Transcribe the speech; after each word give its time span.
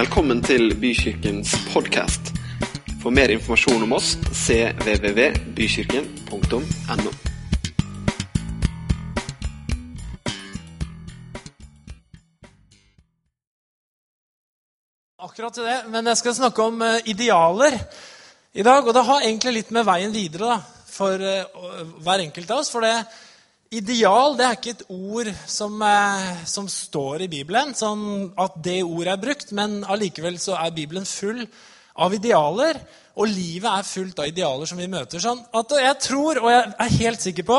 Velkommen 0.00 0.38
til 0.40 0.70
Bykirkens 0.80 1.50
podkast. 1.74 2.30
For 3.02 3.12
mer 3.12 3.28
informasjon 3.34 3.82
om 3.84 3.90
oss 3.98 4.14
cvvvbykirken.no. 4.32 7.10
akkurat 15.20 15.52
til 15.52 15.68
det, 15.68 15.84
men 15.92 16.08
jeg 16.08 16.16
skal 16.22 16.38
snakke 16.38 16.60
om 16.64 16.80
eh, 16.80 17.04
idealer 17.12 17.76
i 18.56 18.64
dag. 18.64 18.80
Og 18.80 18.96
det 18.96 19.04
har 19.04 19.20
egentlig 19.20 19.52
litt 19.58 19.68
med 19.76 19.84
veien 19.84 20.16
videre 20.16 20.48
da, 20.54 20.64
for 20.88 21.12
eh, 21.20 21.44
hver 22.00 22.24
enkelt 22.24 22.48
av 22.48 22.64
oss. 22.64 22.72
For 22.72 22.80
det 22.88 23.04
ideal 23.70 24.34
det 24.38 24.46
er 24.46 24.56
ikke 24.58 24.72
et 24.74 24.86
ord 24.90 25.30
som, 25.46 25.76
eh, 25.82 26.44
som 26.44 26.68
står 26.68 27.26
i 27.26 27.30
Bibelen, 27.30 27.74
sånn 27.74 28.32
at 28.38 28.58
det 28.62 28.82
ordet 28.82 29.14
er 29.14 29.22
brukt, 29.22 29.52
men 29.52 29.82
allikevel 29.84 30.38
så 30.42 30.58
er 30.58 30.74
Bibelen 30.74 31.06
full 31.06 31.46
av 31.96 32.14
idealer. 32.14 32.80
Og 33.20 33.28
livet 33.28 33.70
er 33.70 33.86
fullt 33.86 34.18
av 34.22 34.30
idealer 34.30 34.66
som 34.66 34.78
vi 34.78 34.88
møter. 34.90 35.20
Sånn 35.22 35.42
at 35.54 35.74
jeg 35.76 35.98
tror, 36.00 36.40
og 36.42 36.50
jeg 36.50 36.74
er 36.78 36.98
helt 36.98 37.20
sikker 37.20 37.46
på, 37.46 37.58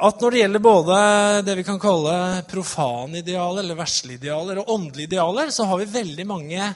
at 0.00 0.20
når 0.20 0.30
det 0.30 0.40
gjelder 0.40 0.62
både 0.64 0.98
det 1.44 1.56
vi 1.58 1.64
kan 1.66 1.80
kalle 1.80 2.44
profanidealer, 2.48 3.62
eller 3.64 3.78
verslige 3.78 4.20
idealer, 4.22 4.60
og 4.60 4.72
åndelige 4.76 5.10
idealer, 5.10 5.50
så 5.50 5.66
har 5.68 5.80
vi 5.80 5.90
veldig 5.92 6.26
mange 6.26 6.70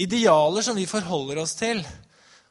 idealer 0.00 0.64
som 0.64 0.76
vi 0.76 0.88
forholder 0.90 1.42
oss 1.42 1.54
til. 1.58 1.84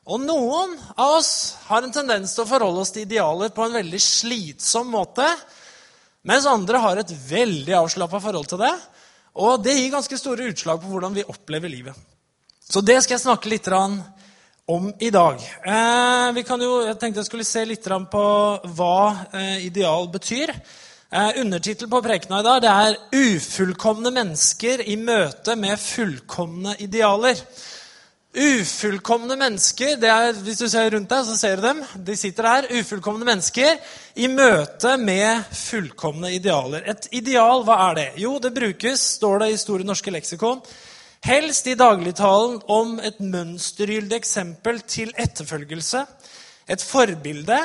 Og 0.03 0.19
noen 0.19 0.73
av 0.99 1.17
oss 1.19 1.55
har 1.69 1.85
en 1.85 1.93
tendens 1.95 2.33
til 2.35 2.43
å 2.43 2.49
forholde 2.49 2.81
oss 2.83 2.91
til 2.91 3.05
idealer 3.05 3.53
på 3.55 3.63
en 3.63 3.77
veldig 3.77 4.01
slitsom 4.03 4.89
måte, 4.91 5.27
mens 6.27 6.47
andre 6.47 6.81
har 6.83 6.99
et 6.99 7.13
veldig 7.29 7.77
avslappa 7.79 8.19
forhold 8.23 8.49
til 8.51 8.59
det. 8.65 8.73
Og 9.39 9.63
det 9.63 9.77
gir 9.77 9.93
ganske 9.93 10.19
store 10.19 10.49
utslag 10.51 10.81
på 10.81 10.91
hvordan 10.91 11.15
vi 11.15 11.23
opplever 11.23 11.71
livet. 11.71 11.95
Så 12.59 12.83
det 12.83 12.99
skal 13.03 13.15
jeg 13.15 13.25
snakke 13.25 13.51
litt 13.51 13.67
om 13.71 14.89
i 14.99 15.09
dag. 15.11 15.39
Eh, 15.39 16.43
jo, 16.63 16.73
jeg 16.87 16.97
tenkte 16.99 17.21
jeg 17.21 17.29
skulle 17.29 17.47
se 17.47 17.63
litt 17.67 17.87
på 18.11 18.25
hva 18.75 18.97
eh, 19.31 19.65
ideal 19.67 20.07
betyr. 20.11 20.51
Eh, 21.11 21.39
Undertittel 21.41 21.89
på 21.91 22.01
prekena 22.03 22.39
i 22.39 22.43
dag 22.43 22.61
det 22.61 22.71
er 22.71 22.97
'Ufullkomne 23.11 24.11
mennesker 24.11 24.83
i 24.83 24.95
møte 24.95 25.55
med 25.55 25.79
fullkomne 25.79 26.75
idealer'. 26.79 27.39
Ufullkomne 28.33 29.35
mennesker 29.37 30.01
er, 30.01 30.31
Hvis 30.33 30.57
du 30.57 30.65
ser 30.69 30.89
rundt 30.89 31.09
deg, 31.09 31.25
så 31.25 31.35
ser 31.37 31.59
du 31.59 31.67
dem. 31.67 31.83
De 31.93 32.15
sitter 32.17 32.47
der. 32.47 32.79
Ufullkomne 32.79 33.27
mennesker 33.27 33.77
i 34.15 34.25
møte 34.27 34.95
med 34.97 35.43
fullkomne 35.53 36.31
idealer. 36.33 36.81
Et 36.89 37.07
ideal, 37.11 37.61
hva 37.61 37.77
er 37.91 37.99
det? 37.99 38.07
Jo, 38.23 38.39
det 38.41 38.55
brukes, 38.55 39.05
står 39.19 39.43
det 39.43 39.51
i 39.53 39.61
Store 39.61 39.85
norske 39.85 40.11
leksikon, 40.11 40.65
Helst 41.23 41.69
i 41.71 41.77
dagligtalen 41.79 42.57
om 42.67 42.97
et 42.99 43.21
mønstergyldig 43.23 44.17
eksempel 44.17 44.81
til 44.83 45.13
etterfølgelse, 45.15 46.01
et 46.67 46.83
forbilde 46.83 47.59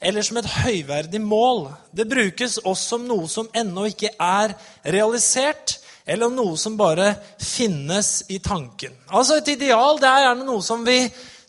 eller 0.00 0.22
som 0.22 0.38
et 0.38 0.46
høyverdig 0.46 1.18
mål. 1.18 1.64
Det 1.90 2.06
brukes 2.06 2.60
også 2.62 2.92
som 2.92 3.08
noe 3.08 3.26
som 3.26 3.48
ennå 3.50 3.88
ikke 3.90 4.12
er 4.14 4.54
realisert, 4.86 5.79
eller 6.10 6.26
om 6.26 6.34
noe 6.34 6.56
som 6.58 6.74
bare 6.78 7.12
finnes 7.38 8.24
i 8.28 8.40
tanken. 8.42 8.96
Altså 9.14 9.38
Et 9.38 9.52
ideal 9.54 10.00
det 10.02 10.08
er 10.10 10.24
gjerne 10.24 10.46
noe 10.48 10.64
som 10.66 10.82
vi 10.86 10.98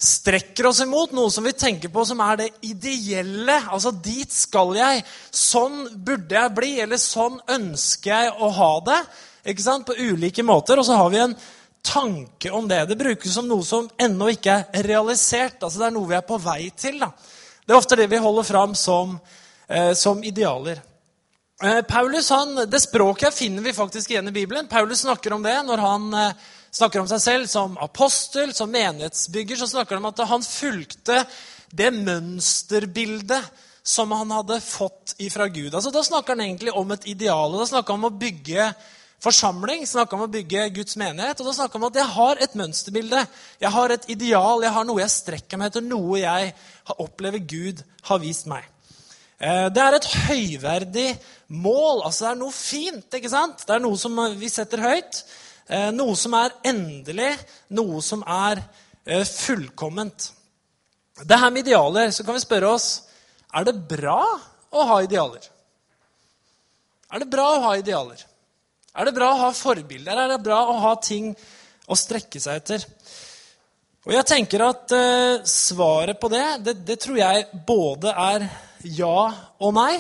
strekker 0.02 0.68
oss 0.70 0.82
imot, 0.82 1.14
noe 1.14 1.30
som 1.34 1.46
vi 1.46 1.54
tenker 1.54 1.90
på 1.94 2.04
som 2.06 2.22
er 2.26 2.38
det 2.40 2.50
ideelle. 2.66 3.58
Altså, 3.70 3.92
dit 3.94 4.30
skal 4.34 4.74
jeg. 4.78 5.04
Sånn 5.30 5.84
burde 5.94 6.38
jeg 6.38 6.54
bli, 6.58 6.72
eller 6.82 7.02
sånn 7.02 7.38
ønsker 7.54 8.14
jeg 8.14 8.32
å 8.38 8.50
ha 8.58 8.72
det 8.86 9.02
ikke 9.52 9.66
sant? 9.66 9.86
på 9.90 9.98
ulike 9.98 10.46
måter. 10.46 10.82
Og 10.82 10.88
så 10.88 10.98
har 10.98 11.10
vi 11.14 11.22
en 11.22 11.36
tanke 11.86 12.54
om 12.54 12.70
det. 12.70 12.84
Det 12.90 12.98
brukes 12.98 13.34
som 13.34 13.50
noe 13.50 13.66
som 13.66 13.90
ennå 13.98 14.32
ikke 14.36 14.58
er 14.74 14.90
realisert. 14.90 15.62
altså 15.62 15.82
Det 15.82 15.90
er 15.90 15.98
noe 15.98 16.10
vi 16.10 16.18
er 16.18 16.26
på 16.26 16.42
vei 16.42 16.62
til. 16.78 17.02
Da. 17.02 17.12
Det 17.66 17.74
er 17.74 17.82
ofte 17.82 17.98
det 17.98 18.10
vi 18.10 18.22
holder 18.22 18.46
fram 18.46 18.76
som, 18.78 19.20
eh, 19.70 19.94
som 19.94 20.24
idealer. 20.24 20.82
Eh, 21.64 21.82
Paulus, 21.82 22.30
han, 22.30 22.56
Det 22.70 22.80
språket 22.80 23.34
finner 23.34 23.62
vi 23.62 23.74
faktisk 23.74 24.12
igjen 24.12 24.28
i 24.28 24.32
Bibelen. 24.32 24.68
Paulus 24.68 25.02
snakker 25.02 25.34
om 25.34 25.44
det 25.44 25.60
når 25.64 25.78
han 25.78 26.14
eh, 26.14 26.32
snakker 26.74 27.04
om 27.04 27.10
seg 27.12 27.22
selv 27.22 27.50
som 27.52 27.76
apostel, 27.78 28.54
som 28.54 28.72
menighetsbygger. 28.72 29.60
Så 29.60 29.68
snakker 29.70 29.96
han 29.96 30.06
om 30.06 30.10
at 30.10 30.24
han 30.26 30.42
fulgte 30.42 31.20
det 31.70 31.92
mønsterbildet 31.94 33.52
som 33.84 34.10
han 34.12 34.34
hadde 34.34 34.58
fått 34.62 35.14
ifra 35.22 35.48
Gud. 35.54 35.76
Altså, 35.76 35.94
da 35.94 36.02
snakker 36.06 36.34
han 36.34 36.42
egentlig 36.48 36.74
om 36.74 36.98
et 36.98 37.06
ideal. 37.06 37.54
og 37.54 37.62
Da 37.62 37.70
snakker 37.76 37.94
han 37.94 38.02
om 38.02 38.10
å 38.10 38.20
bygge 38.26 38.72
forsamling, 39.22 39.86
snakka 39.86 40.18
om 40.18 40.26
å 40.26 40.34
bygge 40.34 40.68
Guds 40.82 40.98
menighet. 40.98 41.42
Og 41.42 41.52
da 41.52 41.58
snakker 41.60 41.78
han 41.78 41.86
om 41.86 41.92
at 41.92 42.02
jeg 42.02 42.14
har 42.18 42.42
et 42.42 42.58
mønsterbilde, 42.58 43.26
jeg 43.62 43.76
har 43.78 43.94
et 43.94 44.10
ideal, 44.10 44.66
jeg 44.66 44.78
har 44.80 44.90
noe 44.90 45.06
jeg 45.06 45.14
strekker 45.14 45.62
meg 45.62 45.70
etter, 45.70 45.86
noe 45.86 46.24
jeg 46.26 46.54
opplever 46.98 47.44
Gud 47.46 47.86
har 48.10 48.26
vist 48.26 48.50
meg. 48.50 48.71
Eh, 49.42 49.68
det 49.74 49.82
er 49.82 49.98
et 49.98 50.10
høyverdig 50.28 51.08
mål. 51.48 52.04
altså 52.06 52.26
Det 52.26 52.32
er 52.32 52.42
noe 52.44 52.54
fint. 52.54 53.14
ikke 53.14 53.32
sant? 53.32 53.66
Det 53.66 53.76
er 53.76 53.82
noe 53.82 53.98
som 53.98 54.20
vi 54.38 54.50
setter 54.50 54.84
høyt. 54.84 55.24
Eh, 55.68 55.90
noe 55.96 56.16
som 56.16 56.36
er 56.38 56.54
endelig, 56.64 57.34
noe 57.70 58.02
som 58.06 58.22
er 58.28 58.62
eh, 59.06 59.26
fullkomment. 59.26 60.32
Det 61.26 61.40
her 61.40 61.50
med 61.50 61.66
idealer, 61.66 62.12
så 62.12 62.24
kan 62.24 62.38
vi 62.38 62.44
spørre 62.46 62.70
oss 62.70 62.90
er 63.54 63.66
det 63.68 63.76
bra 63.90 64.22
å 64.72 64.84
ha 64.88 65.02
idealer. 65.04 65.44
Er 67.12 67.20
det 67.20 67.32
bra 67.32 67.48
å 67.56 67.62
ha 67.66 67.76
idealer? 67.80 68.22
Er 68.96 69.06
det 69.08 69.16
bra 69.16 69.34
å 69.34 69.42
ha 69.42 69.52
forbilder? 69.56 70.18
Er 70.18 70.32
det 70.32 70.44
bra 70.44 70.62
å 70.70 70.78
ha 70.86 70.96
ting 71.04 71.34
å 71.88 71.98
strekke 71.98 72.40
seg 72.40 72.62
etter? 72.62 72.86
Og 74.06 74.14
jeg 74.16 74.26
tenker 74.26 74.64
at 74.66 74.94
svaret 75.46 76.20
på 76.20 76.30
det, 76.32 76.46
det, 76.64 76.74
det, 76.88 76.98
tror 77.04 77.20
jeg 77.20 77.64
både 77.68 78.16
er 78.16 78.48
ja 78.84 79.18
og 79.62 79.74
nei. 79.78 79.96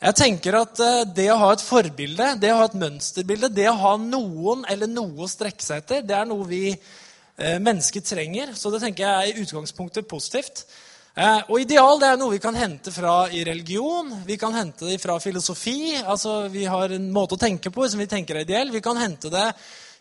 Jeg 0.00 0.16
tenker 0.16 0.56
at 0.62 0.80
uh, 0.80 1.02
det 1.04 1.28
å 1.32 1.38
ha 1.42 1.50
et 1.52 1.64
forbilde, 1.64 2.34
det 2.40 2.52
å 2.54 2.60
ha 2.62 2.68
et 2.70 2.78
mønsterbilde, 2.80 3.52
det 3.52 3.68
å 3.68 3.78
ha 3.82 3.96
noen 4.00 4.64
eller 4.72 4.88
noe 4.88 5.26
å 5.26 5.28
strekke 5.28 5.64
seg 5.64 5.82
etter, 5.82 6.06
det 6.08 6.16
er 6.16 6.28
noe 6.28 6.46
vi 6.48 6.62
uh, 6.72 7.58
mennesker 7.60 8.04
trenger. 8.04 8.54
Så 8.56 8.72
det 8.72 8.80
tenker 8.84 9.04
jeg 9.04 9.12
er 9.12 9.34
i 9.34 9.44
utgangspunktet 9.44 10.08
positivt. 10.08 10.64
Eh, 11.20 11.40
og 11.50 11.58
ideal 11.58 11.98
det 11.98 12.06
er 12.06 12.18
noe 12.20 12.36
vi 12.36 12.42
kan 12.42 12.54
hente 12.54 12.92
fra 12.94 13.24
i 13.34 13.42
religion, 13.44 14.12
vi 14.24 14.36
kan 14.38 14.54
hente 14.54 14.86
det 14.86 15.00
fra 15.02 15.18
filosofi. 15.18 15.96
altså 15.98 16.46
Vi 16.48 16.64
har 16.64 16.94
en 16.94 17.10
måte 17.12 17.34
å 17.34 17.40
tenke 17.40 17.72
på 17.74 17.88
som 17.90 17.98
vi 17.98 18.06
tenker 18.06 18.38
er 18.38 18.46
ideell. 18.46 18.70
Vi 18.70 18.80
kan 18.80 18.96
hente 18.96 19.28
det 19.32 19.48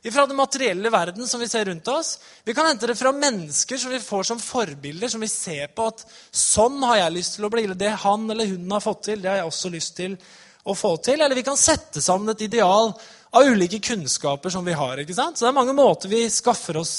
fra 0.08 0.26
den 0.28 0.40
materielle 0.40 0.90
verden 0.90 1.28
som 1.28 1.42
vi 1.42 1.48
ser 1.52 1.66
rundt 1.68 1.88
oss. 1.92 2.14
Vi 2.48 2.54
kan 2.56 2.66
hente 2.70 2.88
det 2.88 2.96
fra 2.96 3.12
mennesker 3.12 3.78
som 3.78 3.92
vi 3.92 4.00
får 4.00 4.24
som 4.30 4.40
forbilder, 4.40 5.12
som 5.12 5.22
vi 5.22 5.28
ser 5.28 5.68
på 5.76 5.90
at 5.92 6.06
sånn 6.32 6.80
har 6.88 7.02
jeg 7.02 7.16
lyst 7.18 7.36
til 7.36 7.48
å 7.48 7.52
bli. 7.52 7.66
Eller 7.68 7.80
det 7.80 7.92
han 8.06 8.30
eller 8.32 8.48
hun 8.54 8.72
har 8.72 8.84
fått 8.84 9.04
til, 9.10 9.20
det 9.22 9.32
har 9.32 9.42
jeg 9.42 9.50
også 9.52 9.74
lyst 9.74 9.96
til 10.00 10.16
å 10.64 10.76
få 10.78 10.94
til. 11.04 11.20
Eller 11.20 11.36
vi 11.36 11.44
kan 11.44 11.60
sette 11.60 12.04
sammen 12.04 12.32
et 12.32 12.46
ideal 12.48 12.94
av 13.30 13.52
ulike 13.52 13.82
kunnskaper 13.84 14.56
som 14.56 14.66
vi 14.66 14.78
har. 14.80 15.04
ikke 15.04 15.18
sant? 15.18 15.38
Så 15.38 15.46
det 15.46 15.52
er 15.52 15.60
mange 15.60 15.76
måter 15.76 16.12
vi 16.12 16.24
skaffer 16.32 16.80
oss 16.80 16.96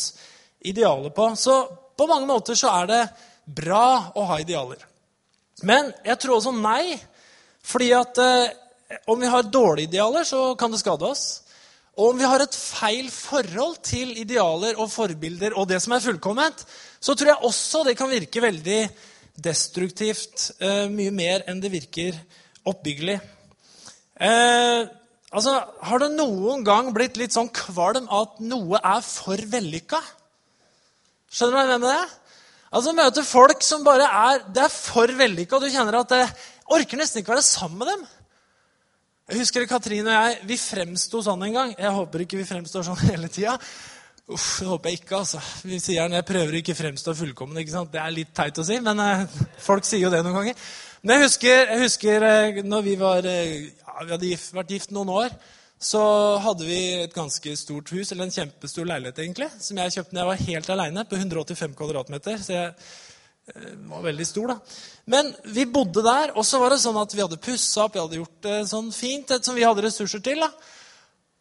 idealer 0.61 1.17
på. 1.17 1.33
Så 1.41 1.57
på 1.97 2.09
mange 2.11 2.29
måter 2.29 2.59
så 2.59 2.73
er 2.83 2.91
det 2.91 3.03
bra 3.49 4.13
å 4.15 4.29
ha 4.29 4.41
idealer. 4.45 4.85
Men 5.65 5.93
jeg 6.05 6.21
tror 6.21 6.37
også 6.37 6.53
nei. 6.57 6.99
Fordi 7.65 7.91
at 7.93 8.19
eh, 8.21 8.53
om 9.09 9.21
vi 9.21 9.29
har 9.29 9.49
dårlige 9.49 9.91
idealer, 9.91 10.25
så 10.25 10.55
kan 10.57 10.73
det 10.73 10.81
skade 10.81 11.05
oss. 11.05 11.43
Og 12.01 12.15
om 12.15 12.17
vi 12.17 12.25
har 12.25 12.41
et 12.41 12.55
feil 12.57 13.11
forhold 13.13 13.83
til 13.85 14.15
idealer 14.23 14.79
og 14.81 14.89
forbilder 14.89 15.53
og 15.53 15.67
det 15.69 15.83
som 15.85 15.93
er 15.93 16.01
fullkomment, 16.01 16.63
så 16.97 17.13
tror 17.13 17.35
jeg 17.35 17.45
også 17.45 17.83
det 17.85 17.97
kan 17.99 18.09
virke 18.09 18.41
veldig 18.41 18.79
destruktivt. 19.37 20.47
Eh, 20.65 20.87
mye 20.89 21.13
mer 21.13 21.45
enn 21.51 21.61
det 21.61 21.73
virker 21.75 22.17
oppbyggelig. 22.65 23.19
Eh, 24.17 24.89
altså, 25.29 25.59
Har 25.85 26.01
det 26.01 26.15
noen 26.15 26.65
gang 26.65 26.89
blitt 26.97 27.21
litt 27.21 27.37
sånn 27.37 27.53
kvalm 27.53 28.09
at 28.09 28.41
noe 28.41 28.81
er 28.81 29.05
for 29.05 29.37
vellykka? 29.53 30.01
Skjønner 31.29 31.53
du 31.53 31.59
hva 31.59 31.67
jeg 31.67 31.75
mener 31.75 32.01
det? 32.01 32.17
Altså 32.71 32.97
Møte 32.97 33.27
folk 33.27 33.65
som 33.67 33.85
bare 33.85 34.07
er 34.07 34.45
Det 34.55 34.63
er 34.63 34.73
for 34.73 35.11
vellykka, 35.21 35.59
og 35.59 35.67
du 35.67 35.75
kjenner 35.75 36.01
at 36.01 36.17
det 36.17 36.25
orker 36.71 36.97
nesten 36.97 37.21
ikke 37.21 37.35
være 37.35 37.45
sammen 37.45 37.85
med 37.85 37.93
dem. 37.93 38.09
Jeg 39.31 39.45
husker 39.45 39.63
Katrine 39.71 40.11
og 40.11 40.25
jeg 40.27 40.39
vi 40.49 40.57
fremsto 40.59 41.21
sånn 41.23 41.45
en 41.47 41.55
gang. 41.55 41.73
Jeg 41.79 41.95
håper 41.95 42.25
ikke 42.25 42.41
vi 42.41 42.47
fremstår 42.49 42.83
sånn 42.89 42.99
hele 43.13 43.29
tida. 43.31 43.53
Uff, 44.31 44.49
det 44.59 44.67
håper 44.67 44.91
jeg 44.91 45.01
ikke. 45.01 45.21
altså. 45.21 45.43
Vi 45.67 45.79
sier 45.79 46.01
gjerne 46.01 46.19
jeg 46.19 46.27
prøver 46.27 46.57
ikke 46.59 46.75
fremstå 46.79 47.15
fullkommen. 47.19 47.61
ikke 47.63 47.77
sant? 47.77 47.93
Det 47.95 48.03
er 48.03 48.15
litt 48.15 48.33
teit 48.35 48.59
å 48.59 48.67
si, 48.67 48.81
men 48.83 49.03
eh, 49.05 49.23
folk 49.63 49.87
sier 49.87 50.03
jo 50.03 50.11
det 50.11 50.25
noen 50.27 50.41
ganger. 50.41 50.67
Men 51.05 51.17
jeg 51.17 51.29
husker, 51.29 51.63
jeg 51.63 51.85
husker 51.85 52.27
eh, 52.27 52.61
når 52.67 52.85
vi 52.89 52.97
var 52.99 53.31
eh, 53.31 53.55
ja, 53.71 53.97
vi 54.03 54.15
hadde 54.17 54.31
gift, 54.33 54.51
vært 54.59 54.75
gift 54.75 54.95
noen 54.97 55.15
år 55.15 55.39
så 55.81 56.01
hadde 56.45 56.67
vi 56.69 56.81
et 57.07 57.15
ganske 57.17 57.55
stort 57.57 57.89
hus, 57.95 58.11
eller 58.13 58.27
en 58.27 58.35
kjempestor 58.35 58.85
leilighet, 58.85 59.23
egentlig, 59.23 59.47
som 59.65 59.79
jeg 59.81 59.95
kjøpte 59.95 60.13
når 60.13 60.21
jeg 60.21 60.29
var 60.29 60.43
helt 60.51 60.73
aleine, 60.75 61.05
på 61.09 61.17
185 61.17 61.77
kvadratmeter. 61.79 62.43
Så 62.45 62.53
jeg 62.53 62.75
var 63.91 64.03
veldig 64.05 64.27
stor, 64.27 64.53
da. 64.55 64.59
Men 65.11 65.33
vi 65.55 65.65
bodde 65.67 66.05
der, 66.07 66.35
og 66.39 66.45
så 66.47 66.61
var 66.63 66.75
det 66.75 66.83
sånn 66.83 66.99
at 67.01 67.15
vi 67.15 67.23
hadde 67.25 67.41
pussa 67.43 67.87
opp, 67.87 67.97
vi 67.97 68.03
hadde 68.03 68.21
gjort 68.21 68.45
det 68.47 68.59
sånn 68.71 68.93
fint, 68.95 69.33
som 69.43 69.57
vi 69.57 69.67
hadde 69.67 69.85
ressurser 69.87 70.23
til. 70.23 70.45
da. 70.45 70.51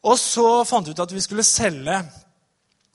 Og 0.09 0.15
så 0.19 0.47
fant 0.65 0.87
vi 0.87 0.95
ut 0.95 1.03
at 1.03 1.11
vi 1.11 1.21
skulle 1.23 1.43
selge 1.43 1.97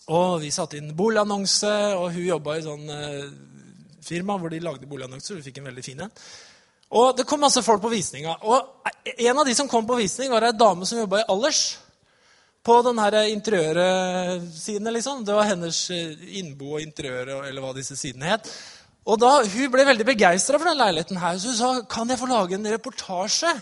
Og 0.09 0.41
vi 0.41 0.51
satte 0.53 0.77
inn 0.77 0.95
boligannonse, 0.97 1.71
og 1.97 2.11
hun 2.13 2.27
jobba 2.27 2.59
i 2.59 2.65
sånn 2.65 2.91
eh, 2.93 3.29
firma 4.05 4.37
hvor 4.37 4.53
de 4.53 4.59
lagde 4.61 4.89
boligannonser. 4.89 5.39
Vi 5.39 5.47
fikk 5.47 5.63
en 5.63 5.71
veldig 5.71 5.85
fin 5.85 6.03
en. 6.05 6.13
Og 6.93 7.15
det 7.17 7.25
kom 7.25 7.41
masse 7.41 7.63
folk 7.65 7.81
på 7.81 7.93
visninga. 7.93 8.35
Og 8.45 8.85
en 9.15 9.41
av 9.41 9.49
de 9.49 9.55
som 9.57 9.71
kom 9.71 9.87
på 9.89 9.97
visning, 9.97 10.29
var 10.29 10.45
ei 10.45 10.53
dame 10.53 10.85
som 10.85 11.01
jobba 11.01 11.23
i 11.23 11.27
Allers. 11.33 11.63
På 12.65 12.79
den 12.85 13.01
her 13.01 13.17
interiørsidene, 13.29 14.93
liksom. 14.99 15.25
Det 15.25 15.35
var 15.37 15.49
hennes 15.49 15.81
eh, 15.93 16.29
innbo 16.41 16.77
og 16.77 16.85
interiør, 16.85 17.35
eller 17.49 17.65
hva 17.65 17.73
disse 17.77 17.97
sidene 17.97 18.31
het. 18.35 18.49
Og 19.05 19.21
da, 19.21 19.33
Hun 19.45 19.73
ble 19.73 19.85
veldig 19.85 20.07
begeistra 20.09 20.59
for 20.59 20.71
den 20.71 20.81
leiligheten 20.81 21.21
her, 21.21 21.39
så 21.39 21.53
hun 21.53 21.59
sa 21.59 21.73
kan 21.89 22.09
jeg 22.09 22.21
få 22.21 22.29
lage 22.31 22.57
en 22.57 22.71
reportasje. 22.73 23.53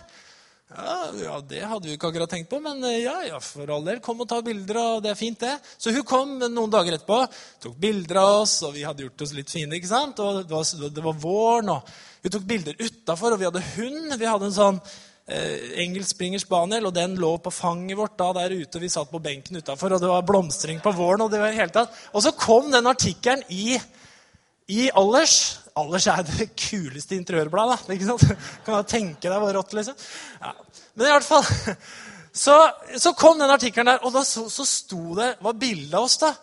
Ja, 0.72 0.98
ja, 1.20 1.40
Det 1.44 1.60
hadde 1.68 1.88
vi 1.88 1.96
ikke 1.98 2.08
akkurat 2.08 2.30
tenkt 2.32 2.48
på, 2.48 2.60
men 2.62 2.80
eh, 2.88 3.02
ja, 3.02 3.18
ja, 3.26 3.40
for 3.44 3.68
all 3.74 3.84
del. 3.84 4.00
Kom 4.00 4.22
og 4.24 4.28
ta 4.30 4.38
bilder, 4.44 4.78
og 4.80 5.02
det 5.04 5.12
er 5.12 5.18
fint, 5.18 5.40
det. 5.42 5.58
Så 5.76 5.92
hun 5.92 6.06
kom 6.08 6.38
noen 6.40 6.72
dager 6.72 6.96
etterpå, 6.96 7.18
tok 7.60 7.76
bilder 7.82 8.22
av 8.22 8.40
oss, 8.44 8.56
og 8.64 8.72
vi 8.76 8.86
hadde 8.86 9.04
gjort 9.04 9.26
oss 9.26 9.34
litt 9.36 9.52
fine. 9.52 9.76
ikke 9.76 9.90
sant? 9.90 10.22
Og 10.22 10.42
Det 10.46 10.54
var, 10.54 10.90
det 10.96 11.04
var 11.04 11.18
våren, 11.26 11.74
og 11.74 11.92
hun 12.22 12.36
tok 12.36 12.46
bilder 12.48 12.78
utafor, 12.78 13.34
og 13.34 13.42
vi 13.42 13.48
hadde 13.50 13.64
hund. 13.74 14.14
Vi 14.16 14.30
hadde 14.30 14.48
en 14.48 14.56
sånn 14.56 14.78
eh, 15.26 15.74
engelsk 15.84 16.14
springer 16.14 16.40
spaniel, 16.40 16.88
og 16.88 16.94
den 16.96 17.18
lå 17.20 17.34
på 17.42 17.52
fanget 17.52 17.98
vårt 17.98 18.16
da 18.16 18.30
der 18.40 18.54
ute. 18.54 18.80
Vi 18.80 18.92
satt 18.94 19.12
på 19.12 19.20
benken 19.20 19.58
utafor, 19.58 19.92
og 19.92 20.00
det 20.00 20.12
var 20.14 20.24
blomstring 20.24 20.80
på 20.80 20.94
våren. 20.96 21.26
Og 21.26 21.34
det 21.34 21.42
var 21.42 21.58
helt 21.58 21.76
tatt. 21.76 21.92
Og 22.14 22.24
så 22.24 22.32
kom 22.38 22.70
den 22.72 22.88
artikkelen 22.88 23.44
i 23.52 23.74
i 24.72 24.86
Allers 24.96 25.40
Allers 25.78 26.06
er 26.12 26.24
det 26.26 26.50
kuleste 26.52 27.16
interiørbladet. 27.16 27.86
ikke 27.94 28.08
sant? 28.10 28.24
Kan 28.66 28.82
du 28.82 28.88
tenke 28.88 29.28
deg 29.28 29.38
hvor 29.40 29.54
rått, 29.56 29.72
liksom? 29.78 29.96
Ja. 30.42 30.52
Men 30.92 31.08
i 31.08 31.12
hvert 31.14 31.24
fall, 31.24 31.46
så, 32.44 32.56
så 33.00 33.14
kom 33.16 33.40
den 33.40 33.52
artikkelen 33.52 33.88
der, 33.88 34.02
og 34.04 34.12
da 34.12 34.24
så, 34.28 34.44
så 34.52 34.66
sto 34.68 35.16
det 35.16 35.30
var 35.40 35.56
bilde 35.56 35.96
av 35.96 36.08
oss. 36.08 36.18
da. 36.20 36.34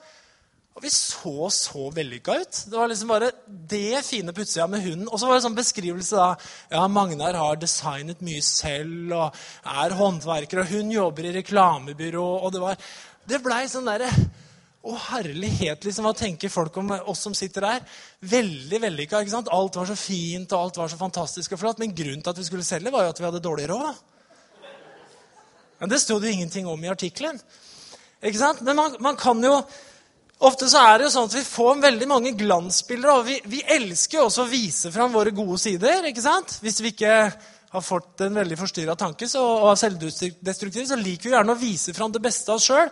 Og 0.79 0.85
vi 0.85 0.89
så 0.95 1.49
så 1.51 1.89
vellykka 1.91 2.39
ut. 2.39 2.59
Det 2.71 2.77
var 2.77 2.89
liksom 2.89 3.09
bare 3.11 3.31
det 3.45 4.01
fine 4.07 4.33
på 4.33 4.45
utsida 4.45 4.65
med 4.71 4.85
hunden. 4.85 5.09
Og 5.11 5.19
så 5.19 5.27
var 5.27 5.37
det 5.37 5.43
sånn 5.43 5.57
beskrivelse 5.57 6.17
da. 6.17 6.29
Ja, 6.71 6.85
Magnar 6.87 7.35
har 7.35 7.59
designet 7.59 8.23
mye 8.25 8.41
selv 8.45 9.11
og 9.17 9.41
er 9.67 9.97
håndverker, 9.99 10.63
og 10.63 10.71
hun 10.71 10.93
jobber 10.95 11.27
i 11.27 11.33
reklamebyrå. 11.41 12.27
Og 12.39 12.53
det 12.55 12.63
var 12.63 12.79
Det 13.29 13.43
blei 13.43 13.65
sånn 13.69 13.85
derre 13.85 14.07
å, 14.79 14.93
herlighet, 15.09 15.83
liksom, 15.83 16.05
hva 16.07 16.13
tenker 16.15 16.51
folk 16.51 16.77
om 16.79 16.93
oss 17.11 17.25
som 17.25 17.33
sitter 17.35 17.65
der? 17.65 17.81
Veldig 18.31 18.79
vellykka. 18.85 19.19
ikke 19.19 19.33
sant? 19.33 19.51
Alt 19.51 19.75
var 19.75 19.89
så 19.89 19.97
fint 19.99 20.53
og 20.55 20.61
alt 20.61 20.79
var 20.79 20.91
så 20.91 20.99
fantastisk 20.99 21.55
og 21.55 21.59
flott. 21.59 21.81
Men 21.81 21.95
grunnen 21.95 22.23
til 22.23 22.31
at 22.31 22.39
vi 22.39 22.47
skulle 22.47 22.67
selge, 22.67 22.93
var 22.93 23.03
jo 23.03 23.11
at 23.11 23.19
vi 23.19 23.27
hadde 23.27 23.43
dårlig 23.43 23.67
råd. 23.73 23.99
Men 25.79 25.91
det 25.91 25.99
sto 25.99 26.19
det 26.19 26.31
jo 26.31 26.39
ingenting 26.39 26.67
om 26.67 26.79
i 26.83 26.91
artikkelen. 26.91 27.39
Ikke 28.23 28.39
sant? 28.39 28.63
Men 28.67 28.79
man, 28.79 28.97
man, 29.03 29.19
kan 29.19 29.39
jo 29.43 29.61
Ofte 30.39 30.69
så 30.71 30.79
er 30.87 30.93
det 31.01 31.09
jo 31.09 31.11
sånn 31.11 31.25
at 31.27 31.33
vi 31.35 31.41
får 31.43 31.81
veldig 31.83 32.05
mange 32.07 32.31
glansbilder. 32.39 33.09
Og 33.11 33.25
vi, 33.27 33.33
vi 33.51 33.59
elsker 33.75 34.21
jo 34.21 34.27
også 34.29 34.45
å 34.45 34.47
vise 34.47 34.91
fram 34.93 35.11
våre 35.11 35.33
gode 35.35 35.57
sider. 35.59 36.07
ikke 36.07 36.23
sant? 36.23 36.53
Hvis 36.63 36.79
vi 36.79 36.93
ikke 36.93 37.15
har 37.69 37.83
fått 37.83 38.23
en 38.23 38.39
veldig 38.39 38.55
forstyrra 38.57 38.95
tanke 38.95 39.27
så, 39.27 39.41
og 39.43 39.73
er 39.73 39.81
selvdestruktive, 39.81 40.85
så 40.87 40.95
liker 40.95 41.27
vi 41.27 41.35
gjerne 41.35 41.57
å 41.57 41.59
vise 41.59 41.91
fram 41.97 42.15
det 42.15 42.23
beste 42.23 42.53
av 42.53 42.55
oss 42.55 42.69
sjøl. 42.69 42.87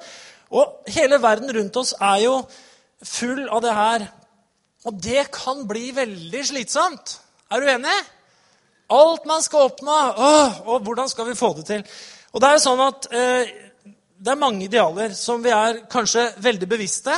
Og 0.52 0.92
hele 0.96 1.20
verden 1.22 1.52
rundt 1.56 1.80
oss 1.80 1.94
er 2.00 2.22
jo 2.24 2.36
full 3.04 3.48
av 3.50 3.64
det 3.66 3.74
her. 3.76 4.06
Og 4.88 5.00
det 5.04 5.26
kan 5.36 5.66
bli 5.68 5.90
veldig 5.96 6.44
slitsomt. 6.52 7.18
Er 7.52 7.64
du 7.64 7.72
enig? 7.72 7.98
Alt 8.94 9.26
man 9.28 9.44
skal 9.44 9.68
oppnå. 9.68 9.98
Åh, 10.16 10.62
og 10.68 10.86
hvordan 10.88 11.10
skal 11.12 11.28
vi 11.28 11.36
få 11.36 11.54
det 11.58 11.66
til? 11.68 11.84
Og 12.32 12.42
Det 12.42 12.48
er 12.48 12.56
jo 12.56 12.64
sånn 12.64 12.84
at 12.86 13.08
eh, 13.12 13.52
det 14.18 14.32
er 14.32 14.40
mange 14.40 14.66
idealer 14.66 15.14
som 15.18 15.44
vi 15.44 15.52
er 15.54 15.84
kanskje 15.92 16.30
veldig 16.44 16.70
bevisste. 16.70 17.14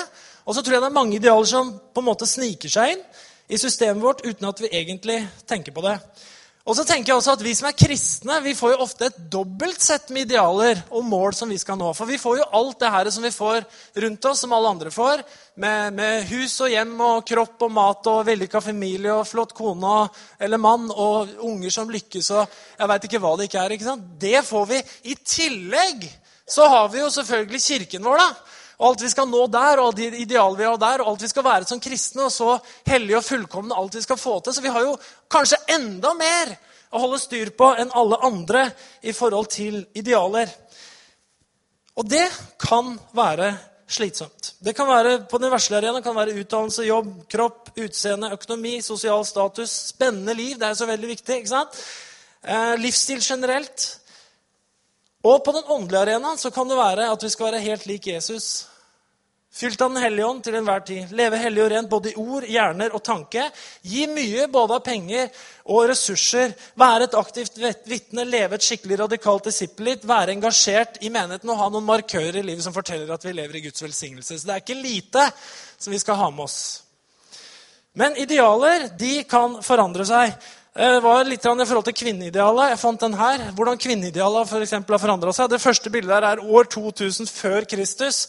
Og 0.46 0.56
så 0.56 0.64
tror 0.64 0.78
jeg 0.78 0.84
det 0.84 0.90
er 0.90 0.98
mange 0.98 1.18
idealer 1.20 1.50
som 1.50 1.72
på 1.94 2.02
en 2.02 2.10
måte 2.10 2.28
sniker 2.30 2.72
seg 2.72 2.96
inn 2.96 3.04
i 3.50 3.58
systemet 3.58 4.04
vårt 4.04 4.26
uten 4.26 4.50
at 4.50 4.62
vi 4.62 4.72
egentlig 4.74 5.22
tenker 5.50 5.74
på 5.76 5.84
det. 5.86 5.96
Og 6.68 6.76
så 6.76 6.84
tenker 6.86 7.14
jeg 7.14 7.18
også 7.18 7.34
at 7.38 7.44
Vi 7.44 7.54
som 7.56 7.70
er 7.70 7.78
kristne, 7.78 8.36
vi 8.44 8.54
får 8.58 8.74
jo 8.74 8.84
ofte 8.84 9.08
et 9.08 9.20
dobbelt 9.32 9.82
sett 9.82 10.12
med 10.14 10.28
idealer 10.28 10.82
og 10.92 11.06
mål 11.08 11.34
som 11.38 11.50
vi 11.50 11.58
skal 11.58 11.80
nå. 11.80 11.94
For 11.98 12.10
vi 12.10 12.20
får 12.20 12.42
jo 12.42 12.50
alt 12.60 12.80
det 12.82 12.92
her 12.94 13.10
som 13.16 13.26
vi 13.26 13.32
får 13.34 13.64
rundt 14.04 14.28
oss, 14.30 14.44
som 14.44 14.54
alle 14.54 14.74
andre 14.76 14.92
får. 14.94 15.24
Med, 15.60 15.96
med 15.96 16.28
hus 16.30 16.60
og 16.62 16.70
hjem 16.72 16.94
og 17.06 17.24
kropp 17.28 17.66
og 17.66 17.74
mat 17.74 18.12
og 18.12 18.22
vellykka 18.28 18.62
familie 18.64 19.16
og 19.16 19.28
flott 19.28 19.56
kone 19.58 19.96
eller 20.40 20.62
mann 20.62 20.92
og 20.92 21.32
unger 21.48 21.74
som 21.74 21.90
lykkes 21.92 22.30
og 22.36 22.60
jeg 22.80 22.92
veit 22.92 23.08
ikke 23.10 23.24
hva 23.24 23.34
det 23.38 23.50
ikke 23.50 23.64
er. 23.64 23.76
ikke 23.76 23.90
sant? 23.90 24.06
Det 24.20 24.44
får 24.46 24.70
vi. 24.70 24.84
I 25.12 25.18
tillegg 25.24 26.06
så 26.50 26.68
har 26.70 26.88
vi 26.92 27.02
jo 27.02 27.10
selvfølgelig 27.14 27.66
kirken 27.66 28.08
vår. 28.08 28.22
da 28.22 28.49
og 28.80 28.86
alt 28.88 29.02
vi 29.04 29.12
skal 29.12 29.28
nå 29.28 29.42
der, 29.52 29.82
og 29.84 29.96
de 29.98 30.08
idealene 30.22 30.62
vi 30.62 30.68
har 30.70 30.78
der, 30.80 31.02
og 31.04 31.12
alt 31.12 31.24
vi 31.26 31.30
skal 31.32 31.44
være 31.44 31.68
som 31.68 31.82
kristne, 31.84 32.30
og 32.30 32.32
så 32.32 32.54
hellige 32.88 33.20
og 33.20 33.26
fullkomne 33.28 33.76
alt 33.76 33.98
vi 33.98 34.04
skal 34.06 34.20
få 34.20 34.38
til. 34.40 34.56
Så 34.56 34.64
vi 34.64 34.72
har 34.72 34.86
jo 34.86 34.94
kanskje 35.32 35.60
enda 35.76 36.14
mer 36.16 36.54
å 36.90 37.02
holde 37.04 37.20
styr 37.20 37.52
på 37.60 37.74
enn 37.76 37.92
alle 38.00 38.22
andre 38.24 38.70
i 39.04 39.12
forhold 39.14 39.52
til 39.52 39.82
idealer. 40.00 40.48
Og 42.00 42.08
det 42.08 42.24
kan 42.62 42.96
være 43.12 43.52
slitsomt. 43.90 44.54
Det 44.64 44.72
kan 44.78 44.88
være 44.88 45.18
på 45.28 45.42
den 45.44 45.52
verslige 45.52 45.82
arena, 45.82 46.00
kan 46.06 46.16
være 46.16 46.38
utdannelse, 46.40 46.88
jobb, 46.88 47.12
kropp, 47.28 47.74
utseende, 47.76 48.32
økonomi, 48.38 48.78
sosial 48.86 49.26
status, 49.28 49.74
spennende 49.92 50.38
liv. 50.38 50.56
Det 50.56 50.70
er 50.70 50.80
så 50.80 50.88
veldig 50.88 51.12
viktig. 51.18 51.42
ikke 51.42 51.52
sant? 51.52 51.84
Eh, 52.48 52.76
livsstil 52.80 53.20
generelt. 53.20 53.90
Og 55.28 55.44
på 55.44 55.52
den 55.52 55.68
åndelige 55.68 56.06
arenaen 56.06 56.40
kan 56.56 56.70
det 56.70 56.80
være 56.80 57.12
at 57.12 57.24
vi 57.24 57.30
skal 57.30 57.52
være 57.52 57.66
helt 57.66 57.86
lik 57.90 58.08
Jesus. 58.08 58.69
Fylt 59.52 59.82
av 59.82 59.94
Den 59.94 60.04
hellige 60.04 60.26
ånd 60.26 60.44
til 60.46 60.56
enhver 60.60 60.84
tid. 60.86 61.14
Leve 61.18 61.38
hellig 61.42 61.64
og 61.64 61.72
rent 61.72 61.90
både 61.90 62.12
i 62.12 62.20
ord, 62.22 62.46
hjerner 62.46 62.94
og 62.94 63.02
tanke. 63.04 63.48
Gi 63.82 64.04
mye 64.08 64.46
både 64.52 64.76
av 64.78 64.84
penger 64.86 65.32
og 65.74 65.88
ressurser. 65.90 66.54
Være 66.78 67.08
et 67.08 67.16
aktivt 67.18 67.58
vitne, 67.90 68.28
leve 68.30 68.60
et 68.60 68.66
skikkelig 68.68 69.00
radikalt 69.02 69.50
disippelliv. 69.50 70.06
Være 70.08 70.36
engasjert 70.36 71.02
i 71.02 71.10
menigheten 71.10 71.50
og 71.50 71.58
ha 71.64 71.70
noen 71.74 71.88
markører 71.88 72.38
i 72.38 72.46
livet 72.46 72.68
som 72.68 72.76
forteller 72.76 73.10
at 73.16 73.26
vi 73.26 73.34
lever 73.34 73.58
i 73.58 73.64
Guds 73.66 73.84
velsignelse. 73.84 74.38
Så 74.38 74.48
det 74.48 74.54
er 74.54 74.64
ikke 74.64 74.78
lite 74.78 75.26
som 75.80 75.98
vi 75.98 76.04
skal 76.06 76.22
ha 76.22 76.30
med 76.30 76.46
oss. 76.46 76.60
Men 77.98 78.16
idealer 78.22 78.86
de 79.02 79.24
kan 79.28 79.58
forandre 79.66 80.06
seg. 80.06 80.38
Eh, 80.78 80.94
det 80.94 81.02
var 81.04 81.26
litt 81.26 81.42
i 81.42 81.66
forhold 81.66 81.90
til 81.90 81.98
kvinneidealet. 82.04 82.76
Jeg 82.76 82.82
fant 82.86 83.02
den 83.02 83.18
her. 83.18 83.50
Hvordan 83.58 83.82
kvinneidealet 83.82 84.54
for 84.54 84.62
har 84.62 85.04
forandra 85.04 85.34
seg. 85.34 85.50
Det 85.50 85.62
første 85.66 85.90
bildet 85.90 86.14
her 86.14 86.30
er 86.36 86.46
år 86.46 86.70
2000 86.70 87.28
før 87.34 87.66
Kristus. 87.66 88.28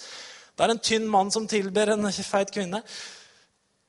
Det 0.60 0.66
er 0.66 0.74
en 0.74 0.82
tynn 0.84 1.06
mann 1.08 1.30
som 1.32 1.46
tilber 1.48 1.88
en 1.94 2.04
feit 2.12 2.50
kvinne. 2.52 2.82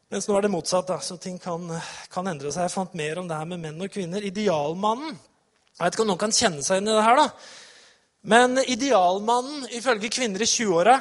Mens 0.07 0.27
nå 0.29 0.37
er 0.37 0.45
det 0.45 0.51
motsatt. 0.53 0.87
Da. 0.87 1.01
Så 1.03 1.17
ting 1.19 1.35
kan, 1.35 1.65
kan, 2.07 2.29
endre 2.31 2.47
seg. 2.47 2.63
Jeg 2.63 2.71
fant 2.71 2.93
mer 2.95 3.19
om 3.19 3.27
det 3.27 3.35
her 3.35 3.49
med 3.49 3.59
menn 3.59 3.83
og 3.83 3.91
kvinner. 3.91 4.23
Idealmannen. 4.23 5.17
Jeg 5.75 5.83
vet 5.83 5.97
ikke 5.97 6.05
om 6.05 6.11
noen 6.13 6.21
kan 6.21 6.35
kjenne 6.37 6.63
seg 6.63 6.79
inn 6.79 6.87
i 6.87 6.95
det 6.95 7.03
her. 7.03 7.19
da. 7.19 7.27
Men 8.31 8.55
idealmannen, 8.63 9.65
ifølge 9.75 10.13
kvinner 10.15 10.45
i 10.45 10.47
20-åra, 10.47 10.95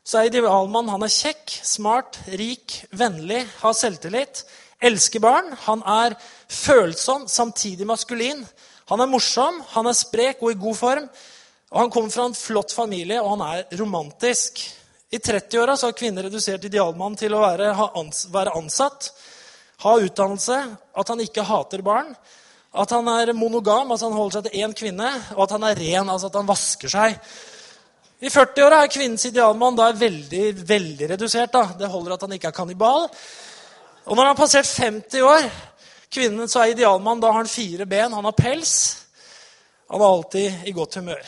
så 0.00 0.22
er 0.22 0.30
idealmannen 0.30 0.94
han 0.94 1.04
er 1.04 1.12
kjekk, 1.12 1.58
smart, 1.76 2.16
rik, 2.40 2.78
vennlig, 2.96 3.42
har 3.60 3.76
selvtillit 3.76 4.46
elsker 4.80 5.20
barn, 5.20 5.52
han 5.66 5.84
er 5.88 6.16
følsom, 6.48 7.28
samtidig 7.28 7.84
maskulin. 7.88 8.44
Han 8.88 9.04
er 9.04 9.12
morsom, 9.12 9.60
han 9.74 9.92
er 9.92 9.98
sprek 9.98 10.40
og 10.40 10.52
i 10.54 10.60
god 10.60 10.80
form. 10.80 11.08
Og 11.70 11.80
Han 11.80 11.90
kommer 11.90 12.10
fra 12.10 12.26
en 12.26 12.34
flott 12.34 12.72
familie, 12.72 13.20
og 13.20 13.36
han 13.36 13.42
er 13.58 13.78
romantisk. 13.80 14.62
I 15.10 15.18
30-åra 15.18 15.76
har 15.82 15.92
kvinner 15.94 16.26
redusert 16.26 16.64
idealmannen 16.66 17.18
til 17.20 17.34
å 17.36 17.42
være, 17.44 17.68
være, 18.34 18.54
ansatt, 18.58 19.12
ha 19.84 19.92
utdannelse, 20.02 20.56
at 20.98 21.12
han 21.12 21.22
ikke 21.22 21.44
hater 21.46 21.84
barn, 21.86 22.10
at 22.76 22.90
han 22.92 23.06
er 23.12 23.30
monogam, 23.36 23.92
altså 23.92 24.08
han 24.08 24.16
holder 24.18 24.38
seg 24.38 24.48
til 24.48 24.64
én 24.64 24.74
kvinne, 24.76 25.12
og 25.36 25.44
at 25.46 25.54
han 25.54 25.68
er 25.68 25.78
ren, 25.78 26.10
altså 26.10 26.28
at 26.28 26.40
han 26.40 26.48
vasker 26.48 26.92
seg. 26.92 27.14
I 28.18 28.32
40-åra 28.32 28.82
er 28.82 28.90
kvinnens 28.90 29.28
idealmann 29.28 29.78
da 29.78 29.92
veldig, 29.94 30.44
veldig 30.66 31.08
redusert. 31.12 31.52
Da. 31.52 31.62
Det 31.78 31.90
holder 31.92 32.16
at 32.16 32.26
han 32.26 32.34
ikke 32.36 32.50
er 32.50 32.58
kannibal, 32.58 33.06
og 33.06 34.12
når 34.12 34.22
han 34.22 34.32
har 34.32 34.38
passert 34.38 34.70
50 34.70 35.26
år 35.26 35.48
Kvinnen 36.16 36.48
så 36.48 36.62
er 36.62 36.72
idealmann. 36.72 37.20
Da 37.20 37.32
har 37.32 37.42
han 37.42 37.50
fire 37.50 37.86
ben, 37.86 38.12
han 38.14 38.24
har 38.24 38.36
pels. 38.36 38.74
Han 39.90 40.00
er 40.00 40.06
alltid 40.06 40.68
i 40.70 40.72
godt 40.72 41.00
humør. 41.00 41.24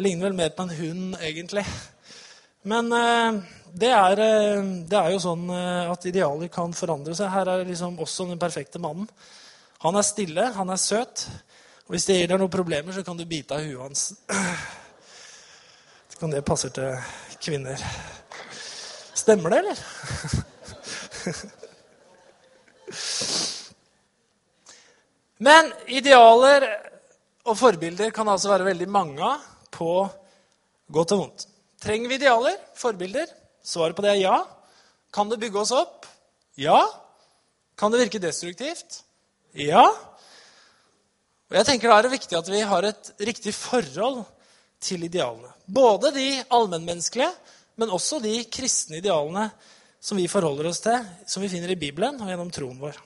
Ligner 0.00 0.30
vel 0.30 0.38
mer 0.38 0.54
på 0.56 0.64
en 0.64 0.72
hund, 0.74 1.18
egentlig. 1.20 1.66
Men 2.64 2.92
eh, 2.92 3.42
det, 3.76 3.90
er, 3.92 4.20
eh, 4.24 4.62
det, 4.88 4.96
er, 4.96 5.10
jo 5.12 5.18
sånn 5.20 5.50
eh, 5.52 5.90
at 5.92 6.06
idealer 6.08 6.48
kan 6.52 6.72
forandre 6.76 7.12
seg. 7.16 7.28
Her 7.32 7.50
er 7.52 7.66
liksom 7.68 7.98
også 8.00 8.24
den 8.30 8.40
perfekte 8.40 8.80
mannen. 8.80 9.08
Han 9.84 9.96
er 10.00 10.06
stille, 10.06 10.46
han 10.56 10.72
er 10.72 10.80
søt. 10.80 11.26
Og 11.84 11.92
hvis 11.92 12.06
det 12.08 12.16
gir 12.16 12.30
deg 12.30 12.40
noen 12.40 12.52
problemer, 12.52 12.92
så 12.96 13.04
kan 13.04 13.18
du 13.20 13.24
bite 13.28 13.52
av 13.56 13.60
huet 13.60 13.82
hans. 13.84 14.00
Så 16.08 16.16
kan 16.20 16.32
det 16.32 16.46
passer 16.46 16.70
til 16.72 16.96
kvinner. 17.42 17.78
Stemmer 19.18 19.50
det, 19.52 19.58
eller? 19.60 19.78
Men 25.44 25.72
idealer 25.90 26.64
og 27.44 27.58
forbilder 27.58 28.14
kan 28.14 28.28
altså 28.30 28.48
være 28.54 28.70
veldig 28.70 28.88
mange 28.88 29.28
på 29.74 30.08
godt 30.94 31.12
og 31.12 31.18
vondt. 31.26 31.48
Trenger 31.84 32.08
vi 32.08 32.16
idealer, 32.16 32.54
forbilder? 32.80 33.28
Svaret 33.60 33.96
på 33.96 34.02
det 34.04 34.14
er 34.14 34.22
ja. 34.22 34.36
Kan 35.12 35.28
det 35.28 35.36
bygge 35.42 35.60
oss 35.60 35.72
opp? 35.76 36.06
Ja. 36.56 36.78
Kan 37.76 37.92
det 37.92 38.00
virke 38.00 38.20
destruktivt? 38.22 39.02
Ja. 39.52 39.84
Og 41.50 41.58
jeg 41.58 41.68
tenker 41.68 41.92
Da 41.92 41.98
er 41.98 42.06
det 42.06 42.14
viktig 42.14 42.38
at 42.38 42.48
vi 42.48 42.62
har 42.64 42.88
et 42.88 43.12
riktig 43.20 43.52
forhold 43.52 44.22
til 44.80 45.04
idealene. 45.04 45.52
Både 45.68 46.08
de 46.16 46.28
allmennmenneskelige, 46.48 47.28
men 47.76 47.92
også 47.92 48.22
de 48.22 48.38
kristne 48.48 49.02
idealene 49.02 49.50
som 50.00 50.16
vi 50.16 50.28
forholder 50.28 50.70
oss 50.72 50.80
til, 50.84 51.04
som 51.28 51.44
vi 51.44 51.52
finner 51.52 51.72
i 51.72 51.80
Bibelen 51.80 52.16
og 52.16 52.32
gjennom 52.32 52.52
troen 52.52 52.80
vår. 52.80 52.96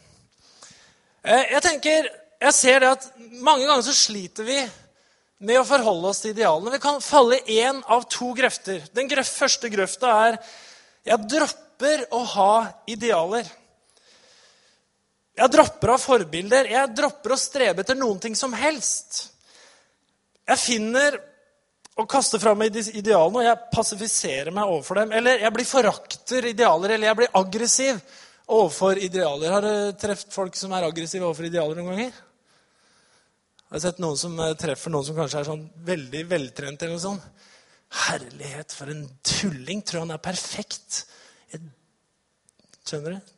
Eh, 1.27 1.51
jeg 1.57 1.65
tenker, 1.67 2.13
jeg 2.47 2.55
ser 2.55 2.85
det 2.85 2.95
at 2.95 3.11
Mange 3.43 3.67
ganger 3.67 3.83
så 3.83 3.95
sliter 3.95 4.47
vi 4.47 4.63
med 5.39 5.61
å 5.61 5.67
forholde 5.67 6.11
oss 6.11 6.23
til 6.23 6.35
idealene. 6.35 6.75
Vi 6.75 6.83
kan 6.83 7.01
falle 7.05 7.39
i 7.47 7.61
én 7.63 7.79
av 7.87 8.07
to 8.11 8.33
grøfter. 8.37 8.83
Den 8.95 9.11
første 9.25 9.71
grøfta 9.71 10.13
er 10.27 10.39
jeg 11.07 11.31
dropper 11.31 12.05
å 12.13 12.23
ha 12.35 12.53
idealer. 12.91 13.47
Jeg 15.39 15.55
dropper 15.55 15.93
å 15.93 15.95
ha 15.95 16.03
forbilder. 16.03 16.71
Jeg 16.75 16.95
dropper 16.99 17.35
å 17.35 17.39
strebe 17.39 17.85
etter 17.85 17.99
noen 17.99 18.19
ting 18.23 18.35
som 18.37 18.53
helst. 18.59 19.29
Jeg 20.49 20.59
finner 20.59 21.21
og 21.99 22.07
kaster 22.11 22.39
fra 22.39 22.55
meg 22.55 22.75
idealene, 22.79 23.41
og 23.41 23.47
jeg 23.47 23.71
passifiserer 23.75 24.55
meg 24.55 24.71
overfor 24.71 25.01
dem. 25.01 25.13
Eller 25.19 25.43
jeg 25.43 25.55
blir 25.55 25.67
forakter 25.67 26.47
idealer, 26.51 26.95
eller 26.95 27.11
jeg 27.11 27.19
blir 27.21 27.37
aggressiv 27.41 28.03
overfor 28.49 29.01
idealer. 29.03 29.55
Har 29.55 29.67
du 29.67 29.99
truffet 29.99 30.35
folk 30.35 30.59
som 30.59 30.75
er 30.75 30.87
aggressive 30.87 31.27
overfor 31.27 31.49
idealer 31.51 31.79
noen 31.79 31.95
ganger? 31.95 32.21
Har 33.69 33.83
sett 33.85 33.99
noen 34.01 34.17
som 34.17 34.39
eh, 34.41 34.55
treffer 34.57 34.93
noen 34.93 35.05
som 35.05 35.17
kanskje 35.19 35.43
er 35.43 35.49
sånn 35.51 35.67
veldig 35.89 36.23
veltrent? 36.31 36.83
eller 36.83 36.97
noe 36.97 37.05
sånt? 37.05 37.45
Herlighet, 38.09 38.73
for 38.77 38.93
en 38.93 39.03
tulling! 39.25 39.83
Tror 39.85 40.07
han 40.07 40.15
er 40.15 40.23
perfekt. 40.25 41.03
Jeg, 41.53 41.61
skjønner 42.89 43.19
du? 43.19 43.35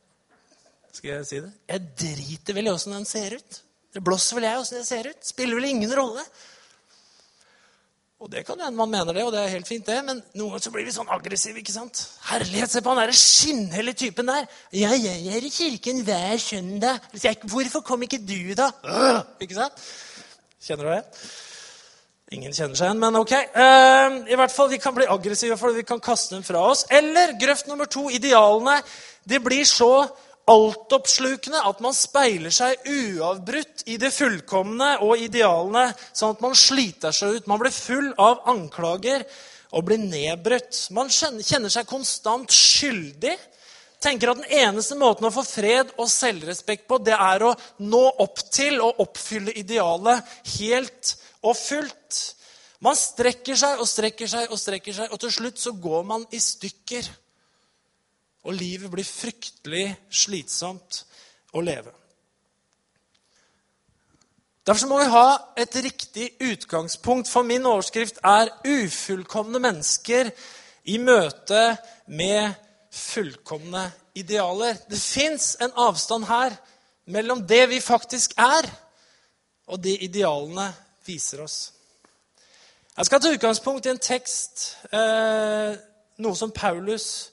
Skal 0.91 1.13
jeg 1.13 1.27
si 1.27 1.41
det? 1.43 1.51
Jeg 1.71 1.91
driter 2.03 2.57
vel 2.57 2.69
i 2.69 2.71
åssen 2.71 2.95
den 2.95 3.07
ser 3.07 3.35
ut. 3.39 3.59
Det 3.91 4.03
blåser 4.03 4.39
vel 4.39 4.47
jeg 4.47 4.63
åssen 4.63 4.79
jeg 4.79 4.87
ser 4.87 5.11
ut. 5.11 5.27
Spiller 5.27 5.59
vel 5.59 5.69
ingen 5.71 5.91
rolle. 5.99 6.23
Og 8.21 8.29
det 8.29 8.43
kan 8.45 8.59
hende 8.61 8.77
man 8.77 8.91
mener 8.91 9.15
det, 9.17 9.23
og 9.25 9.31
det 9.33 9.39
er 9.41 9.55
helt 9.55 9.65
fint, 9.65 9.87
det, 9.87 9.95
men 10.05 10.19
noen 10.37 10.51
ganger 10.51 10.63
så 10.67 10.71
blir 10.75 10.85
vi 10.85 10.93
sånn 10.93 11.09
aggressive. 11.09 11.57
ikke 11.57 11.73
sant? 11.73 12.03
Herlighet, 12.27 12.69
se 12.69 12.83
på 12.85 12.93
han 12.93 13.01
derre 13.01 13.17
skinnhellige 13.17 14.03
typen 14.03 14.29
der. 14.29 14.45
Ja, 14.77 14.91
jeg 14.93 15.25
er 15.25 15.47
i 15.47 15.49
kirken 15.51 16.03
hver 16.05 16.37
søndag. 16.39 17.01
Hvorfor 17.49 17.81
kom 17.87 18.05
ikke 18.05 18.21
du, 18.21 18.53
da? 18.55 18.69
Øh, 18.85 19.23
ikke 19.41 19.57
sant? 19.57 19.81
Kjenner 20.61 20.85
du 20.85 20.91
det? 20.93 21.29
Ingen 22.37 22.53
kjenner 22.53 22.77
seg 22.77 22.85
igjen, 22.85 22.99
men 23.01 23.17
ok. 23.17 23.31
Uh, 23.55 24.17
I 24.29 24.35
hvert 24.39 24.53
fall, 24.53 24.69
Vi 24.69 24.77
kan 24.79 24.93
bli 24.95 25.07
aggressive 25.09 25.57
fordi 25.57 25.81
vi 25.81 25.87
kan 25.87 25.99
kaste 25.99 26.35
dem 26.35 26.43
fra 26.45 26.61
oss. 26.69 26.85
Eller 26.89 27.33
grøft 27.41 27.67
nummer 27.67 27.89
to, 27.89 28.05
idealene. 28.13 28.77
De 29.25 29.39
blir 29.41 29.65
så 29.65 30.05
altoppslukende 30.51 31.59
at 31.65 31.81
man 31.83 31.95
speiler 31.95 32.53
seg 32.53 32.85
uavbrutt 32.87 33.83
i 33.89 33.97
det 34.01 34.09
fullkomne 34.13 34.95
og 35.05 35.21
idealene, 35.21 35.91
sånn 36.13 36.35
at 36.35 36.43
man 36.45 36.57
sliter 36.57 37.13
seg 37.15 37.39
ut. 37.39 37.49
Man 37.49 37.61
blir 37.61 37.73
full 37.73 38.11
av 38.21 38.45
anklager 38.53 39.25
og 39.73 39.87
blir 39.89 40.01
nedbrutt. 40.01 40.77
Man 40.93 41.09
kjenner 41.09 41.73
seg 41.73 41.89
konstant 41.89 42.53
skyldig. 42.53 43.33
Tenker 44.01 44.31
at 44.31 44.41
Den 44.41 44.53
eneste 44.65 44.97
måten 44.97 45.27
å 45.27 45.33
få 45.33 45.43
fred 45.45 45.93
og 46.01 46.09
selvrespekt 46.09 46.87
på, 46.89 46.97
det 46.97 47.13
er 47.13 47.43
å 47.45 47.53
nå 47.85 48.01
opp 48.23 48.41
til 48.49 48.79
og 48.81 49.01
oppfylle 49.03 49.53
idealet 49.61 50.25
helt 50.57 51.15
og 51.45 51.57
fullt. 51.57 52.21
Man 52.81 52.97
strekker 52.97 53.57
seg 53.61 53.81
og 53.81 53.89
strekker 53.89 54.29
seg 54.29 54.49
og 54.49 54.57
strekker 54.57 54.97
seg, 54.97 55.13
og 55.13 55.21
til 55.21 55.33
slutt 55.35 55.61
så 55.61 55.75
går 55.77 56.05
man 56.09 56.25
i 56.33 56.41
stykker. 56.41 57.09
Og 58.49 58.57
livet 58.57 58.89
blir 58.89 59.05
fryktelig 59.05 59.85
slitsomt 60.09 61.03
å 61.53 61.61
leve. 61.61 61.93
Derfor 64.65 64.89
må 64.89 64.97
vi 65.01 65.13
ha 65.13 65.53
et 65.57 65.77
riktig 65.83 66.27
utgangspunkt, 66.41 67.29
for 67.29 67.45
min 67.45 67.65
overskrift 67.65 68.17
er 68.23 68.49
'Ufullkomne 68.65 69.59
mennesker 69.59 70.31
i 70.85 70.97
møte 70.97 71.77
med 72.07 72.53
fullkomne 72.91 73.91
idealer'. 74.15 74.77
Det 74.89 74.99
fins 74.99 75.57
en 75.61 75.71
avstand 75.75 76.25
her 76.25 76.55
mellom 77.05 77.47
det 77.47 77.69
vi 77.69 77.79
faktisk 77.79 78.33
er, 78.37 78.67
og 79.67 79.83
de 79.83 79.97
idealene 79.97 80.73
viser 81.05 81.43
oss. 81.43 81.71
Jeg 82.97 83.05
skal 83.05 83.21
ta 83.21 83.31
utgangspunkt 83.31 83.85
i 83.85 83.89
en 83.89 83.99
tekst, 83.99 84.77
eh, 84.91 85.75
noe 86.17 86.35
som 86.35 86.51
Paulus 86.51 87.31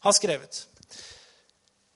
har 0.00 0.12
skrevet. 0.12 0.66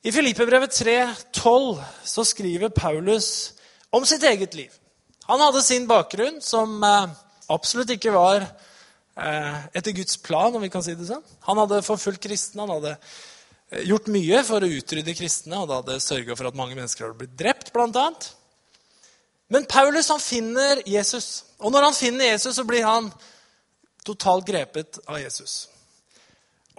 I 0.04 0.10
Filippebrevet 0.10 0.72
3,12 0.72 1.84
så 2.04 2.24
skriver 2.24 2.68
Paulus 2.68 3.52
om 3.92 4.04
sitt 4.04 4.22
eget 4.22 4.54
liv. 4.54 4.70
Han 5.28 5.40
hadde 5.40 5.62
sin 5.62 5.86
bakgrunn, 5.86 6.40
som 6.40 6.82
eh, 6.82 7.12
absolutt 7.48 7.90
ikke 7.90 8.12
var 8.12 8.46
etter 9.76 9.92
Guds 9.92 10.16
plan, 10.16 10.54
om 10.54 10.62
vi 10.62 10.70
kan 10.72 10.84
si 10.84 10.94
det 10.96 11.08
sånn. 11.08 11.24
Han 11.48 11.60
hadde 11.60 11.82
forfulgt 11.84 12.22
kristne, 12.24 12.64
han 12.64 12.72
hadde 12.72 12.94
eh, 12.96 13.82
gjort 13.88 14.08
mye 14.12 14.40
for 14.48 14.64
å 14.64 14.70
utrydde 14.78 15.16
kristne. 15.18 15.58
Han 15.60 15.72
hadde 15.72 16.00
sørga 16.00 16.36
for 16.38 16.48
at 16.48 16.56
mange 16.58 16.76
mennesker 16.78 17.06
hadde 17.06 17.20
blitt 17.20 17.36
drept, 17.36 17.72
bl.a. 17.74 18.06
Men 19.52 19.68
Paulus 19.68 20.08
han 20.08 20.22
finner 20.22 20.80
Jesus. 20.88 21.44
Og 21.60 21.74
når 21.74 21.90
han 21.90 21.98
finner 21.98 22.32
Jesus, 22.32 22.56
så 22.56 22.64
blir 22.64 22.86
han 22.88 23.10
totalt 24.06 24.48
grepet 24.48 25.02
av 25.04 25.20
Jesus. 25.20 25.66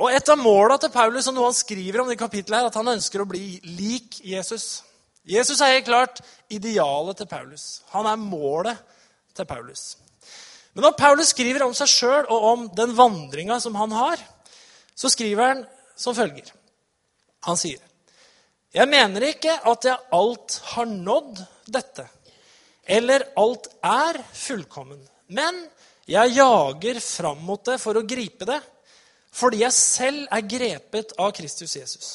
Og 0.01 0.09
Et 0.09 0.29
av 0.33 0.39
måla 0.41 0.79
til 0.81 0.89
Paulus 0.89 1.27
og 1.29 1.35
noe 1.35 1.51
han 1.51 1.55
skriver 1.55 2.01
om 2.01 2.09
det 2.09 2.17
kapittelet, 2.17 2.63
er 2.63 2.71
at 2.71 2.79
han 2.79 2.95
ønsker 2.95 3.21
å 3.21 3.29
bli 3.29 3.59
lik 3.77 4.17
Jesus. 4.25 4.81
Jesus 5.23 5.61
er 5.61 5.77
helt 5.77 5.85
klart 5.85 6.23
idealet 6.51 7.21
til 7.21 7.29
Paulus. 7.29 7.83
Han 7.93 8.09
er 8.09 8.17
målet 8.19 8.81
til 9.37 9.45
Paulus. 9.45 9.93
Men 10.73 10.87
når 10.87 10.97
Paulus 10.97 11.31
skriver 11.33 11.65
om 11.65 11.73
seg 11.77 11.89
sjøl 11.91 12.27
og 12.33 12.47
om 12.49 12.67
den 12.75 12.95
vandringa 12.97 13.59
som 13.61 13.75
han 13.77 13.93
har, 13.93 14.21
så 14.95 15.09
skriver 15.09 15.43
han 15.51 15.63
som 15.95 16.15
følger. 16.17 16.49
Han 17.45 17.57
sier, 17.57 17.79
'Jeg 18.73 18.89
mener 18.89 19.21
ikke 19.21 19.53
at 19.69 19.85
jeg 19.85 19.97
alt 20.11 20.61
har 20.73 20.85
nådd 20.85 21.45
dette, 21.67 22.07
eller 22.87 23.27
alt 23.37 23.67
er 23.83 24.17
fullkommen, 24.33 24.99
men 25.27 25.69
jeg 26.07 26.33
jager 26.33 26.99
fram 26.99 27.37
mot 27.45 27.63
det 27.65 27.79
for 27.81 27.93
å 27.93 28.07
gripe 28.07 28.45
det.' 28.45 28.63
fordi 29.33 29.63
jeg 29.63 29.73
selv 29.73 30.27
er 30.31 30.45
grepet 30.45 31.15
av 31.17 31.31
Kristus 31.33 31.75
Jesus. 31.75 32.09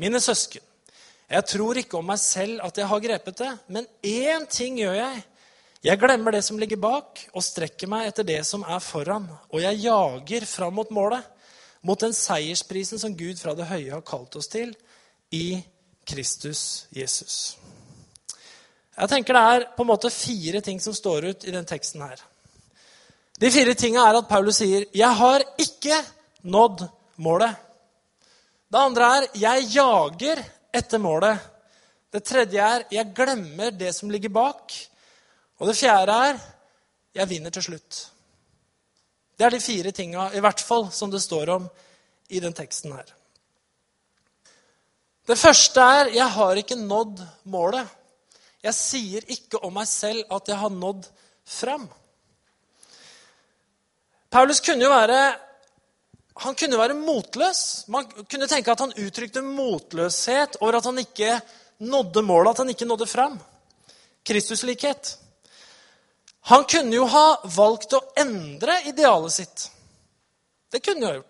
Mine 0.00 0.20
søsken, 0.20 0.62
jeg 1.30 1.46
tror 1.46 1.78
ikke 1.78 2.00
om 2.00 2.08
meg 2.10 2.18
selv 2.18 2.62
at 2.66 2.78
jeg 2.80 2.90
har 2.90 3.02
grepet 3.04 3.38
det, 3.38 3.50
men 3.70 3.86
én 4.02 4.46
ting 4.50 4.80
gjør 4.80 4.96
jeg. 4.98 5.20
Jeg 5.80 5.96
glemmer 5.96 6.34
det 6.36 6.42
som 6.44 6.58
ligger 6.60 6.76
bak, 6.76 7.22
og 7.32 7.44
strekker 7.44 7.88
meg 7.88 8.10
etter 8.10 8.26
det 8.28 8.42
som 8.44 8.66
er 8.68 8.82
foran. 8.84 9.24
Og 9.48 9.62
jeg 9.62 9.80
jager 9.86 10.44
fram 10.44 10.74
mot 10.76 10.90
målet, 10.92 11.24
mot 11.80 12.00
den 12.00 12.12
seiersprisen 12.12 13.00
som 13.00 13.14
Gud 13.16 13.40
fra 13.40 13.54
det 13.56 13.68
høye 13.70 13.94
har 13.94 14.04
kalt 14.04 14.36
oss 14.36 14.50
til, 14.52 14.74
i 15.32 15.62
Kristus 16.04 16.84
Jesus. 16.92 17.56
Jeg 18.92 19.08
tenker 19.08 19.32
Det 19.32 19.44
er 19.54 19.64
på 19.76 19.86
en 19.86 19.88
måte 19.88 20.10
fire 20.12 20.60
ting 20.60 20.80
som 20.84 20.92
står 20.92 21.30
ut 21.30 21.48
i 21.48 21.54
den 21.54 21.64
teksten 21.64 22.04
her. 22.04 22.20
De 23.40 23.48
fire 23.48 23.72
tinga 23.72 24.04
er 24.04 24.18
at 24.18 24.28
Paulus 24.28 24.60
sier, 24.60 24.84
'Jeg 24.92 25.16
har 25.16 25.40
ikke 25.56 26.04
nådd 26.42 26.88
målet. 27.16 27.56
Det 28.68 28.78
andre 28.78 29.16
er 29.16 29.26
'jeg 29.32 29.74
jager 29.76 30.44
etter 30.74 30.98
målet'. 30.98 31.38
Det 32.12 32.24
tredje 32.24 32.60
er 32.60 32.84
'jeg 32.90 33.14
glemmer 33.14 33.70
det 33.70 33.94
som 33.94 34.10
ligger 34.10 34.28
bak'. 34.28 34.89
Og 35.60 35.68
det 35.68 35.76
fjerde 35.76 36.12
er 36.12 36.40
'jeg 37.14 37.28
vinner 37.28 37.50
til 37.50 37.62
slutt'. 37.62 38.08
Det 39.38 39.46
er 39.46 39.50
de 39.50 39.60
fire 39.60 39.90
tinga, 39.90 40.30
i 40.32 40.40
hvert 40.40 40.60
fall, 40.60 40.90
som 40.92 41.10
det 41.10 41.22
står 41.22 41.48
om 41.48 41.68
i 42.28 42.40
den 42.40 42.52
teksten 42.52 42.92
her. 42.92 43.04
Det 45.26 45.38
første 45.38 45.80
er 45.80 46.08
'jeg 46.08 46.30
har 46.30 46.54
ikke 46.54 46.74
nådd 46.74 47.26
målet'. 47.46 47.88
Jeg 48.62 48.74
sier 48.74 49.20
ikke 49.28 49.64
om 49.64 49.72
meg 49.72 49.88
selv 49.88 50.24
at 50.30 50.48
jeg 50.48 50.56
har 50.56 50.68
nådd 50.68 51.06
fram. 51.44 51.88
Paulus 54.30 54.60
kunne 54.60 54.84
jo 54.84 54.90
være 54.90 55.36
han 56.40 56.54
kunne 56.54 56.78
være 56.78 56.94
motløs. 56.94 57.84
Man 57.88 58.06
kunne 58.30 58.46
tenke 58.48 58.72
at 58.72 58.80
han 58.80 58.92
uttrykte 58.96 59.42
motløshet 59.42 60.56
over 60.60 60.78
at 60.78 60.84
han 60.84 60.98
ikke 60.98 61.40
nådde 61.78 62.22
målet, 62.22 62.50
at 62.50 62.56
han 62.56 62.68
ikke 62.68 62.84
nådde 62.88 63.06
fram. 63.06 63.40
Kristuslikhet. 64.24 65.18
Han 66.48 66.64
kunne 66.64 66.96
jo 66.96 67.04
ha 67.04 67.42
valgt 67.44 67.92
å 67.92 68.00
endre 68.16 68.78
idealet 68.88 69.32
sitt. 69.32 69.66
Det, 70.70 70.80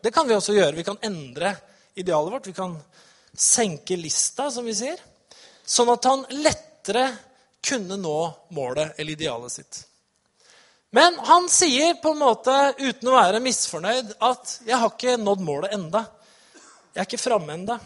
det 0.03 0.13
kan 0.15 0.29
vi 0.29 0.37
også 0.37 0.55
gjøre. 0.55 0.77
Vi 0.77 0.87
kan 0.87 1.01
endre 1.03 1.55
idealet 1.99 2.33
vårt. 2.33 2.47
Vi 2.47 2.57
kan 2.57 2.77
senke 3.35 3.97
lista, 3.97 4.51
som 4.51 4.67
vi 4.67 4.75
sier, 4.75 4.99
sånn 5.65 5.91
at 5.93 6.07
han 6.09 6.25
lettere 6.43 7.07
kunne 7.65 7.99
nå 8.01 8.19
målet 8.57 8.99
eller 8.99 9.13
idealet 9.13 9.53
sitt. 9.53 9.81
Men 10.91 11.19
han 11.27 11.47
sier 11.49 11.95
på 12.03 12.11
en 12.11 12.23
måte, 12.23 12.55
uten 12.79 13.11
å 13.11 13.15
være 13.15 13.43
misfornøyd, 13.45 14.15
at 14.19 14.61
'jeg 14.67 14.77
har 14.77 14.91
ikke 14.91 15.17
nådd 15.17 15.41
målet 15.47 15.75
enda. 15.75 16.05
Jeg 16.95 17.01
er 17.01 17.07
ikke 17.07 17.23
framme 17.31 17.53
enda. 17.55 17.79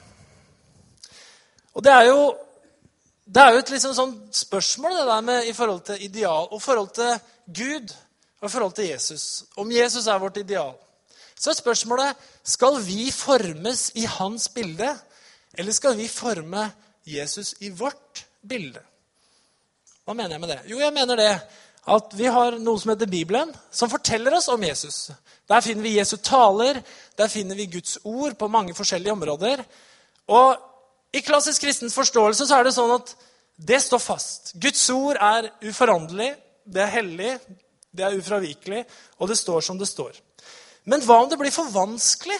Og 1.74 1.82
det 1.82 1.92
er 1.92 2.06
jo, 2.06 2.32
det 3.24 3.40
er 3.40 3.54
jo 3.54 3.60
et 3.62 3.70
liksom 3.72 3.94
sånn 3.96 4.14
spørsmål 4.36 4.98
det 4.98 5.04
der 5.08 5.22
med, 5.24 5.46
i 5.48 5.54
forhold 5.56 5.84
til 5.88 6.02
ideal 6.04 6.48
og 6.50 6.60
forhold 6.62 6.90
til 6.96 7.14
Gud 7.46 7.94
og 8.42 8.48
i 8.48 8.52
forhold 8.52 8.74
til 8.76 8.90
Jesus. 8.90 9.44
Om 9.56 9.72
Jesus 9.72 10.06
er 10.06 10.20
vårt 10.20 10.36
ideal. 10.42 10.74
Så 11.34 11.50
er 11.50 11.56
spørsmålet 11.58 12.26
skal 12.44 12.76
vi 12.84 13.08
formes 13.12 13.90
i 13.96 14.04
hans 14.04 14.48
bilde, 14.52 14.90
eller 15.56 15.72
skal 15.72 15.96
vi 15.96 16.08
forme 16.08 16.66
Jesus 17.08 17.54
i 17.64 17.70
vårt 17.72 18.26
bilde? 18.48 18.82
Hva 20.04 20.12
mener 20.12 20.36
jeg 20.36 20.42
med 20.42 20.52
det? 20.52 20.60
Jo, 20.68 20.78
jeg 20.82 20.92
mener 20.92 21.16
det 21.16 21.32
at 21.94 22.14
vi 22.16 22.28
har 22.32 22.58
noe 22.60 22.80
som 22.80 22.92
heter 22.92 23.08
Bibelen, 23.08 23.50
som 23.72 23.92
forteller 23.92 24.36
oss 24.36 24.50
om 24.52 24.62
Jesus. 24.64 25.10
Der 25.48 25.64
finner 25.64 25.84
vi 25.84 25.96
Jesu 25.98 26.16
taler, 26.16 26.80
der 27.16 27.28
finner 27.28 27.56
vi 27.56 27.70
Guds 27.72 27.98
ord 28.04 28.36
på 28.40 28.48
mange 28.48 28.76
forskjellige 28.76 29.12
områder. 29.12 29.64
Og 30.28 30.56
i 31.14 31.22
klassisk 31.22 31.62
kristens 31.62 31.94
forståelse 31.94 32.46
så 32.48 32.58
er 32.58 32.66
det 32.66 32.74
sånn 32.74 32.94
at 32.96 33.14
det 33.54 33.78
står 33.84 34.02
fast. 34.02 34.54
Guds 34.58 34.82
ord 34.90 35.20
er 35.22 35.52
uforanderlig, 35.62 36.32
det 36.64 36.82
er 36.82 36.90
hellig, 36.96 37.34
det 37.94 38.06
er 38.06 38.16
ufravikelig, 38.18 38.82
og 39.22 39.30
det 39.30 39.38
står 39.38 39.62
som 39.62 39.78
det 39.78 39.86
står. 39.86 40.16
Men 40.90 41.04
hva 41.06 41.20
om 41.22 41.30
det 41.30 41.38
blir 41.40 41.54
for 41.54 41.70
vanskelig 41.70 42.36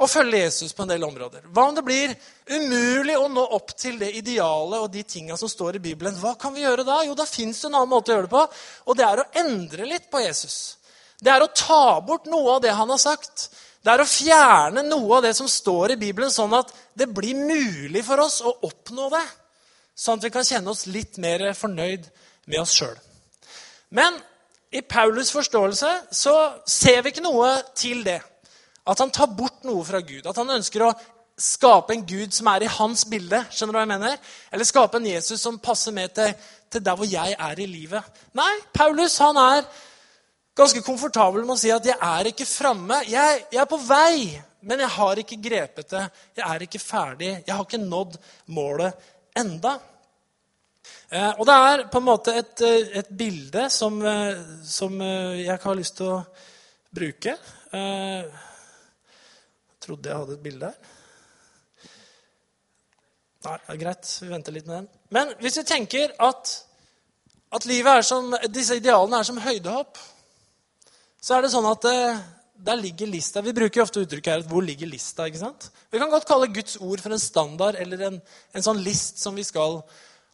å 0.00 0.08
følge 0.08 0.42
Jesus 0.42 0.74
på 0.76 0.84
en 0.84 0.92
del 0.92 1.06
områder? 1.08 1.46
Hva 1.48 1.66
om 1.70 1.78
det 1.78 1.84
blir 1.86 2.12
umulig 2.52 3.16
å 3.16 3.30
nå 3.32 3.46
opp 3.56 3.72
til 3.78 3.96
det 4.00 4.12
idealet 4.20 4.84
og 4.84 4.92
de 4.92 5.02
tinga 5.02 5.38
som 5.40 5.48
står 5.50 5.80
i 5.80 5.82
Bibelen? 5.88 6.18
Hva 6.20 6.34
kan 6.40 6.54
vi 6.54 6.66
gjøre 6.66 6.84
da? 6.84 7.00
Jo, 7.06 7.16
da 7.16 7.26
fins 7.28 7.62
det 7.62 7.70
en 7.70 7.80
annen 7.80 7.94
måte 7.94 8.12
å 8.12 8.18
gjøre 8.18 8.28
det 8.28 8.34
på, 8.34 8.44
og 8.92 9.00
det 9.00 9.08
er 9.08 9.24
å 9.24 9.28
endre 9.40 9.88
litt 9.88 10.12
på 10.12 10.22
Jesus. 10.22 10.60
Det 11.20 11.32
er 11.32 11.44
å 11.44 11.52
ta 11.52 11.98
bort 12.04 12.28
noe 12.28 12.58
av 12.58 12.62
det 12.64 12.76
han 12.76 12.92
har 12.92 13.00
sagt. 13.00 13.48
Det 13.80 13.92
er 13.92 14.02
å 14.02 14.08
fjerne 14.08 14.82
noe 14.84 15.18
av 15.18 15.24
det 15.24 15.32
som 15.38 15.48
står 15.48 15.94
i 15.94 16.00
Bibelen, 16.00 16.32
sånn 16.32 16.52
at 16.58 16.72
det 16.96 17.08
blir 17.16 17.38
mulig 17.38 18.02
for 18.04 18.20
oss 18.20 18.40
å 18.44 18.52
oppnå 18.68 19.08
det. 19.14 19.24
Sånn 19.96 20.20
at 20.20 20.26
vi 20.26 20.32
kan 20.34 20.46
kjenne 20.46 20.72
oss 20.72 20.86
litt 20.88 21.16
mer 21.20 21.50
fornøyd 21.56 22.08
med 22.50 22.60
oss 22.60 22.74
sjøl. 22.76 22.96
Men 23.96 24.18
i 24.70 24.82
Paulus' 24.86 25.32
forståelse 25.34 25.94
så 26.14 26.34
ser 26.68 27.00
vi 27.02 27.14
ikke 27.14 27.24
noe 27.24 27.56
til 27.74 28.04
det. 28.06 28.20
At 28.86 29.00
han 29.02 29.12
tar 29.12 29.32
bort 29.36 29.64
noe 29.66 29.82
fra 29.86 30.00
Gud. 30.04 30.28
At 30.28 30.38
han 30.40 30.52
ønsker 30.56 30.84
å 30.84 30.94
skape 31.40 31.94
en 31.96 32.04
Gud 32.06 32.34
som 32.36 32.48
er 32.52 32.66
i 32.66 32.70
hans 32.70 33.06
bilde. 33.08 33.42
skjønner 33.50 33.72
du 33.72 33.78
hva 33.78 33.84
jeg 33.86 33.92
mener? 33.94 34.16
Eller 34.52 34.68
skape 34.68 35.00
en 35.00 35.08
Jesus 35.08 35.40
som 35.40 35.58
passer 35.58 35.94
med 35.96 36.12
til, 36.16 36.34
til 36.70 36.84
der 36.84 36.96
hvor 36.98 37.08
jeg 37.08 37.36
er 37.38 37.60
i 37.60 37.68
livet. 37.68 38.20
Nei, 38.36 38.52
Paulus 38.76 39.16
han 39.24 39.40
er 39.40 39.64
ganske 40.56 40.82
komfortabel 40.84 41.44
med 41.44 41.54
å 41.54 41.58
si 41.60 41.70
at 41.70 41.84
'jeg 41.84 41.98
er 42.00 42.30
ikke 42.30 42.46
framme'. 42.46 43.04
Jeg, 43.08 43.44
jeg, 43.52 43.60
er 43.60 43.70
på 43.70 43.76
vei, 43.76 44.42
men 44.62 44.80
jeg 44.80 44.88
har 44.88 45.16
ikke 45.16 45.42
grepet 45.42 45.90
det. 45.90 46.10
Jeg 46.36 46.44
er 46.46 46.62
ikke 46.62 46.78
ferdig. 46.78 47.44
Jeg 47.46 47.54
har 47.54 47.64
ikke 47.64 47.78
nådd 47.78 48.18
målet 48.46 48.94
enda. 49.36 49.78
Eh, 51.10 51.32
og 51.38 51.46
det 51.46 51.54
er 51.54 51.88
på 51.90 51.98
en 51.98 52.06
måte 52.06 52.34
et, 52.38 52.60
eh, 52.62 52.98
et 53.00 53.08
bilde 53.08 53.70
som, 53.70 54.02
eh, 54.06 54.36
som, 54.64 55.00
jeg 55.00 55.54
ikke 55.54 55.70
har 55.70 55.74
lyst 55.74 55.96
til 55.96 56.06
å 56.06 56.26
bruke. 56.94 57.36
Jeg 57.72 58.30
trodde 59.80 60.08
jeg 60.08 60.18
hadde 60.18 60.32
et 60.32 60.42
bilde 60.42 60.66
her. 60.66 60.74
Nei, 63.44 63.56
det 63.56 63.74
er 63.74 63.76
greit. 63.80 64.18
Vi 64.20 64.28
venter 64.28 64.52
litt 64.52 64.66
med 64.66 64.76
den. 64.76 64.88
Men 65.10 65.34
hvis 65.40 65.56
vi 65.58 65.64
tenker 65.64 66.12
at, 66.20 66.64
at 67.52 67.64
livet 67.64 67.98
er 67.98 68.02
som, 68.02 68.34
disse 68.52 68.76
idealene 68.76 69.18
er 69.18 69.22
som 69.24 69.40
høydehopp 69.40 69.98
så 71.20 71.36
er 71.36 71.44
det 71.44 71.52
sånn 71.52 71.68
at 71.68 71.86
eh, 71.90 72.20
der 72.64 72.80
ligger 72.80 73.08
lista. 73.08 73.42
Vi 73.44 73.54
bruker 73.56 73.82
ofte 73.84 74.02
uttrykket 74.04 74.32
her, 74.32 74.42
at 74.44 74.50
hvor 74.50 74.64
ligger 74.64 74.88
lista? 74.88 75.26
ikke 75.28 75.40
sant? 75.40 75.70
Vi 75.92 76.00
kan 76.00 76.12
godt 76.12 76.28
kalle 76.28 76.50
Guds 76.52 76.76
ord 76.80 77.00
for 77.00 77.14
en 77.14 77.22
standard 77.22 77.78
eller 77.80 78.06
en, 78.08 78.18
en 78.56 78.64
sånn 78.64 78.82
list 78.84 79.20
som 79.22 79.36
vi 79.36 79.44
skal 79.46 79.80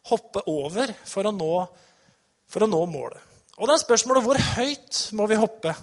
hoppe 0.07 0.43
over 0.47 0.93
for 1.07 1.27
å, 1.27 1.33
nå, 1.35 1.53
for 2.47 2.63
å 2.63 2.71
nå 2.71 2.81
målet. 2.91 3.23
Og 3.57 3.67
det 3.67 3.75
er 3.75 3.83
spørsmålet 3.83 4.25
hvor 4.25 4.39
høyt 4.57 5.01
må 5.17 5.27
vi 5.31 5.39
hoppe 5.39 5.73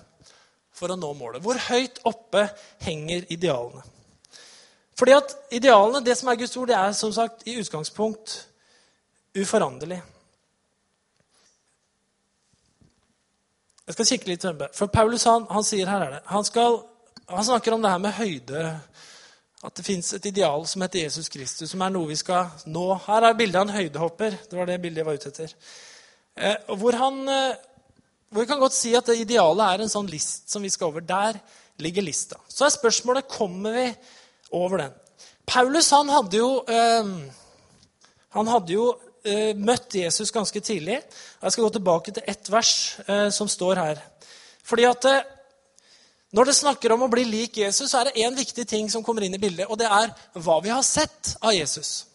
for 0.74 0.92
å 0.92 0.98
nå 0.98 1.10
målet? 1.18 1.42
Hvor 1.42 1.58
høyt 1.68 2.00
oppe 2.08 2.46
henger 2.84 3.26
idealene? 3.34 3.82
Fordi 4.94 5.14
at 5.16 5.32
idealene, 5.54 6.04
det 6.06 6.14
som 6.18 6.30
er 6.30 6.38
Guds 6.38 6.54
ord, 6.56 6.70
det 6.70 6.78
er 6.78 6.92
som 6.94 7.12
sagt 7.14 7.42
i 7.50 7.56
utgangspunkt 7.58 8.36
uforanderlig. 9.34 9.98
Jeg 13.84 13.96
skal 13.98 14.08
kikke 14.08 14.30
litt 14.30 14.44
fremme. 14.46 14.70
For 14.72 14.88
Paulus 14.92 15.26
han, 15.28 15.44
han 15.52 15.64
sier 15.66 15.88
her 15.90 16.06
er 16.06 16.16
det, 16.16 16.20
han, 16.30 16.44
skal, 16.46 16.78
han, 17.28 17.44
snakker 17.44 17.76
om 17.76 17.82
det 17.84 17.90
her 17.92 18.00
med 18.00 18.16
høyde. 18.16 18.62
At 19.64 19.76
det 19.76 19.84
fins 19.84 20.12
et 20.16 20.28
ideal 20.28 20.64
som 20.68 20.84
heter 20.84 21.04
Jesus 21.04 21.28
Kristus, 21.32 21.70
som 21.72 21.84
er 21.84 21.92
noe 21.92 22.08
vi 22.08 22.16
skal 22.20 22.48
nå. 22.68 22.84
Her 23.06 23.28
er 23.28 23.36
bildet 23.36 23.60
av 23.60 23.66
en 23.66 23.76
høydehopper. 23.76 24.38
Det 24.48 24.56
var 24.56 24.68
det 24.68 24.80
bildet 24.80 25.02
jeg 25.02 25.08
var 25.08 25.20
ute 25.20 25.32
etter. 25.32 25.54
Eh, 26.34 26.74
hvor, 26.80 26.96
han, 27.00 27.20
eh, 27.28 27.60
hvor 28.32 28.44
vi 28.44 28.50
kan 28.50 28.60
godt 28.60 28.76
si 28.76 28.92
at 28.96 29.08
det 29.08 29.20
idealet 29.20 29.66
er 29.66 29.84
en 29.84 29.92
sånn 29.92 30.08
list 30.08 30.52
som 30.52 30.64
vi 30.64 30.72
skal 30.72 30.92
over. 30.92 31.04
Der 31.04 31.40
ligger 31.84 32.04
lista. 32.04 32.40
Så 32.48 32.64
er 32.64 32.76
spørsmålet 32.76 33.28
kommer 33.28 33.76
vi 33.76 33.86
over 34.56 34.84
den. 34.84 34.96
Paulus 35.48 35.90
han 35.92 36.12
hadde 36.12 36.40
jo, 36.40 36.50
eh, 36.72 37.12
han 38.36 38.52
hadde 38.52 38.76
jo 38.78 38.88
møtt 39.56 39.94
Jesus 39.96 40.32
ganske 40.34 40.60
tidlig. 40.60 40.98
Jeg 41.42 41.52
skal 41.52 41.64
gå 41.64 41.70
tilbake 41.76 42.12
til 42.12 42.26
ett 42.28 42.50
vers 42.52 42.72
eh, 43.06 43.28
som 43.32 43.48
står 43.48 43.80
her. 43.80 44.02
Fordi 44.64 44.84
at 44.88 45.04
eh, 45.04 45.30
Når 46.34 46.48
det 46.48 46.54
snakker 46.56 46.90
om 46.90 47.04
å 47.06 47.06
bli 47.06 47.22
lik 47.22 47.60
Jesus, 47.60 47.92
så 47.92 48.00
er 48.00 48.08
det 48.08 48.24
én 48.24 48.34
viktig 48.34 48.64
ting 48.66 48.88
som 48.90 49.04
kommer 49.06 49.22
inn 49.22 49.37
i 49.37 49.38
bildet, 49.38 49.68
og 49.70 49.78
det 49.78 49.87
er 49.87 50.10
hva 50.42 50.56
vi 50.64 50.72
har 50.72 50.82
sett 50.82 51.37
av 51.38 51.52
Jesus. 51.54 52.06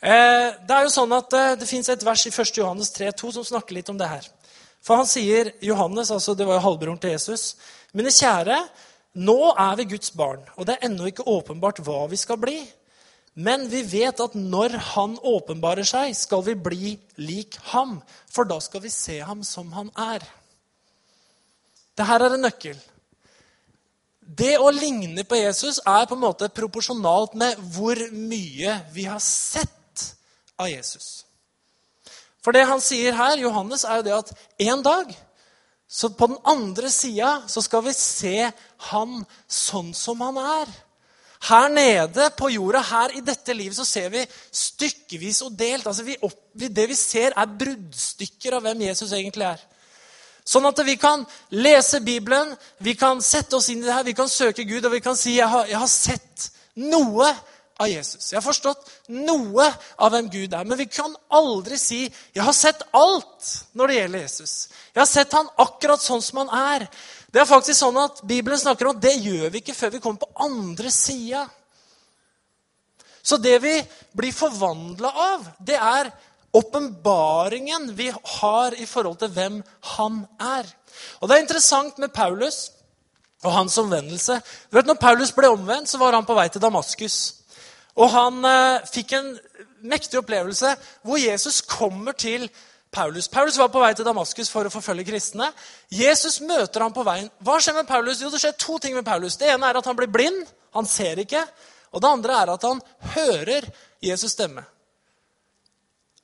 Eh, 0.00 0.56
det 0.64 0.72
er 0.72 0.86
jo 0.86 0.92
sånn 0.94 1.12
at 1.12 1.36
eh, 1.36 1.56
det 1.60 1.68
fins 1.68 1.90
et 1.92 2.06
vers 2.06 2.22
i 2.24 2.32
1. 2.32 2.54
Johannes 2.56 2.88
3,2 2.96 3.34
som 3.36 3.44
snakker 3.44 3.76
litt 3.76 3.90
om 3.92 3.98
det 4.00 4.08
her. 4.08 4.24
For 4.80 4.96
han 4.96 5.04
sier, 5.04 5.52
Johannes, 5.60 6.08
altså 6.08 6.32
det 6.32 6.46
var 6.48 6.56
jo 6.56 6.64
halvbroren 6.70 7.02
til 7.02 7.12
Jesus, 7.12 7.58
mine 7.92 8.08
kjære, 8.08 8.56
nå 9.20 9.38
er 9.52 9.76
vi 9.76 9.90
Guds 9.92 10.14
barn, 10.16 10.40
og 10.56 10.64
det 10.64 10.78
er 10.78 10.88
ennå 10.88 11.10
ikke 11.10 11.28
åpenbart 11.28 11.82
hva 11.84 12.06
vi 12.08 12.16
skal 12.16 12.40
bli. 12.40 12.62
Men 13.40 13.68
vi 13.72 13.80
vet 13.86 14.20
at 14.20 14.34
når 14.36 14.76
han 14.92 15.16
åpenbarer 15.24 15.86
seg, 15.88 16.12
skal 16.16 16.42
vi 16.44 16.56
bli 16.58 16.94
lik 17.22 17.56
ham. 17.72 17.98
For 18.28 18.48
da 18.48 18.58
skal 18.60 18.84
vi 18.84 18.92
se 18.92 19.20
ham 19.24 19.44
som 19.46 19.70
han 19.76 19.88
er. 19.96 20.24
Dette 21.96 22.16
er 22.16 22.26
en 22.26 22.44
nøkkel. 22.44 22.76
Det 24.20 24.52
å 24.62 24.68
ligne 24.70 25.24
på 25.26 25.38
Jesus 25.40 25.80
er 25.88 26.04
på 26.06 26.14
en 26.14 26.22
måte 26.22 26.50
proporsjonalt 26.54 27.34
med 27.38 27.58
hvor 27.74 27.98
mye 28.14 28.76
vi 28.94 29.08
har 29.10 29.22
sett 29.24 30.04
av 30.60 30.68
Jesus. 30.70 31.24
For 32.44 32.56
det 32.56 32.62
han 32.68 32.80
sier 32.84 33.16
her, 33.16 33.40
Johannes, 33.40 33.84
er 33.84 34.00
jo 34.00 34.06
det 34.06 34.14
at 34.16 34.30
en 34.70 34.84
dag 34.86 35.10
så 35.90 36.12
på 36.14 36.28
den 36.30 36.38
andre 36.46 36.90
sida 36.94 37.40
så 37.50 37.62
skal 37.64 37.82
vi 37.88 37.96
se 37.96 38.36
han 38.90 39.24
sånn 39.50 39.90
som 39.96 40.22
han 40.22 40.38
er. 40.38 40.70
Her 41.48 41.68
nede 41.72 42.28
på 42.36 42.50
jorda, 42.52 42.82
her 42.84 43.16
i 43.16 43.22
dette 43.24 43.54
livet, 43.56 43.76
så 43.76 43.84
ser 43.88 44.10
vi 44.12 44.26
stykkevis 44.52 45.40
og 45.46 45.54
delt. 45.56 45.86
Altså 45.88 46.04
vi 46.04 46.18
opp, 46.22 46.38
det 46.52 46.88
vi 46.90 46.96
ser, 46.98 47.32
er 47.32 47.58
bruddstykker 47.62 48.58
av 48.58 48.66
hvem 48.66 48.84
Jesus 48.90 49.14
egentlig 49.16 49.48
er. 49.48 49.62
Sånn 50.44 50.66
at 50.68 50.82
vi 50.84 50.96
kan 51.00 51.22
lese 51.54 52.02
Bibelen, 52.04 52.52
vi 52.84 52.96
kan 52.98 53.22
sette 53.24 53.56
oss 53.56 53.70
inn 53.72 53.80
i 53.84 53.88
det 53.88 53.94
her, 53.94 54.04
vi 54.04 54.16
kan 54.18 54.28
søke 54.28 54.66
Gud, 54.68 54.84
og 54.84 54.92
vi 54.92 55.02
kan 55.04 55.16
si 55.16 55.36
jeg 55.38 55.48
har, 55.48 55.68
jeg 55.70 55.80
har 55.80 55.90
sett 55.92 56.50
noe 56.80 57.28
av 57.80 57.88
Jesus. 57.88 58.28
Jeg 58.30 58.36
har 58.36 58.44
forstått 58.44 58.90
noe 59.16 59.66
av 59.96 60.12
hvem 60.12 60.28
Gud 60.32 60.52
er. 60.52 60.66
Men 60.68 60.78
vi 60.78 60.86
kan 60.92 61.14
aldri 61.32 61.78
si 61.78 62.02
'Jeg 62.34 62.44
har 62.44 62.52
sett 62.52 62.82
alt' 62.92 63.64
når 63.74 63.86
det 63.86 63.96
gjelder 63.96 64.20
Jesus. 64.20 64.68
Jeg 64.94 65.00
har 65.00 65.06
sett 65.06 65.32
han 65.32 65.48
akkurat 65.56 66.00
sånn 66.00 66.22
som 66.22 66.38
han 66.38 66.50
er. 66.76 66.88
Det 67.30 67.40
er 67.42 67.46
faktisk 67.48 67.78
sånn 67.78 67.98
at 68.02 68.22
Bibelen 68.26 68.58
snakker 68.58 68.88
om 68.88 68.96
at 68.96 69.04
det 69.04 69.14
gjør 69.22 69.52
vi 69.52 69.62
ikke 69.62 69.76
før 69.76 69.94
vi 69.94 70.02
kommer 70.02 70.24
på 70.24 70.44
andre 70.46 70.90
sida. 70.90 71.44
Så 73.22 73.38
det 73.38 73.58
vi 73.62 73.76
blir 74.16 74.34
forvandla 74.34 75.10
av, 75.34 75.46
det 75.62 75.76
er 75.78 76.10
åpenbaringen 76.56 77.92
vi 77.94 78.08
har 78.10 78.74
i 78.74 78.86
forhold 78.88 79.20
til 79.20 79.30
hvem 79.34 79.60
han 79.94 80.24
er. 80.42 80.66
Og 81.20 81.28
Det 81.28 81.36
er 81.36 81.44
interessant 81.44 81.98
med 81.98 82.12
Paulus 82.12 82.70
og 83.44 83.52
hans 83.54 83.78
omvendelse. 83.78 84.40
Du 84.70 84.76
vet, 84.76 84.88
når 84.88 84.98
Paulus 85.00 85.32
ble 85.32 85.48
omvendt, 85.48 85.88
så 85.88 86.00
var 86.00 86.16
han 86.16 86.26
på 86.26 86.34
vei 86.34 86.48
til 86.48 86.62
Damaskus. 86.62 87.36
Og 87.96 88.10
han 88.10 88.44
eh, 88.44 88.88
fikk 88.90 89.14
en 89.16 89.30
mektig 89.86 90.18
opplevelse 90.20 90.74
hvor 91.06 91.20
Jesus 91.20 91.60
kommer 91.62 92.12
til 92.12 92.48
Paulus. 92.90 93.28
Paulus 93.28 93.58
var 93.58 93.68
på 93.70 93.80
vei 93.82 93.92
til 93.94 94.06
Damaskus 94.06 94.50
for 94.50 94.66
å 94.66 94.72
forfølge 94.72 95.06
kristne. 95.12 95.46
Jesus 95.94 96.40
møter 96.42 96.82
ham 96.82 96.94
på 96.94 97.04
veien. 97.06 97.30
Hva 97.38 97.60
skjer 97.62 97.76
med 97.78 97.86
Paulus? 97.86 98.22
Jo, 98.22 98.30
Det 98.30 98.40
skjer 98.42 98.56
to 98.58 98.78
ting 98.78 98.96
med 98.98 99.06
Paulus. 99.06 99.36
Det 99.38 99.46
ene 99.50 99.68
er 99.68 99.78
at 99.78 99.86
han 99.86 99.96
blir 99.96 100.10
blind. 100.10 100.42
Han 100.74 100.86
ser 100.86 101.22
ikke. 101.22 101.44
Og 101.94 102.02
det 102.02 102.10
andre 102.10 102.40
er 102.42 102.52
at 102.54 102.66
han 102.66 102.82
hører 103.14 103.68
Jesus 104.02 104.34
stemme. 104.34 104.64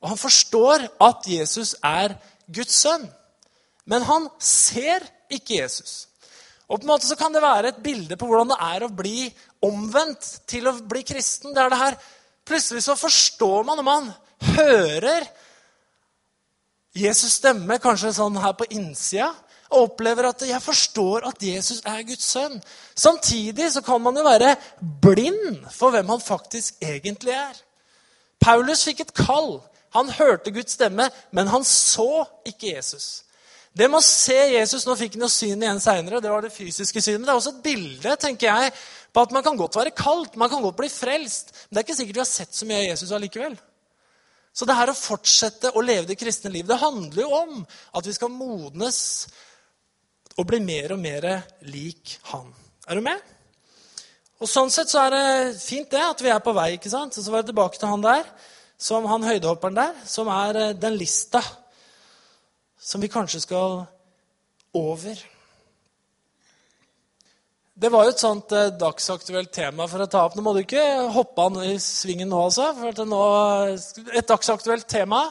Og 0.01 0.11
han 0.11 0.19
forstår 0.19 0.83
at 1.01 1.27
Jesus 1.27 1.75
er 1.83 2.17
Guds 2.51 2.75
sønn. 2.83 3.07
Men 3.87 4.03
han 4.03 4.27
ser 4.39 5.07
ikke 5.31 5.61
Jesus. 5.61 6.07
Og 6.67 6.81
på 6.81 6.83
en 6.83 6.91
måte 6.91 7.07
så 7.07 7.15
kan 7.15 7.31
det 7.31 7.41
være 7.41 7.71
et 7.71 7.83
bilde 7.83 8.17
på 8.19 8.27
hvordan 8.27 8.51
det 8.51 8.59
er 8.59 8.83
å 8.83 8.91
bli 8.91 9.29
omvendt 9.63 10.27
til 10.51 10.67
å 10.67 10.75
bli 10.83 11.05
kristen. 11.07 11.55
Det 11.55 11.63
er 11.63 11.71
det 11.71 11.83
her 11.85 11.99
Plutselig 12.47 12.85
så 12.85 12.93
forstår 12.95 13.65
man 13.67 13.75
når 13.75 13.83
man 13.83 14.05
hører 14.55 15.25
Jesus 16.97 17.37
stemme 17.37 17.77
kanskje 17.81 18.15
sånn 18.17 18.39
her 18.41 18.55
på 18.57 18.67
innsida, 18.73 19.29
og 19.67 19.91
opplever 19.91 20.29
at 20.29 20.41
'jeg 20.41 20.61
forstår 20.61 21.27
at 21.27 21.43
Jesus 21.43 21.81
er 21.85 22.03
Guds 22.03 22.35
sønn'. 22.35 22.61
Samtidig 22.95 23.71
så 23.73 23.81
kan 23.81 24.01
man 24.01 24.15
jo 24.15 24.23
være 24.23 24.55
blind 25.01 25.71
for 25.71 25.91
hvem 25.91 26.09
han 26.09 26.21
faktisk 26.21 26.73
egentlig 26.81 27.33
er. 27.33 27.53
Paulus 28.39 28.83
fikk 28.83 28.99
et 28.99 29.13
kall. 29.13 29.61
Han 29.93 30.09
hørte 30.09 30.51
Guds 30.51 30.71
stemme, 30.71 31.09
men 31.31 31.47
han 31.47 31.63
så 31.63 32.25
ikke 32.45 32.75
Jesus. 32.75 33.23
Det 33.77 33.89
med 33.89 33.99
å 33.99 34.05
se 34.05 34.37
Jesus 34.57 34.85
Nå 34.85 34.95
fikk 34.95 35.13
han 35.13 35.21
jo 35.21 35.27
syn 35.27 35.61
igjen 35.61 35.79
seinere. 35.79 36.21
Det 36.21 36.31
var 36.31 36.41
det 36.41 36.51
fysiske 36.51 37.01
synet. 37.01 37.27
Det 37.27 37.29
er 37.29 37.39
også 37.39 37.53
et 37.55 37.63
bilde 37.63 38.15
tenker 38.15 38.47
jeg, 38.47 38.71
på 39.13 39.21
at 39.21 39.31
man 39.31 39.43
kan 39.43 39.57
godt 39.57 39.75
være 39.75 39.91
kaldt, 39.97 40.37
man 40.37 40.49
kan 40.49 40.61
godt 40.61 40.77
bli 40.79 40.89
frelst. 40.89 41.53
Men 41.53 41.75
det 41.75 41.81
er 41.81 41.87
ikke 41.87 41.97
sikkert 41.99 42.15
vi 42.15 42.23
har 42.23 42.29
sett 42.29 42.55
så 42.55 42.65
mye 42.65 42.77
av 42.77 42.89
Jesus 42.89 43.11
allikevel. 43.11 43.57
Så 44.57 44.65
det 44.65 44.73
her 44.73 44.89
å 44.89 44.97
fortsette 44.97 45.69
å 45.77 45.83
leve 45.85 46.09
det 46.09 46.17
kristne 46.17 46.49
liv, 46.49 46.65
det 46.65 46.79
handler 46.81 47.21
jo 47.21 47.29
om 47.37 47.59
at 47.93 48.07
vi 48.07 48.15
skal 48.15 48.33
modnes 48.33 48.99
og 50.37 50.47
bli 50.49 50.59
mer 50.65 50.95
og 50.95 51.01
mer 51.01 51.27
lik 51.69 52.15
han. 52.31 52.49
Er 52.89 52.97
du 52.97 53.05
med? 53.05 53.21
Og 54.41 54.49
Sånn 54.49 54.73
sett 54.73 54.89
så 54.89 55.03
er 55.03 55.13
det 55.13 55.61
fint 55.61 55.89
det 55.93 56.01
at 56.01 56.21
vi 56.21 56.33
er 56.33 56.41
på 56.41 56.53
vei. 56.57 56.71
ikke 56.75 56.89
sant? 56.89 57.13
Så 57.13 57.29
var 57.29 57.45
det 57.45 57.51
tilbake 57.51 57.77
til 57.77 57.89
han 57.89 58.05
der, 58.05 58.25
som 58.77 59.05
han 59.09 59.25
høydehopperen 59.25 59.77
der, 59.77 59.95
som 60.05 60.29
er 60.33 60.61
eh, 60.61 60.75
den 60.77 60.97
lista 60.97 61.41
som 62.77 63.01
vi 63.01 63.09
kanskje 63.09 63.41
skal 63.45 63.81
over. 64.77 65.21
Det 67.77 67.91
var 67.93 68.07
jo 68.07 68.09
et 68.09 68.21
sånt 68.21 68.53
eh, 68.57 68.71
dagsaktuelt 68.73 69.51
tema 69.53 69.85
for 69.85 70.01
å 70.01 70.07
ta 70.09 70.23
opp. 70.25 70.33
Nå 70.33 70.41
må 70.41 70.55
du 70.55 70.63
ikke 70.63 70.81
hoppe 71.13 71.43
an 71.45 71.59
i 71.61 71.75
svingen 71.81 72.31
nå, 72.33 72.39
altså. 72.47 72.71
For 72.73 73.05
nå, 73.05 73.19
et 74.17 74.25
dagsaktuelt 74.25 74.87
tema 74.89 75.27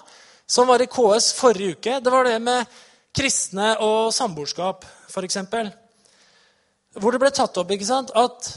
som 0.47 0.71
var 0.71 0.85
i 0.85 0.87
KS 0.87 1.33
forrige 1.35 1.75
uke, 1.75 1.97
det 1.99 2.13
var 2.15 2.29
det 2.29 2.37
med 2.39 2.79
kristne 3.17 3.73
og 3.83 4.15
samboerskap, 4.15 4.87
f.eks. 5.11 5.41
Hvor 6.95 7.17
det 7.17 7.23
ble 7.25 7.35
tatt 7.35 7.59
opp 7.59 7.75
ikke 7.75 7.89
sant, 7.89 8.15
at 8.15 8.53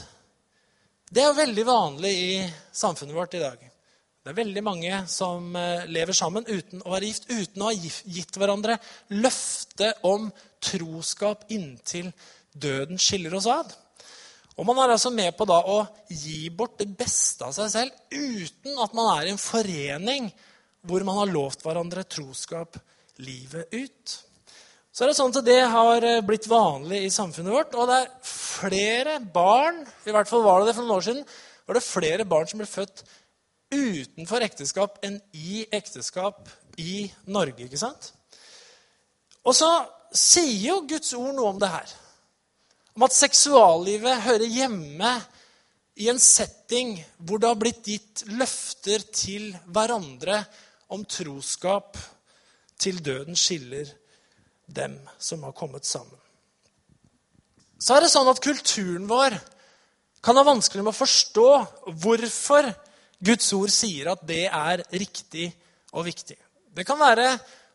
det 1.10 1.26
er 1.26 1.34
veldig 1.42 1.66
vanlig 1.66 2.14
i 2.14 2.32
samfunnet 2.70 3.18
vårt 3.18 3.34
i 3.34 3.42
dag. 3.42 3.58
Det 4.22 4.30
er 4.30 4.38
veldig 4.38 4.62
mange 4.62 5.04
som 5.10 5.50
eh, 5.58 5.88
lever 5.90 6.14
sammen 6.14 6.46
uten 6.46 6.84
å 6.84 6.94
være 6.94 7.10
gift, 7.10 7.26
uten 7.26 7.66
å 7.66 7.72
ha 7.72 7.74
gitt 7.74 8.38
hverandre 8.38 8.78
løfte 9.18 9.96
om 10.06 10.30
troskap 10.62 11.48
inntil 11.50 12.12
døden 12.52 12.98
skiller 13.00 13.34
oss 13.38 13.48
ad. 13.50 13.72
Og 14.58 14.66
Man 14.66 14.78
er 14.82 14.92
altså 14.92 15.10
med 15.14 15.32
på 15.38 15.46
da 15.48 15.60
å 15.64 15.82
gi 16.10 16.50
bort 16.52 16.78
det 16.82 16.90
beste 16.98 17.46
av 17.46 17.54
seg 17.56 17.70
selv 17.72 17.92
uten 18.12 18.80
at 18.82 18.96
man 18.96 19.08
er 19.14 19.28
i 19.28 19.34
en 19.34 19.40
forening 19.40 20.28
hvor 20.84 21.04
man 21.04 21.20
har 21.22 21.32
lovt 21.32 21.62
hverandre 21.64 22.04
troskap 22.08 22.76
livet 23.20 23.72
ut. 23.72 24.16
Så 24.90 25.04
er 25.04 25.10
det 25.10 25.16
sånn 25.16 25.32
at 25.32 25.46
Det 25.46 25.60
har 25.72 26.04
eh, 26.04 26.22
blitt 26.26 26.48
vanlig 26.50 27.04
i 27.06 27.12
samfunnet 27.14 27.54
vårt. 27.54 27.76
Og 27.78 27.88
det 27.88 28.00
er 28.02 28.12
flere 28.26 29.16
barn 29.20 29.80
i 30.04 30.12
hvert 30.12 30.28
fall 30.28 30.44
var 30.44 30.60
det 30.60 30.70
det 30.70 30.76
for 30.76 30.84
noen 30.84 30.96
år 30.98 31.06
siden, 31.06 31.24
var 31.68 31.78
det 31.78 31.86
flere 31.86 32.26
barn 32.28 32.48
som 32.50 32.60
ble 32.60 32.68
født 32.68 33.04
utenfor 33.70 34.42
ekteskap 34.42 34.98
enn 35.06 35.20
i 35.32 35.62
ekteskap 35.70 36.48
i 36.80 37.04
Norge. 37.30 37.64
ikke 37.64 37.80
sant? 37.80 38.10
Og 39.46 39.54
så 39.56 39.68
sier 40.10 40.72
jo 40.72 40.80
Guds 40.90 41.14
ord 41.14 41.36
noe 41.36 41.52
om 41.54 41.60
det 41.62 41.70
her 41.70 41.92
om 42.96 43.06
at 43.06 43.16
seksuallivet 43.16 44.24
hører 44.26 44.46
hjemme 44.50 45.12
i 46.00 46.08
en 46.10 46.20
setting 46.22 46.96
hvor 47.18 47.40
det 47.40 47.50
har 47.50 47.60
blitt 47.60 47.86
gitt 47.86 48.24
løfter 48.30 49.04
til 49.14 49.50
hverandre 49.72 50.42
om 50.90 51.04
troskap 51.06 51.98
til 52.80 53.00
døden 53.04 53.36
skiller 53.36 53.90
dem 54.70 54.96
som 55.18 55.42
har 55.44 55.54
kommet 55.56 55.86
sammen. 55.86 56.18
Så 57.80 57.96
er 57.96 58.04
det 58.04 58.12
sånn 58.12 58.28
at 58.28 58.42
kulturen 58.44 59.06
vår 59.08 59.36
kan 60.24 60.36
ha 60.36 60.44
vanskelig 60.44 60.84
med 60.84 60.92
å 60.92 61.00
forstå 61.00 61.48
hvorfor 62.02 62.68
Guds 63.24 63.52
ord 63.56 63.72
sier 63.72 64.12
at 64.12 64.22
det 64.28 64.46
er 64.46 64.82
riktig 64.92 65.48
og 65.96 66.06
viktig. 66.08 66.36
Det 66.76 66.84
kan 66.88 67.00
være 67.00 67.32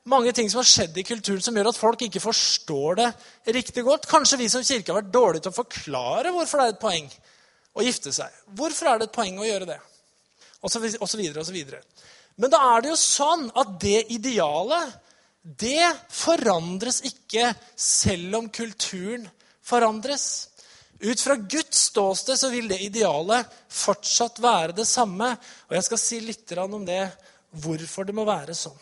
mange 0.10 0.34
ting 0.38 0.50
som 0.52 0.62
har 0.62 0.70
skjedd 0.70 0.98
i 1.02 1.06
kulturen 1.06 1.42
som 1.42 1.56
gjør 1.58 1.72
at 1.72 1.80
folk 1.80 2.04
ikke 2.06 2.22
forstår 2.22 3.00
det 3.00 3.08
riktig 3.58 3.84
godt. 3.86 4.08
Kanskje 4.10 4.40
vi 4.42 4.50
som 4.52 4.66
kirke 4.66 4.94
har 4.94 5.02
vært 5.02 5.14
dårlige 5.14 5.46
til 5.46 5.54
å 5.54 5.60
forklare 5.60 6.34
hvorfor 6.36 6.62
det 6.62 6.68
er 6.68 6.76
et 6.76 6.84
poeng 6.84 7.10
å 7.76 7.86
gifte 7.86 8.14
seg. 8.16 8.42
Hvorfor 8.58 8.92
er 8.92 9.02
det 9.02 9.10
et 9.10 9.16
poeng 9.16 9.40
å 9.42 9.48
gjøre 9.48 9.70
det? 9.74 9.80
Og 10.62 10.72
så, 10.72 10.82
og 10.82 11.10
så 11.10 11.20
videre 11.20 11.42
og 11.42 11.48
så 11.48 11.56
videre. 11.56 11.82
Men 12.42 12.52
da 12.54 12.62
er 12.76 12.84
det 12.84 12.92
jo 12.92 13.00
sånn 13.00 13.48
at 13.58 13.76
det 13.82 14.06
idealet, 14.14 14.94
det 15.42 15.90
forandres 16.14 17.02
ikke 17.06 17.52
selv 17.78 18.42
om 18.42 18.50
kulturen 18.54 19.28
forandres. 19.66 20.50
Ut 21.02 21.22
fra 21.22 21.36
Guds 21.36 21.88
ståsted 21.90 22.40
så 22.40 22.50
vil 22.54 22.70
det 22.70 22.82
idealet 22.86 23.50
fortsatt 23.74 24.40
være 24.44 24.76
det 24.78 24.88
samme. 24.90 25.34
Og 25.70 25.78
jeg 25.78 25.88
skal 25.90 26.02
si 26.02 26.22
litt 26.24 26.58
om 26.62 26.84
det, 26.88 27.08
hvorfor 27.62 28.08
det 28.08 28.16
må 28.16 28.26
være 28.28 28.56
sånn. 28.58 28.78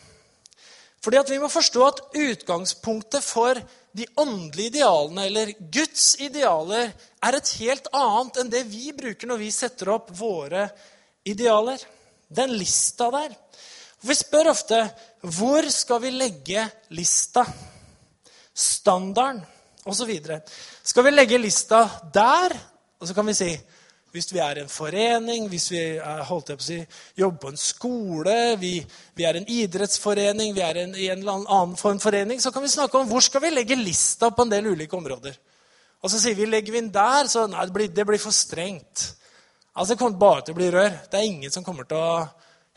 Fordi 1.04 1.20
at 1.20 1.30
Vi 1.30 1.40
må 1.40 1.50
forstå 1.52 1.86
at 1.86 2.02
utgangspunktet 2.16 3.24
for 3.24 3.58
de 3.94 4.06
åndelige 4.18 4.72
idealene, 4.72 5.26
eller 5.28 5.52
Guds 5.70 6.14
idealer, 6.18 6.94
er 7.22 7.36
et 7.36 7.50
helt 7.60 7.90
annet 7.92 8.40
enn 8.40 8.50
det 8.50 8.64
vi 8.66 8.88
bruker 8.96 9.28
når 9.28 9.42
vi 9.42 9.50
setter 9.54 9.92
opp 9.94 10.08
våre 10.16 10.64
idealer. 11.28 11.78
Den 12.34 12.56
lista 12.56 13.10
der. 13.12 13.36
Vi 14.04 14.16
spør 14.16 14.50
ofte 14.54 14.80
hvor 15.36 15.68
skal 15.72 16.02
vi 16.02 16.10
legge 16.16 16.64
lista, 16.96 17.44
standarden 18.54 19.44
osv. 19.88 20.10
Skal 20.82 21.06
vi 21.06 21.12
legge 21.14 21.40
lista 21.40 21.84
der? 22.12 22.56
Og 23.00 23.08
så 23.08 23.16
kan 23.16 23.28
vi 23.28 23.36
si 23.36 23.52
hvis 24.14 24.30
vi 24.30 24.38
er 24.38 24.60
en 24.62 24.70
forening, 24.70 25.48
hvis 25.50 25.66
vi 25.72 25.80
er, 25.96 26.20
holdt 26.28 26.52
jeg 26.52 26.58
på 26.60 26.62
å 26.62 26.66
si, 26.68 26.76
jobber 27.18 27.40
på 27.42 27.50
en 27.50 27.58
skole, 27.58 28.36
vi, 28.60 28.76
vi 29.18 29.26
er 29.26 29.40
en 29.40 29.48
idrettsforening, 29.50 30.52
vi 30.54 30.62
er 30.62 30.78
en, 30.84 30.94
i 30.94 31.08
en 31.10 31.24
eller 31.24 31.40
annen 31.42 31.74
form 31.80 31.98
forening, 32.02 32.38
så 32.38 32.52
kan 32.54 32.62
vi 32.62 32.70
snakke 32.70 33.00
om 33.00 33.10
hvor 33.10 33.24
skal 33.26 33.42
vi 33.42 33.50
legge 33.50 33.78
lista 33.80 34.30
på 34.30 34.46
en 34.46 34.52
del 34.52 34.70
ulike 34.70 34.94
områder. 34.94 35.34
Og 36.04 36.12
så 36.12 36.20
sier 36.22 36.38
vi 36.38 36.46
legger 36.46 36.76
vi 36.76 36.84
den 36.84 36.92
der, 36.94 37.26
så 37.32 37.48
nei, 37.50 37.66
det 37.66 37.74
blir, 37.74 37.90
det 37.90 38.06
blir 38.06 38.22
for 38.22 38.36
strengt. 38.36 39.08
Altså, 39.74 39.94
Det 39.94 39.98
kommer 40.04 40.22
bare 40.22 40.46
til 40.46 40.54
å 40.54 40.60
bli 40.60 40.70
rør. 40.70 40.94
Det 41.10 41.18
er 41.18 41.26
ingen 41.26 41.50
som 41.50 41.66
kommer 41.66 41.90
til 41.90 41.98
å 41.98 42.22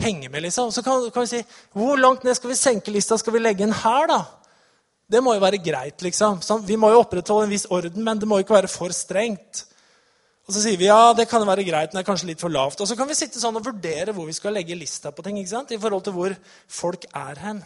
henge 0.02 0.32
med. 0.34 0.42
liksom. 0.48 0.72
Så 0.74 0.82
kan, 0.82 1.06
kan 1.14 1.28
vi 1.28 1.36
si 1.36 1.44
hvor 1.78 2.02
langt 2.02 2.26
ned 2.26 2.38
skal 2.40 2.50
vi 2.50 2.58
senke 2.58 2.94
lista? 2.96 3.18
Skal 3.22 3.38
vi 3.38 3.46
legge 3.46 3.66
den 3.66 3.78
her, 3.78 4.10
da? 4.10 4.22
Det 5.08 5.22
må 5.24 5.38
jo 5.38 5.46
være 5.46 5.62
greit, 5.62 6.02
liksom. 6.02 6.42
Så 6.42 6.58
vi 6.66 6.82
må 6.82 6.90
jo 6.92 7.04
opprettholde 7.06 7.46
en 7.46 7.54
viss 7.54 7.70
orden, 7.70 8.02
men 8.04 8.18
det 8.18 8.28
må 8.28 8.40
jo 8.40 8.48
ikke 8.48 8.58
være 8.58 8.72
for 8.72 8.96
strengt. 8.96 9.68
Og 10.48 10.56
så 10.56 10.62
sier 10.64 10.80
vi 10.80 10.88
ja, 10.88 11.12
det 11.12 11.26
kan 11.28 11.44
være 11.44 11.66
greit, 11.68 11.92
men 11.92 12.00
det 12.00 12.06
er 12.06 12.08
kanskje 12.08 12.30
litt 12.30 12.44
for 12.44 12.54
lavt. 12.54 12.80
Og 12.80 12.88
så 12.88 12.96
kan 12.96 13.10
vi 13.10 13.18
sitte 13.20 13.40
sånn 13.42 13.58
og 13.60 13.66
vurdere 13.66 14.14
hvor 14.16 14.30
vi 14.30 14.36
skal 14.36 14.56
legge 14.56 14.78
lista 14.80 15.12
på 15.12 15.26
ting 15.26 15.42
ikke 15.42 15.52
sant? 15.52 15.74
i 15.76 15.80
forhold 15.82 16.06
til 16.06 16.16
hvor 16.16 16.36
folk 16.72 17.04
er 17.12 17.42
hen. 17.44 17.60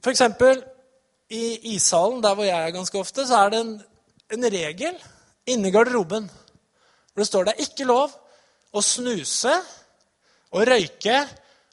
For 0.00 0.14
eksempel 0.14 0.62
i 1.36 1.74
ishallen, 1.74 2.22
der 2.24 2.32
hvor 2.38 2.48
jeg 2.48 2.56
er 2.56 2.72
ganske 2.72 2.96
ofte, 2.96 3.26
så 3.28 3.42
er 3.42 3.52
det 3.52 3.60
en, 3.60 3.74
en 4.38 4.48
regel 4.56 4.96
inni 5.52 5.72
garderoben 5.74 6.30
hvor 6.30 7.20
det 7.20 7.28
står 7.28 7.44
det 7.44 7.54
er 7.56 7.66
ikke 7.66 7.88
lov 7.88 8.14
å 8.72 8.84
snuse 8.84 9.52
og 10.54 10.64
røyke 10.64 11.18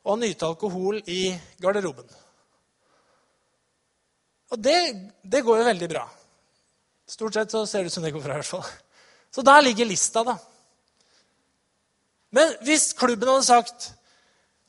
og 0.04 0.20
nyte 0.20 0.48
alkohol 0.50 1.00
i 1.08 1.30
garderoben. 1.64 2.08
Og 4.52 4.60
det, 4.60 4.78
det 5.24 5.44
går 5.46 5.62
jo 5.62 5.68
veldig 5.72 5.92
bra. 5.96 6.04
Stort 7.06 7.38
sett 7.38 7.54
så 7.54 7.66
ser 7.70 7.84
det 7.84 7.92
ut 7.92 7.94
som 7.94 8.04
det 8.04 8.14
går 8.16 8.24
bra. 8.24 8.34
i 8.34 8.42
hvert 8.42 8.54
fall. 8.54 8.66
Så 9.32 9.44
der 9.46 9.62
ligger 9.62 9.86
lista, 9.86 10.24
da. 10.24 10.38
Men 12.36 12.56
hvis 12.66 12.94
klubben 12.98 13.30
hadde 13.30 13.48
sagt 13.48 13.92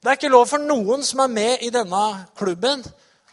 det 0.03 0.13
er 0.13 0.19
ikke 0.21 0.31
lov 0.31 0.45
for 0.47 0.63
noen 0.63 1.03
som 1.03 1.23
er 1.25 1.33
med 1.33 1.63
i 1.67 1.71
denne 1.75 2.03
klubben, 2.39 2.85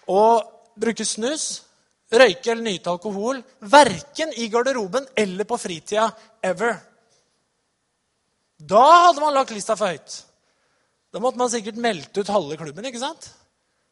å 0.10 0.42
bruke 0.80 1.06
snus, 1.06 1.62
røyke 2.10 2.50
eller 2.50 2.66
nyte 2.66 2.90
alkohol, 2.90 3.44
verken 3.70 4.32
i 4.42 4.48
garderoben 4.50 5.06
eller 5.14 5.46
på 5.46 5.60
fritida 5.62 6.08
ever. 6.42 6.80
Da 8.58 8.84
hadde 9.08 9.22
man 9.22 9.36
lagt 9.36 9.54
lista 9.54 9.76
for 9.78 9.94
høyt. 9.94 10.18
Da 11.14 11.22
måtte 11.22 11.38
man 11.38 11.52
sikkert 11.54 11.78
meldt 11.78 12.18
ut 12.18 12.34
halve 12.34 12.58
klubben. 12.58 12.86
ikke 12.90 13.04
sant? 13.04 13.30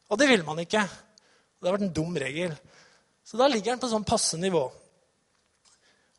Og 0.09 0.17
det 0.17 0.31
ville 0.31 0.47
man 0.47 0.63
ikke. 0.63 0.81
Det 0.81 1.69
har 1.69 1.77
vært 1.77 1.85
en 1.85 1.95
dum 2.01 2.17
regel. 2.17 2.55
Så 3.21 3.37
da 3.37 3.45
ligger 3.51 3.75
den 3.75 3.83
på 3.83 3.91
sånn 3.91 4.07
passe 4.07 4.39
nivå. 4.41 4.63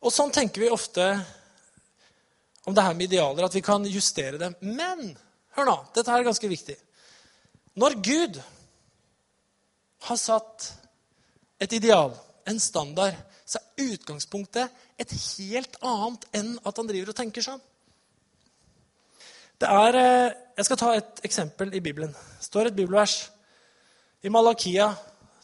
Og 0.03 0.11
sånn 0.11 0.33
tenker 0.35 0.65
vi 0.65 0.71
ofte 0.73 1.05
om 2.67 2.75
det 2.75 2.83
her 2.83 2.95
med 2.95 3.07
idealer, 3.07 3.45
at 3.47 3.55
vi 3.55 3.63
kan 3.63 3.85
justere 3.87 4.39
dem. 4.39 4.55
Men 4.59 5.13
hør 5.55 5.67
nå, 5.67 5.75
dette 5.95 6.11
her 6.11 6.21
er 6.21 6.27
ganske 6.27 6.49
viktig. 6.51 6.75
Når 7.79 7.95
Gud 8.03 8.39
har 10.07 10.19
satt 10.19 10.69
et 11.63 11.75
ideal, 11.75 12.11
en 12.47 12.59
standard, 12.59 13.15
så 13.47 13.59
er 13.59 13.93
utgangspunktet 13.93 14.83
et 14.99 15.13
helt 15.15 15.77
annet 15.83 16.27
enn 16.35 16.55
at 16.63 16.79
han 16.79 16.89
driver 16.89 17.13
og 17.13 17.17
tenker 17.17 17.45
sånn. 17.45 17.61
Det 19.59 19.69
er, 19.69 19.95
eh, 19.95 20.33
Jeg 20.55 20.65
skal 20.65 20.77
ta 20.77 20.93
et 20.93 21.21
eksempel 21.23 21.73
i 21.73 21.79
Bibelen. 21.79 22.11
Det 22.11 22.45
står 22.45 22.67
et 22.67 22.75
bibelvers 22.75 23.29
i 24.21 24.29
Malakia 24.29 24.95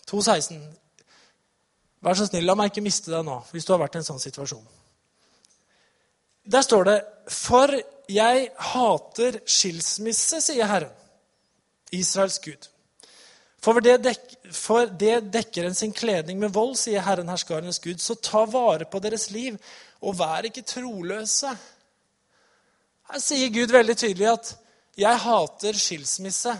2,16. 0.06 0.62
Vær 2.06 2.16
så 2.16 2.30
snill, 2.30 2.48
la 2.48 2.56
meg 2.56 2.72
ikke 2.72 2.84
miste 2.86 3.12
deg 3.12 3.26
nå, 3.28 3.42
hvis 3.52 3.68
du 3.68 3.74
har 3.74 3.82
vært 3.82 3.98
i 3.98 4.00
en 4.00 4.08
sånn 4.08 4.22
situasjon. 4.24 4.64
Der 6.50 6.64
står 6.66 6.88
det 6.88 6.98
For 7.30 7.74
jeg 8.10 8.50
hater 8.72 9.42
skilsmisse, 9.46 10.40
sier 10.42 10.70
Herren, 10.70 10.94
Israels 11.94 12.40
Gud. 12.42 12.70
For 13.62 13.84
det, 13.84 13.98
dek, 14.02 14.24
for 14.56 14.88
det 14.88 15.28
dekker 15.34 15.68
en 15.68 15.76
sin 15.78 15.92
kledning 15.94 16.40
med 16.40 16.54
vold, 16.56 16.78
sier 16.80 17.04
Herren 17.06 17.30
herskarenes 17.30 17.82
Gud. 17.84 18.00
Så 18.02 18.16
ta 18.16 18.46
vare 18.50 18.88
på 18.90 19.02
deres 19.04 19.28
liv, 19.36 19.60
og 20.02 20.18
vær 20.18 20.48
ikke 20.48 20.64
troløse. 20.66 21.52
Her 23.12 23.22
sier 23.22 23.52
Gud 23.54 23.76
veldig 23.76 23.98
tydelig 23.98 24.32
at 24.32 24.56
'jeg 24.98 25.20
hater 25.20 25.74
skilsmisse'. 25.74 26.58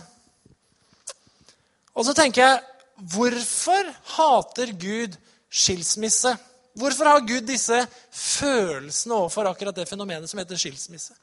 Og 1.94 2.04
så 2.04 2.14
tenker 2.14 2.42
jeg 2.42 2.62
hvorfor 2.96 3.90
hater 4.16 4.72
Gud 4.72 5.08
skilsmisse? 5.08 5.29
Hvorfor 5.50 7.10
har 7.10 7.26
Gud 7.26 7.42
disse 7.48 7.80
følelsene 8.14 9.16
overfor 9.16 9.50
akkurat 9.50 9.74
det 9.76 9.88
fenomenet 9.90 10.30
som 10.30 10.38
heter 10.38 10.60
skilsmisse? 10.60 11.16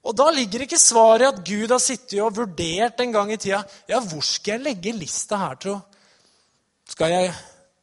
Og 0.00 0.16
Da 0.16 0.30
ligger 0.32 0.64
ikke 0.64 0.80
svaret 0.80 1.26
i 1.26 1.28
at 1.28 1.42
Gud 1.44 1.70
har 1.74 1.82
sittet 1.82 2.22
og 2.24 2.36
vurdert 2.36 3.00
en 3.04 3.12
gang 3.12 3.32
i 3.32 3.36
tida 3.36 3.60
ja, 3.88 4.00
hvor 4.00 4.24
skal 4.24 4.56
jeg 4.56 4.64
legge 4.70 4.96
lista 4.96 5.36
her, 5.36 5.58
tro? 5.60 5.76
Skal 6.88 7.12
jeg, 7.12 7.34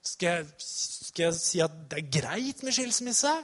skal, 0.04 0.28
jeg, 0.28 0.48
skal 0.58 1.28
jeg 1.28 1.38
si 1.38 1.62
at 1.64 1.76
det 1.92 2.02
er 2.02 2.10
greit 2.18 2.64
med 2.66 2.76
skilsmisse? 2.76 3.36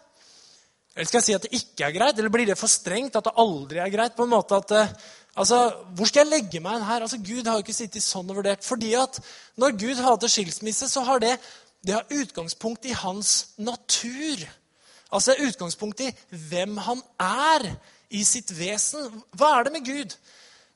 Eller 0.94 1.10
skal 1.10 1.22
jeg 1.22 1.28
si 1.28 1.36
at 1.38 1.46
det 1.46 1.60
ikke 1.62 1.86
er 1.86 1.94
greit? 1.96 2.18
Eller 2.18 2.34
blir 2.34 2.50
det 2.50 2.58
for 2.60 2.72
strengt 2.72 3.16
at 3.18 3.30
det 3.30 3.38
aldri 3.42 3.80
er 3.82 3.94
greit? 3.94 4.18
på 4.18 4.26
en 4.26 4.34
måte 4.34 4.58
at, 4.58 4.74
eh, 4.78 4.92
altså, 5.36 5.74
Hvor 5.96 6.06
skal 6.06 6.19
jeg 6.19 6.32
legge 6.32 6.60
meg 6.60 6.86
her? 6.86 7.02
Altså, 7.02 7.17
Gud 7.17 7.46
har 7.46 7.54
jo 7.54 7.65
ikke 7.65 7.74
sittet 7.74 8.04
sånn 8.04 8.30
og 8.30 8.36
vurdert. 8.36 8.63
fordi 8.63 8.93
at 8.93 9.19
når 9.58 9.78
Gud 9.80 10.02
hater 10.04 10.28
skilsmisse, 10.28 10.89
så 10.89 11.02
har 11.02 11.19
det, 11.19 11.38
det 11.86 11.93
har 11.93 12.06
utgangspunkt 12.12 12.86
i 12.86 12.91
hans 12.91 13.48
natur. 13.58 14.48
Altså 15.12 15.36
utgangspunkt 15.39 16.00
i 16.00 16.12
hvem 16.30 16.78
han 16.78 17.02
er 17.19 17.76
i 18.10 18.24
sitt 18.24 18.60
vesen. 18.60 19.24
Hva 19.38 19.60
er 19.60 19.63
det 19.63 19.74
med 19.74 19.86
Gud? 19.86 20.17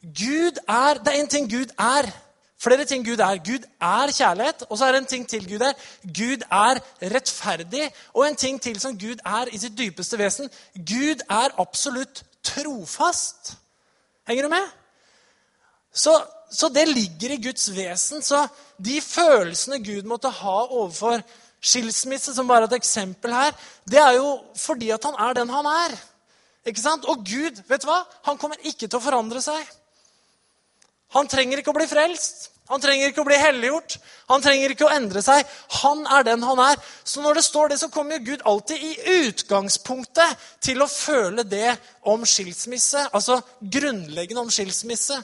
Gud 0.03 0.59
er, 0.67 0.93
Det 0.93 1.13
er 1.13 1.23
én 1.23 1.27
ting 1.27 1.51
Gud 1.51 1.73
er. 1.79 2.11
Flere 2.59 2.85
ting 2.85 3.05
Gud 3.05 3.19
er. 3.19 3.37
Gud 3.37 3.65
er 3.81 4.11
kjærlighet, 4.11 4.63
og 4.69 4.77
så 4.77 4.85
er 4.85 4.91
det 4.91 5.01
en 5.01 5.05
ting 5.05 5.27
til 5.29 5.49
Gud 5.49 5.61
er. 5.61 5.73
Gud 6.03 6.41
er 6.51 6.79
rettferdig, 7.01 7.91
og 8.13 8.27
en 8.27 8.35
ting 8.35 8.61
til 8.61 8.79
som 8.79 8.99
Gud 8.99 9.21
er 9.25 9.45
i 9.51 9.57
sitt 9.57 9.77
dypeste 9.77 10.17
vesen. 10.17 10.49
Gud 10.75 11.21
er 11.29 11.53
absolutt 11.61 12.23
trofast. 12.43 13.57
Henger 14.27 14.47
du 14.47 14.51
med? 14.51 14.69
Så, 15.93 16.13
så 16.51 16.69
det 16.69 16.85
ligger 16.89 17.33
i 17.33 17.41
Guds 17.41 17.69
vesen. 17.75 18.21
Så 18.21 18.43
de 18.77 18.99
følelsene 19.01 19.79
Gud 19.83 20.07
måtte 20.09 20.31
ha 20.41 20.57
overfor 20.67 21.23
skilsmisse, 21.63 22.35
som 22.35 22.47
bare 22.47 22.67
et 22.67 22.77
eksempel 22.77 23.33
her, 23.33 23.55
det 23.89 23.99
er 23.99 24.17
jo 24.19 24.35
fordi 24.59 24.91
at 24.93 25.03
han 25.07 25.17
er 25.27 25.39
den 25.39 25.49
han 25.49 25.65
er. 25.71 25.95
Ikke 26.67 26.83
sant? 26.83 27.07
Og 27.07 27.23
Gud, 27.25 27.63
vet 27.67 27.83
du 27.83 27.89
hva? 27.89 28.03
Han 28.27 28.37
kommer 28.37 28.59
ikke 28.61 28.85
til 28.85 28.99
å 28.99 29.03
forandre 29.03 29.41
seg. 29.41 29.63
Han 31.15 31.29
trenger 31.31 31.61
ikke 31.61 31.71
å 31.71 31.77
bli 31.77 31.87
frelst. 31.89 32.49
Han 32.67 32.81
trenger 32.83 33.11
ikke 33.11 33.23
å 33.23 33.27
bli 33.27 33.37
helliggjort. 33.39 33.97
Han 34.27 34.43
trenger 34.43 34.73
ikke 34.73 34.87
å 34.87 34.91
endre 34.95 35.21
seg. 35.23 35.47
Han 35.81 36.03
er 36.17 36.25
den 36.27 36.43
han 36.43 36.59
er. 36.59 36.81
Så 37.07 37.23
når 37.23 37.39
det 37.39 37.45
står 37.47 37.71
det, 37.71 37.79
så 37.79 37.91
kommer 37.93 38.23
Gud 38.23 38.43
alltid 38.45 38.83
i 38.83 39.21
utgangspunktet 39.27 40.47
til 40.67 40.83
å 40.83 40.89
føle 40.91 41.47
det 41.47 41.77
om 42.07 42.25
skilsmisse. 42.27 43.07
Altså 43.15 43.39
grunnleggende 43.61 44.43
om 44.43 44.51
skilsmisse. 44.51 45.21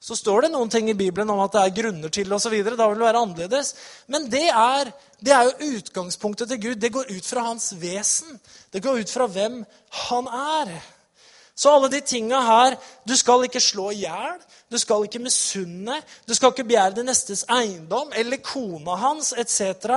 Så 0.00 0.16
står 0.16 0.46
det 0.46 0.52
noen 0.52 0.70
ting 0.70 0.88
i 0.90 0.96
Bibelen 0.96 1.30
om 1.34 1.40
at 1.42 1.56
det 1.56 1.62
er 1.64 1.76
grunner 1.80 2.12
til 2.14 2.32
osv. 2.32 2.54
Da 2.54 2.86
vil 2.86 3.00
det 3.00 3.06
være 3.08 3.24
annerledes. 3.24 3.74
Men 4.06 4.28
det 4.30 4.46
er, 4.48 4.92
det 5.20 5.34
er 5.34 5.48
jo 5.48 5.72
utgangspunktet 5.78 6.52
til 6.52 6.62
Gud. 6.68 6.78
Det 6.80 6.92
går 6.94 7.10
ut 7.10 7.26
fra 7.26 7.48
hans 7.50 7.72
vesen. 7.80 8.38
Det 8.72 8.82
går 8.84 9.02
ut 9.02 9.10
fra 9.12 9.26
hvem 9.26 9.64
han 10.06 10.30
er. 10.38 10.78
Så 11.58 11.72
alle 11.74 11.90
de 11.90 12.00
tinga 12.06 12.38
her 12.46 12.76
Du 13.08 13.16
skal 13.18 13.48
ikke 13.48 13.60
slå 13.60 13.90
i 13.90 14.04
hjel. 14.04 14.38
Du 14.70 14.78
skal 14.78 15.06
ikke 15.06 15.22
misunne. 15.22 15.96
Du 16.28 16.34
skal 16.36 16.52
ikke 16.52 16.68
begjære 16.68 16.98
din 17.00 17.08
nestes 17.10 17.44
eiendom 17.50 18.12
eller 18.14 18.42
kona 18.44 18.94
hans 19.00 19.32
etc. 19.32 19.96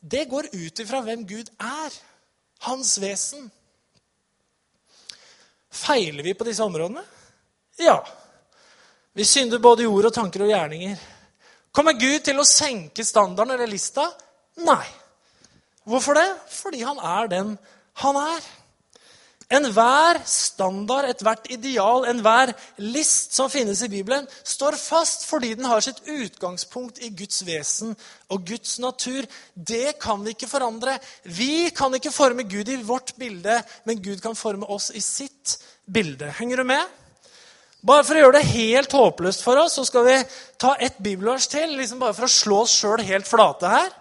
Det 0.00 0.28
går 0.30 0.48
ut 0.54 0.80
ifra 0.80 1.02
hvem 1.04 1.26
Gud 1.28 1.50
er. 1.60 1.98
Hans 2.64 2.94
vesen. 3.02 3.50
Feiler 5.70 6.24
vi 6.24 6.34
på 6.34 6.46
disse 6.46 6.64
områdene? 6.64 7.02
Ja. 7.82 7.98
Vi 9.12 9.24
synder 9.24 9.60
både 9.60 9.84
i 9.84 9.90
ord 9.90 10.08
og 10.08 10.14
tanker 10.14 10.46
og 10.46 10.52
gjerninger. 10.54 10.96
Kommer 11.76 11.98
Gud 12.00 12.22
til 12.24 12.38
å 12.40 12.48
senke 12.48 13.04
standarden 13.04 13.52
eller 13.52 13.68
lista? 13.68 14.06
Nei. 14.64 14.86
Hvorfor 15.84 16.16
det? 16.16 16.28
Fordi 16.48 16.80
han 16.86 17.02
er 17.02 17.28
den 17.32 17.56
han 18.00 18.16
er. 18.20 18.46
Enhver 19.46 20.18
standard, 20.26 21.06
ethvert 21.06 21.44
ideal, 21.54 22.02
enhver 22.10 22.50
list 22.82 23.36
som 23.36 23.46
finnes 23.50 23.78
i 23.86 23.88
Bibelen, 23.92 24.26
står 24.42 24.74
fast 24.74 25.22
fordi 25.28 25.52
den 25.54 25.68
har 25.70 25.84
sitt 25.84 26.00
utgangspunkt 26.02 26.98
i 26.98 27.12
Guds 27.14 27.44
vesen 27.46 27.94
og 28.26 28.42
Guds 28.48 28.80
natur. 28.82 29.28
Det 29.54 30.00
kan 30.02 30.24
vi 30.24 30.34
ikke 30.34 30.50
forandre. 30.50 30.96
Vi 31.22 31.70
kan 31.70 31.94
ikke 31.94 32.10
forme 32.10 32.42
Gud 32.42 32.72
i 32.74 32.80
vårt 32.82 33.14
bilde, 33.20 33.60
men 33.86 34.02
Gud 34.02 34.18
kan 34.24 34.34
forme 34.34 34.66
oss 34.66 34.90
i 34.90 35.04
sitt 35.04 35.60
bilde. 35.86 36.32
Henger 36.40 36.64
du 36.64 36.66
med? 36.72 36.82
Bare 37.86 38.02
For 38.02 38.18
å 38.18 38.24
gjøre 38.24 38.40
det 38.40 38.50
helt 38.50 38.98
håpløst 38.98 39.44
for 39.46 39.62
oss 39.62 39.76
så 39.78 39.84
skal 39.86 40.08
vi 40.08 40.16
ta 40.58 40.74
ett 40.82 40.98
bibelvers 40.98 41.46
til, 41.52 41.76
liksom 41.78 42.02
bare 42.02 42.16
for 42.18 42.26
å 42.26 42.34
slå 42.34 42.64
oss 42.64 42.74
sjøl 42.80 43.04
helt 43.06 43.30
flate 43.30 43.70
her. 43.70 43.94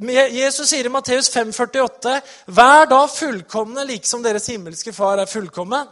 Jesus 0.00 0.68
sier 0.70 0.86
i 0.86 0.92
Matteus 0.92 1.30
5,48.: 1.32 2.20
Vær 2.46 2.86
da 2.90 3.06
fullkomne, 3.08 3.84
like 3.88 4.08
som 4.08 4.22
deres 4.22 4.48
himmelske 4.52 4.92
far 4.92 5.18
er 5.22 5.30
fullkommen. 5.30 5.88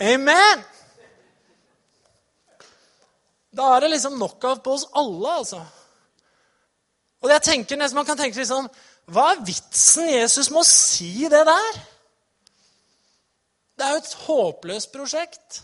Amen! 0.00 0.64
Da 3.52 3.68
er 3.76 3.84
det 3.84 3.92
liksom 3.92 4.18
nok 4.18 4.44
av 4.48 4.60
på 4.64 4.74
oss 4.74 4.86
alle, 4.96 5.36
altså. 5.42 5.60
Og 7.22 7.30
jeg 7.30 7.42
tenker 7.46 7.78
nesten, 7.78 7.96
Man 7.96 8.06
kan 8.08 8.18
tenke 8.18 8.40
liksom 8.40 8.68
Hva 9.12 9.32
er 9.32 9.44
vitsen 9.46 10.08
Jesus 10.08 10.50
må 10.50 10.64
si 10.66 11.28
det 11.30 11.44
der? 11.46 11.82
Det 13.76 13.86
er 13.86 13.92
jo 13.94 14.00
et 14.02 14.16
håpløst 14.26 14.92
prosjekt. 14.92 15.62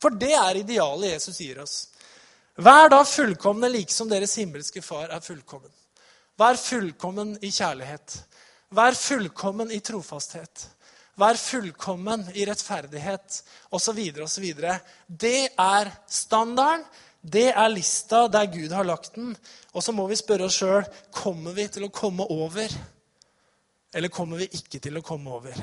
For 0.00 0.14
det 0.14 0.32
er 0.36 0.60
idealet 0.60 1.16
Jesus 1.16 1.40
gir 1.40 1.60
oss. 1.62 1.76
Vær 2.56 2.88
da 2.88 3.02
fullkomne 3.04 3.68
like 3.68 3.92
som 3.92 4.08
deres 4.08 4.36
himmelske 4.40 4.80
far 4.84 5.10
er 5.12 5.20
fullkommen. 5.20 5.72
Vær 6.40 6.56
fullkommen 6.60 7.34
i 7.44 7.50
kjærlighet. 7.52 8.16
Vær 8.76 8.96
fullkommen 8.96 9.72
i 9.72 9.80
trofasthet. 9.84 10.66
Vær 11.16 11.36
fullkommen 11.40 12.26
i 12.36 12.44
rettferdighet 12.48 13.42
osv. 13.76 14.00
osv. 14.24 14.46
Det 15.08 15.38
er 15.52 15.92
standarden. 16.08 16.84
Det 17.26 17.48
er 17.50 17.72
lista 17.72 18.26
der 18.30 18.46
Gud 18.46 18.70
har 18.70 18.84
lagt 18.86 19.16
den. 19.16 19.32
Og 19.74 19.82
så 19.82 19.92
må 19.92 20.06
vi 20.06 20.16
spørre 20.16 20.46
oss 20.46 20.60
sjøl 20.60 20.84
kommer 21.12 21.56
vi 21.56 21.66
til 21.72 21.88
å 21.88 21.92
komme 21.92 22.22
over, 22.30 22.70
eller 23.92 24.12
kommer 24.12 24.44
vi 24.44 24.46
ikke 24.60 24.78
til 24.78 25.00
å 25.00 25.04
komme 25.04 25.32
over. 25.34 25.56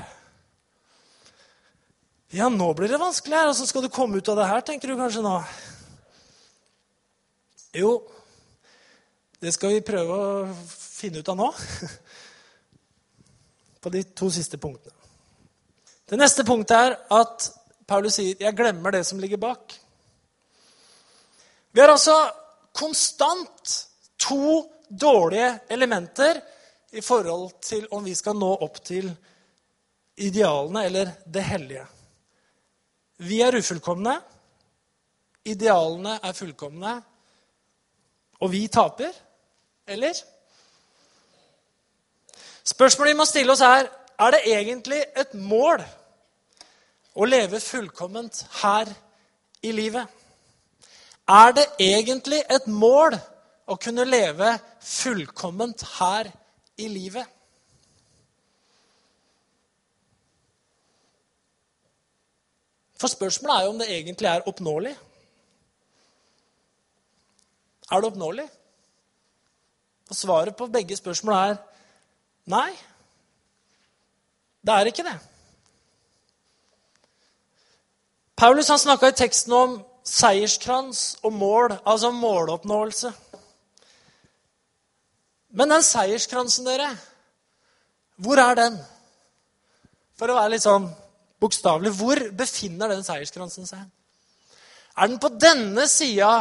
Ja, 2.34 2.50
nå 2.50 2.68
blir 2.76 2.90
det 2.90 3.00
vanskelig 3.00 3.38
her. 3.38 3.52
Åssen 3.52 3.70
skal 3.70 3.86
du 3.86 3.92
komme 3.94 4.18
ut 4.18 4.28
av 4.28 4.42
det 4.42 4.50
her, 4.50 4.66
tenker 4.66 4.92
du 4.92 4.98
kanskje 4.98 5.24
nå? 5.24 5.38
Jo, 7.74 7.96
det 9.42 9.50
skal 9.52 9.74
vi 9.74 9.80
prøve 9.82 10.14
å 10.14 10.26
finne 10.70 11.18
ut 11.18 11.30
av 11.32 11.38
nå. 11.40 11.48
På 13.82 13.90
de 13.90 14.04
to 14.14 14.28
siste 14.32 14.60
punktene. 14.62 14.94
Det 16.04 16.18
neste 16.20 16.44
punktet 16.46 16.76
er 16.76 16.94
at 17.16 17.48
Paulus 17.88 18.14
sier 18.14 18.36
'jeg 18.38 18.56
glemmer 18.56 18.92
det 18.92 19.04
som 19.06 19.18
ligger 19.18 19.36
bak'. 19.36 19.74
Vi 21.72 21.80
har 21.80 21.88
altså 21.88 22.30
konstant 22.72 23.88
to 24.18 24.70
dårlige 24.88 25.60
elementer 25.68 26.40
i 26.92 27.00
forhold 27.00 27.60
til 27.60 27.88
om 27.90 28.04
vi 28.04 28.14
skal 28.14 28.36
nå 28.38 28.52
opp 28.62 28.78
til 28.84 29.10
idealene 30.16 30.84
eller 30.84 31.10
det 31.26 31.42
hellige. 31.42 31.86
Vi 33.18 33.40
er 33.42 33.58
ufullkomne. 33.58 34.20
Idealene 35.44 36.20
er 36.22 36.32
fullkomne. 36.32 37.02
Og 38.40 38.52
vi 38.52 38.66
taper? 38.66 39.12
Eller? 39.86 40.14
Spørsmålet 42.64 43.12
vi 43.12 43.18
må 43.18 43.24
stille 43.28 43.52
oss, 43.52 43.60
er 43.60 43.88
er 44.18 44.30
det 44.30 44.40
egentlig 44.46 45.00
et 45.16 45.34
mål 45.34 45.82
å 47.14 47.26
leve 47.26 47.60
fullkomment 47.60 48.44
her 48.62 48.90
i 49.62 49.72
livet. 49.72 50.06
Er 51.28 51.54
det 51.56 51.66
egentlig 51.80 52.42
et 52.50 52.66
mål 52.66 53.16
å 53.66 53.76
kunne 53.80 54.04
leve 54.04 54.52
fullkomment 54.80 55.82
her 55.98 56.30
i 56.78 56.88
livet? 56.88 57.26
For 63.00 63.10
spørsmålet 63.10 63.56
er 63.56 63.64
jo 63.64 63.72
om 63.74 63.82
det 63.82 63.90
egentlig 63.90 64.30
er 64.30 64.46
oppnåelig. 64.48 64.94
Er 67.94 68.02
det 68.02 68.10
oppnåelig? 68.10 68.48
Og 70.10 70.16
svaret 70.18 70.56
på 70.58 70.66
begge 70.66 70.96
spørsmål 70.98 71.34
er 71.36 71.54
nei. 72.50 72.72
Det 74.64 74.74
er 74.74 74.90
ikke 74.90 75.04
det. 75.06 75.14
Paulus 78.36 78.68
han 78.68 78.80
snakka 78.82 79.12
i 79.12 79.16
teksten 79.16 79.54
om 79.54 79.76
seierskrans 80.04 81.04
og 81.22 81.32
mål, 81.32 81.76
altså 81.86 82.10
måloppnåelse. 82.10 83.12
Men 85.54 85.70
den 85.70 85.86
seierskransen, 85.86 86.66
dere, 86.66 86.90
hvor 88.16 88.40
er 88.42 88.58
den? 88.58 88.80
For 90.18 90.30
å 90.30 90.36
være 90.40 90.56
litt 90.56 90.66
sånn 90.66 90.90
bokstavelig, 91.42 91.94
hvor 91.94 92.20
befinner 92.34 92.90
den 92.90 93.06
seierskransen 93.06 93.70
seg? 93.70 93.86
Er 94.98 95.10
den 95.10 95.20
på 95.22 95.30
denne 95.38 95.86
sida 95.90 96.32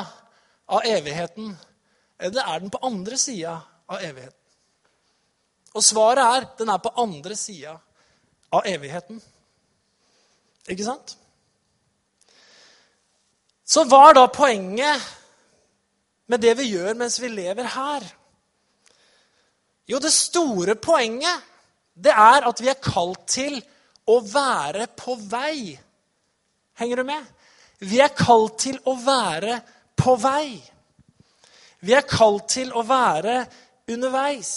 av 0.73 0.86
evigheten, 0.88 1.53
eller 2.19 2.47
er 2.53 2.63
den 2.63 2.71
på 2.73 2.81
andre 2.86 3.17
sida 3.19 3.57
av 3.89 4.01
evigheten? 4.01 4.39
Og 5.73 5.83
svaret 5.86 6.23
er 6.23 6.47
den 6.59 6.69
er 6.69 6.81
på 6.81 6.93
andre 7.01 7.36
sida 7.38 7.73
av 8.53 8.67
evigheten. 8.69 9.21
Ikke 10.69 10.86
sant? 10.86 11.15
Så 13.65 13.86
hva 13.89 14.09
er 14.09 14.17
da 14.19 14.27
poenget 14.31 15.07
med 16.29 16.43
det 16.43 16.53
vi 16.59 16.69
gjør 16.75 16.93
mens 16.99 17.17
vi 17.21 17.31
lever 17.31 17.71
her? 17.73 18.05
Jo, 19.89 19.99
det 19.99 20.13
store 20.15 20.77
poenget 20.79 21.49
det 21.93 22.13
er 22.13 22.45
at 22.47 22.62
vi 22.62 22.69
er 22.71 22.81
kalt 22.81 23.25
til 23.29 23.57
å 24.09 24.19
være 24.25 24.88
på 24.97 25.15
vei. 25.29 25.73
Henger 26.79 27.01
du 27.01 27.07
med? 27.07 27.25
Vi 27.83 27.99
er 28.01 28.13
kalt 28.15 28.59
til 28.63 28.79
å 28.89 28.95
være 28.97 29.59
på 29.95 30.15
vei. 30.19 30.62
Vi 31.84 31.93
er 31.93 32.08
kalt 32.08 32.47
til 32.56 32.71
å 32.73 32.84
være 32.88 33.43
underveis. 33.91 34.53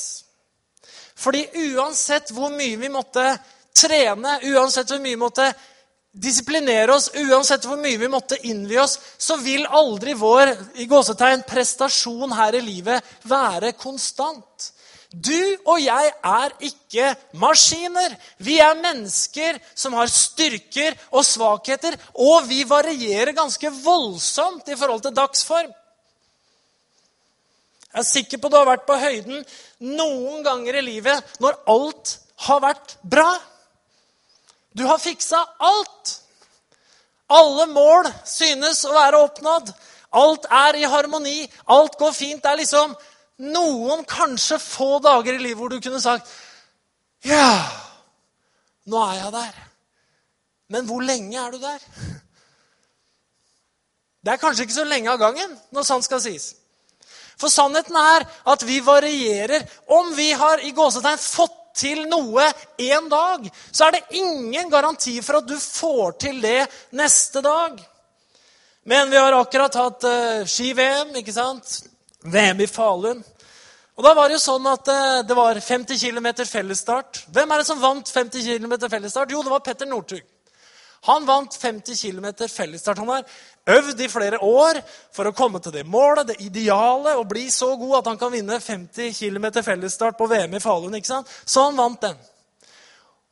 Fordi 1.16 1.46
uansett 1.72 2.30
hvor 2.36 2.52
mye 2.54 2.76
vi 2.78 2.90
måtte 2.92 3.24
trene, 3.76 4.38
uansett 4.52 4.92
hvor 4.92 5.00
mye 5.02 5.16
vi 5.16 5.24
måtte 5.24 5.48
disiplinere 6.16 6.94
oss, 6.94 7.10
uansett 7.14 7.66
hvor 7.68 7.80
mye 7.80 7.98
vi 8.00 8.08
måtte 8.08 8.38
innvie 8.48 8.80
oss, 8.80 8.98
så 9.18 9.36
vil 9.42 9.66
aldri 9.66 10.14
vår 10.16 10.52
i 10.80 10.86
gåsetegn, 10.88 11.44
prestasjon 11.48 12.32
her 12.36 12.56
i 12.56 12.62
livet 12.64 13.16
være 13.28 13.74
konstant. 13.76 14.70
Du 15.10 15.56
og 15.66 15.78
jeg 15.80 16.10
er 16.10 16.54
ikke 16.66 17.12
maskiner. 17.38 18.14
Vi 18.42 18.58
er 18.62 18.78
mennesker 18.80 19.60
som 19.74 19.94
har 19.98 20.10
styrker 20.10 20.96
og 21.12 21.24
svakheter, 21.26 21.96
og 22.14 22.48
vi 22.50 22.64
varierer 22.68 23.36
ganske 23.36 23.70
voldsomt 23.82 24.68
i 24.68 24.78
forhold 24.78 25.04
til 25.06 25.14
dagsform. 25.16 25.72
Jeg 27.96 28.02
er 28.02 28.08
sikker 28.10 28.40
på 28.42 28.50
du 28.52 28.58
har 28.58 28.68
vært 28.68 28.84
på 28.84 28.98
høyden 29.00 29.44
noen 29.96 30.42
ganger 30.44 30.76
i 30.76 30.84
livet 30.84 31.36
når 31.40 31.56
alt 31.72 32.18
har 32.44 32.60
vært 32.60 32.96
bra. 33.00 33.30
Du 34.76 34.84
har 34.84 35.00
fiksa 35.00 35.40
alt. 35.56 36.18
Alle 37.32 37.64
mål 37.72 38.10
synes 38.28 38.84
å 38.84 38.92
være 38.92 39.22
oppnådd. 39.24 39.72
Alt 40.20 40.44
er 40.52 40.76
i 40.76 40.90
harmoni. 40.90 41.46
Alt 41.72 41.96
går 41.98 42.12
fint. 42.12 42.42
Det 42.42 42.52
er 42.52 42.60
liksom 42.60 42.92
noen 43.44 44.04
kanskje 44.08 44.58
få 44.62 44.96
dager 45.04 45.36
i 45.36 45.42
livet 45.42 45.60
hvor 45.60 45.72
du 45.72 45.80
kunne 45.80 46.00
sagt 46.00 46.28
Ja, 47.26 47.66
nå 48.86 49.00
er 49.02 49.16
jeg 49.18 49.32
der. 49.34 49.56
Men 50.70 50.86
hvor 50.86 51.02
lenge 51.02 51.38
er 51.40 51.50
du 51.50 51.58
der? 51.62 51.82
Det 54.22 54.34
er 54.34 54.42
kanskje 54.42 54.66
ikke 54.66 54.74
så 54.74 54.84
lenge 54.86 55.10
av 55.10 55.20
gangen, 55.22 55.52
når 55.70 55.86
sant 55.86 56.06
skal 56.06 56.20
sies. 56.22 56.52
For 57.38 57.52
sannheten 57.52 57.96
er 58.00 58.24
at 58.52 58.64
vi 58.66 58.80
varierer. 58.82 59.62
Om 59.92 60.14
vi 60.16 60.32
har 60.34 60.62
i 60.64 60.72
gåsetegn 60.74 61.20
fått 61.20 61.54
til 61.76 62.06
noe 62.08 62.46
en 62.80 63.10
dag, 63.12 63.44
så 63.70 63.86
er 63.86 63.96
det 63.96 64.18
ingen 64.18 64.70
garanti 64.72 65.18
for 65.22 65.40
at 65.40 65.48
du 65.48 65.54
får 65.60 66.16
til 66.24 66.40
det 66.42 66.64
neste 66.96 67.42
dag. 67.44 67.76
Men 68.86 69.10
vi 69.10 69.20
har 69.20 69.34
akkurat 69.36 69.76
hatt 69.76 70.06
uh, 70.06 70.46
ski-VM, 70.48 71.12
ikke 71.20 71.34
sant? 71.34 71.76
VM 72.32 72.60
i 72.60 72.68
Falun. 72.70 73.24
Og 73.96 74.04
da 74.04 74.12
var 74.12 74.28
Det 74.28 74.36
jo 74.36 74.44
sånn 74.44 74.66
at 74.68 74.88
uh, 74.92 75.24
det 75.24 75.36
var 75.36 75.56
50 75.56 75.96
km 75.96 76.28
fellesstart. 76.44 77.24
Hvem 77.32 77.52
er 77.52 77.62
det 77.62 77.68
som 77.68 77.80
vant 77.80 78.08
50 78.12 78.44
km 78.44 78.74
fellesstart? 78.90 79.32
Jo, 79.32 79.42
det 79.42 79.52
var 79.52 79.64
Petter 79.64 79.88
Northug. 79.88 80.24
Han 81.06 81.26
vant 81.26 81.54
50 81.54 81.96
km 81.96 82.26
fellesstart. 82.50 82.98
Han 82.98 83.08
har 83.08 83.24
øvd 83.78 84.00
i 84.00 84.08
flere 84.10 84.40
år 84.42 84.80
for 85.14 85.28
å 85.28 85.34
komme 85.36 85.60
til 85.62 85.72
det 85.72 85.86
målet, 85.86 86.32
det 86.32 86.40
idealet, 86.44 87.16
og 87.16 87.28
bli 87.30 87.46
så 87.52 87.72
god 87.78 88.00
at 88.00 88.10
han 88.10 88.20
kan 88.20 88.32
vinne 88.34 88.60
50 88.60 89.14
km 89.14 89.48
fellesstart 89.62 90.18
på 90.18 90.28
VM 90.30 90.58
i 90.58 90.62
Falun. 90.62 90.94
ikke 90.98 91.12
sant? 91.14 91.30
Så 91.44 91.64
han 91.68 91.78
vant 91.78 92.02
den. 92.02 92.18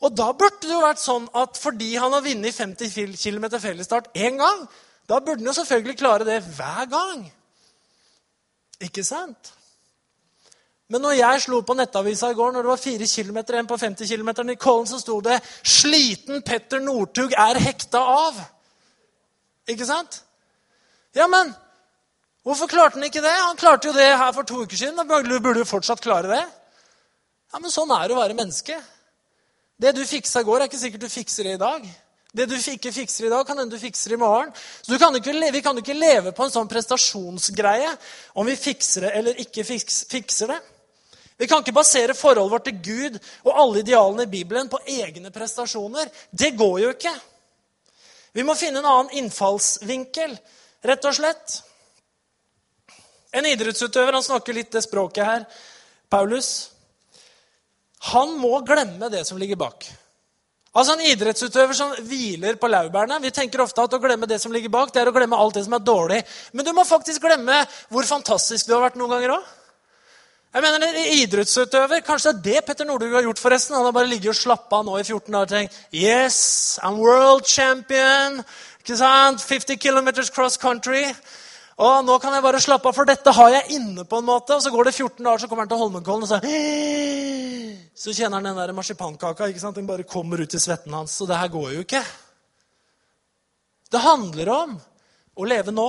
Og 0.04 0.12
da 0.16 0.32
burde 0.36 0.64
det 0.64 0.74
jo 0.74 0.82
vært 0.84 1.00
sånn 1.00 1.28
at 1.34 1.58
fordi 1.60 1.94
han 1.96 2.12
har 2.12 2.24
vunnet 2.24 2.54
50 2.54 3.16
km 3.16 3.46
fellesstart 3.58 4.10
én 4.14 4.40
gang, 4.40 4.66
da 5.08 5.20
burde 5.20 5.40
han 5.40 5.48
jo 5.50 5.58
selvfølgelig 5.60 5.98
klare 6.00 6.28
det 6.28 6.42
hver 6.56 6.88
gang. 6.92 7.24
Ikke 8.84 9.04
sant? 9.06 9.52
Men 10.92 11.00
når 11.00 11.16
jeg 11.16 11.42
slo 11.46 11.62
på 11.64 11.76
nettavisa 11.78 12.28
i 12.30 12.36
går, 12.36 12.52
når 12.52 12.66
det 12.66 12.70
var 12.70 12.82
4 12.82 13.06
km 13.08 13.38
igjen 13.40 13.68
på 13.70 13.78
50 13.80 14.10
km 14.10 14.50
i 14.52 14.60
Kollen, 14.60 14.86
så 14.86 15.00
sto 15.00 15.20
det 15.24 15.40
'Sliten 15.62 16.42
Petter 16.42 16.80
Northug 16.80 17.32
er 17.32 17.58
hekta 17.58 17.98
av'. 17.98 18.42
Ikke 19.68 19.86
sant? 19.86 20.20
Ja, 21.14 21.26
men 21.26 21.54
hvorfor 22.44 22.68
klarte 22.68 22.98
han 22.98 23.08
ikke 23.08 23.22
det? 23.24 23.32
Han 23.32 23.56
klarte 23.56 23.88
jo 23.88 23.94
det 23.96 24.18
her 24.18 24.32
for 24.32 24.42
to 24.42 24.60
uker 24.62 24.76
siden. 24.76 24.96
Da 24.96 25.04
burde 25.40 25.58
jo 25.58 25.64
fortsatt 25.64 26.02
klare 26.04 26.28
det. 26.28 26.44
Ja, 27.52 27.58
men 27.58 27.70
sånn 27.70 27.90
er 27.90 28.08
det 28.08 28.16
å 28.16 28.20
være 28.20 28.36
menneske. 28.36 28.76
Det 29.80 29.94
du 29.96 30.04
fiksa 30.06 30.40
i 30.40 30.44
går, 30.44 30.60
er 30.60 30.68
ikke 30.68 30.78
sikkert 30.78 31.00
du 31.00 31.08
fikser 31.08 31.44
det 31.44 31.54
i 31.54 31.62
dag. 31.64 31.86
Det 32.34 32.48
du 32.50 32.54
ikke 32.58 32.90
fikser 32.90 33.28
i 33.28 33.30
dag, 33.30 33.44
kan 33.46 33.58
hende 33.60 33.76
du 33.76 33.78
fikser 33.78 34.16
i 34.16 34.18
morgen. 34.18 34.50
Så 34.82 34.98
kan 34.98 35.14
ikke, 35.14 35.52
Vi 35.52 35.60
kan 35.62 35.78
ikke 35.78 35.94
leve 35.94 36.32
på 36.32 36.44
en 36.44 36.50
sånn 36.50 36.68
prestasjonsgreie 36.68 37.92
om 38.34 38.46
vi 38.46 38.56
fikser 38.58 39.06
det 39.06 39.12
eller 39.14 39.38
ikke 39.44 39.62
fikser 39.64 40.50
det. 40.50 40.58
Vi 41.36 41.46
kan 41.46 41.62
ikke 41.62 41.74
basere 41.74 42.14
forholdet 42.14 42.50
vårt 42.50 42.66
til 42.68 42.80
Gud 42.82 43.20
og 43.44 43.54
alle 43.54 43.82
idealene 43.82 44.26
i 44.26 44.30
Bibelen 44.30 44.68
på 44.70 44.82
egne 44.86 45.30
prestasjoner. 45.34 46.10
Det 46.30 46.56
går 46.58 46.80
jo 46.82 46.90
ikke. 46.94 47.14
Vi 48.34 48.42
må 48.42 48.54
finne 48.58 48.82
en 48.82 48.90
annen 48.90 49.14
innfallsvinkel, 49.22 50.34
rett 50.82 51.06
og 51.06 51.14
slett. 51.14 51.58
En 53.34 53.46
idrettsutøver 53.46 54.14
han 54.14 54.26
snakker 54.26 54.54
litt 54.54 54.74
det 54.74 54.82
språket 54.82 55.26
her, 55.26 55.44
Paulus. 56.10 56.70
Han 58.14 58.34
må 58.38 58.58
glemme 58.66 59.10
det 59.10 59.22
som 59.26 59.38
ligger 59.38 59.58
bak. 59.58 59.86
Altså 60.74 60.96
En 60.96 61.04
idrettsutøver 61.06 61.76
som 61.78 61.92
hviler 62.02 62.56
på 62.58 62.68
laurbærene. 62.70 63.20
Vi 63.22 63.30
tenker 63.34 63.62
ofte 63.62 63.84
at 63.84 63.92
å 63.94 64.00
glemme 64.02 64.26
det 64.26 64.40
som 64.42 64.52
ligger 64.52 64.72
bak, 64.74 64.90
det 64.90 65.04
er 65.04 65.10
å 65.10 65.14
glemme 65.14 65.38
alt 65.38 65.54
det 65.54 65.66
som 65.66 65.76
er 65.76 65.84
dårlig. 65.86 66.22
Men 66.52 66.66
du 66.66 66.72
må 66.74 66.82
faktisk 66.88 67.22
glemme 67.22 67.60
hvor 67.94 68.08
fantastisk 68.08 68.66
du 68.66 68.74
har 68.74 68.82
vært 68.88 68.98
noen 68.98 69.14
ganger 69.14 69.36
òg. 69.36 69.52
Jeg 70.54 70.62
mener, 70.62 70.84
en 70.86 71.14
Idrettsutøver 71.18 72.02
Kanskje 72.06 72.30
det 72.38 72.52
er 72.52 72.60
det 72.60 72.66
Petter 72.66 72.86
Northug 72.86 73.14
har 73.14 73.24
gjort. 73.26 73.40
forresten. 73.42 73.74
Han 73.74 73.84
har 73.84 73.92
bare 73.92 74.06
ligget 74.10 74.30
og 74.30 74.38
slappa 74.38 74.78
av 74.78 74.84
nå 74.86 74.98
i 74.98 75.02
14 75.02 75.32
dager 75.32 75.42
og 75.42 75.48
tenkt 75.50 75.78
Yes, 75.90 76.78
I'm 76.82 76.98
world 76.98 77.46
champion. 77.46 78.42
Ikke 78.78 78.96
sant? 78.96 79.42
50 79.42 79.78
km 79.78 80.12
cross 80.34 80.56
country. 80.56 81.06
Og 81.74 82.04
nå 82.06 82.18
kan 82.22 82.34
jeg 82.36 82.44
bare 82.44 82.62
slappe 82.62 82.86
av, 82.86 82.94
for 82.94 83.08
dette 83.08 83.32
har 83.34 83.50
jeg 83.50 83.78
inne. 83.80 84.04
på 84.04 84.18
en 84.20 84.28
måte. 84.28 84.54
Og 84.54 84.62
Så 84.62 84.70
går 84.70 84.84
det 84.84 84.94
14 84.94 85.24
dager, 85.24 85.38
så 85.38 85.48
kommer 85.48 85.64
han 85.64 85.68
til 85.68 85.78
Holmenkollen, 85.78 86.22
og 86.22 86.28
så, 86.28 86.38
så 88.02 88.14
kjenner 88.14 88.38
han 88.38 88.44
den 88.44 88.60
der 88.60 88.72
marsipankaka. 88.72 89.48
ikke 89.48 89.60
sant? 89.60 89.76
Den 89.76 89.86
bare 89.86 90.06
kommer 90.06 90.40
ut 90.40 90.54
i 90.54 90.60
svetten 90.60 90.94
hans. 90.94 91.20
Og 91.20 91.28
det 91.28 91.36
her 91.36 91.48
går 91.48 91.72
jo 91.74 91.80
ikke. 91.80 92.04
Det 93.90 94.02
handler 94.02 94.48
om 94.54 94.76
å 95.34 95.46
leve 95.46 95.74
nå. 95.74 95.88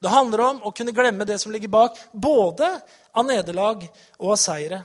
Det 0.00 0.12
handler 0.12 0.44
om 0.46 0.62
å 0.62 0.72
kunne 0.72 0.94
glemme 0.94 1.26
det 1.26 1.40
som 1.42 1.52
ligger 1.52 1.68
bak, 1.68 1.98
både 2.12 2.70
av 3.12 3.26
nederlag 3.26 3.82
og 4.20 4.32
av 4.32 4.40
seire. 4.40 4.82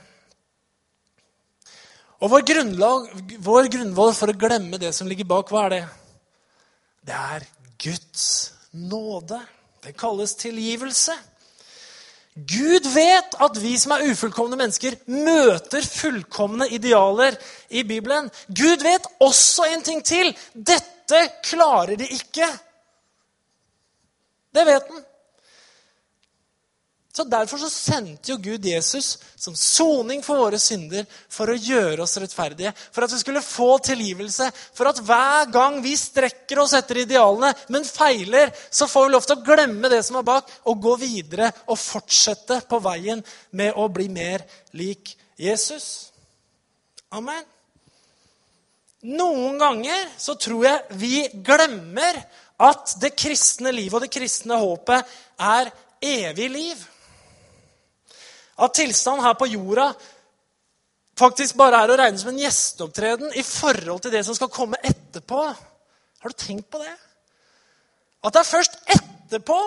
Og 2.20 2.30
vår, 2.32 2.44
grunnlag, 2.48 3.08
vår 3.44 3.68
grunnvoll 3.72 4.14
for 4.16 4.32
å 4.32 4.38
glemme 4.38 4.78
det 4.80 4.92
som 4.96 5.08
ligger 5.08 5.28
bak, 5.28 5.50
hva 5.52 5.66
er 5.66 5.74
det? 5.74 5.82
Det 7.04 7.14
er 7.36 7.46
Guds 7.84 8.24
nåde. 8.72 9.38
Det 9.84 9.92
kalles 10.00 10.34
tilgivelse. 10.40 11.14
Gud 12.34 12.86
vet 12.94 13.36
at 13.46 13.58
vi 13.62 13.76
som 13.78 13.92
er 13.94 14.08
ufullkomne 14.10 14.56
mennesker, 14.58 14.96
møter 15.06 15.84
fullkomne 15.86 16.66
idealer 16.74 17.36
i 17.70 17.84
Bibelen. 17.86 18.30
Gud 18.48 18.82
vet 18.82 19.06
også 19.22 19.68
en 19.70 19.84
ting 19.86 20.02
til. 20.04 20.32
Dette 20.54 21.20
klarer 21.46 21.94
de 22.00 22.08
ikke. 22.10 22.48
Det 24.54 24.66
vet 24.66 24.88
han. 24.90 25.04
Så 27.14 27.22
Derfor 27.30 27.60
så 27.62 27.68
sendte 27.70 28.32
jo 28.32 28.36
Gud 28.42 28.64
Jesus 28.66 29.12
som 29.38 29.54
soning 29.54 30.18
for 30.26 30.40
våre 30.42 30.58
synder 30.58 31.04
for 31.30 31.46
å 31.46 31.54
gjøre 31.54 32.02
oss 32.02 32.16
rettferdige. 32.18 32.72
For 32.90 33.06
at 33.06 33.12
vi 33.14 33.20
skulle 33.20 33.42
få 33.44 33.76
tilgivelse. 33.86 34.48
For 34.74 34.90
at 34.90 34.98
hver 34.98 35.46
gang 35.54 35.78
vi 35.84 35.92
strekker 35.98 36.58
oss 36.58 36.74
etter 36.74 37.04
idealene, 37.04 37.52
men 37.70 37.86
feiler, 37.86 38.50
så 38.66 38.88
får 38.90 39.06
vi 39.06 39.12
lov 39.14 39.28
til 39.28 39.36
å 39.36 39.44
glemme 39.46 39.90
det 39.92 40.00
som 40.02 40.18
er 40.18 40.26
bak, 40.26 40.50
og 40.66 40.80
gå 40.82 40.94
videre 41.04 41.52
og 41.68 41.78
fortsette 41.78 42.58
på 42.66 42.80
veien 42.82 43.22
med 43.54 43.78
å 43.78 43.86
bli 43.94 44.08
mer 44.10 44.42
lik 44.74 45.12
Jesus. 45.38 46.10
Amen. 47.14 47.44
Noen 49.14 49.60
ganger 49.60 50.08
så 50.18 50.34
tror 50.40 50.66
jeg 50.66 50.98
vi 50.98 51.20
glemmer 51.46 52.18
at 52.64 52.96
det 52.98 53.12
kristne 53.14 53.70
livet 53.74 54.00
og 54.00 54.02
det 54.02 54.10
kristne 54.16 54.58
håpet 54.58 55.14
er 55.38 55.70
evig 56.02 56.50
liv. 56.50 56.84
At 58.58 58.74
tilstanden 58.76 59.24
her 59.24 59.34
på 59.38 59.48
jorda 59.50 59.88
faktisk 61.18 61.56
bare 61.58 61.82
er 61.82 61.92
å 61.92 61.96
regne 61.98 62.18
som 62.18 62.32
en 62.32 62.42
gjesteopptreden 62.42 63.34
i 63.38 63.42
forhold 63.46 64.02
til 64.04 64.14
det 64.14 64.24
som 64.26 64.36
skal 64.36 64.52
komme 64.52 64.80
etterpå. 64.82 65.40
Har 66.22 66.32
du 66.32 66.38
tenkt 66.38 66.70
på 66.70 66.82
det? 66.82 66.94
At 68.24 68.34
det 68.34 68.40
er 68.40 68.48
først 68.48 68.78
etterpå, 68.94 69.58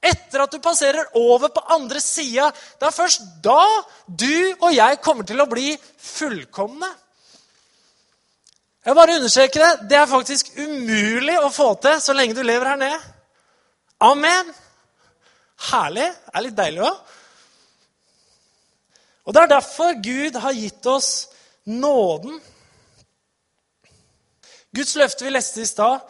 etter 0.00 0.42
at 0.42 0.52
du 0.52 0.58
passerer 0.64 1.12
over 1.20 1.52
på 1.52 1.62
andre 1.76 2.00
sida, 2.02 2.48
det 2.80 2.88
er 2.88 2.96
først 2.96 3.22
da 3.44 3.62
du 4.06 4.56
og 4.56 4.72
jeg 4.74 5.00
kommer 5.04 5.28
til 5.28 5.40
å 5.40 5.48
bli 5.48 5.74
fullkomne. 6.00 6.88
Jeg 8.80 8.96
bare 8.96 9.18
understreker 9.20 9.60
det. 9.60 9.88
Det 9.92 9.96
er 10.00 10.08
faktisk 10.08 10.54
umulig 10.56 11.36
å 11.38 11.52
få 11.52 11.74
til 11.84 11.98
så 12.00 12.16
lenge 12.16 12.34
du 12.34 12.40
lever 12.42 12.72
her 12.72 12.80
nede. 12.80 13.00
Amen. 14.00 14.54
Herlig. 15.68 16.08
Det 16.08 16.32
er 16.32 16.46
litt 16.46 16.56
deilig 16.56 16.86
òg. 16.88 17.16
Og 19.30 19.34
Det 19.34 19.42
er 19.44 19.52
derfor 19.52 19.94
Gud 20.02 20.36
har 20.42 20.56
gitt 20.58 20.86
oss 20.90 21.28
nåden. 21.62 22.40
Guds 24.74 24.96
løfte 24.98 25.22
vi 25.22 25.30
leste 25.30 25.62
i 25.62 25.68
stad, 25.70 26.02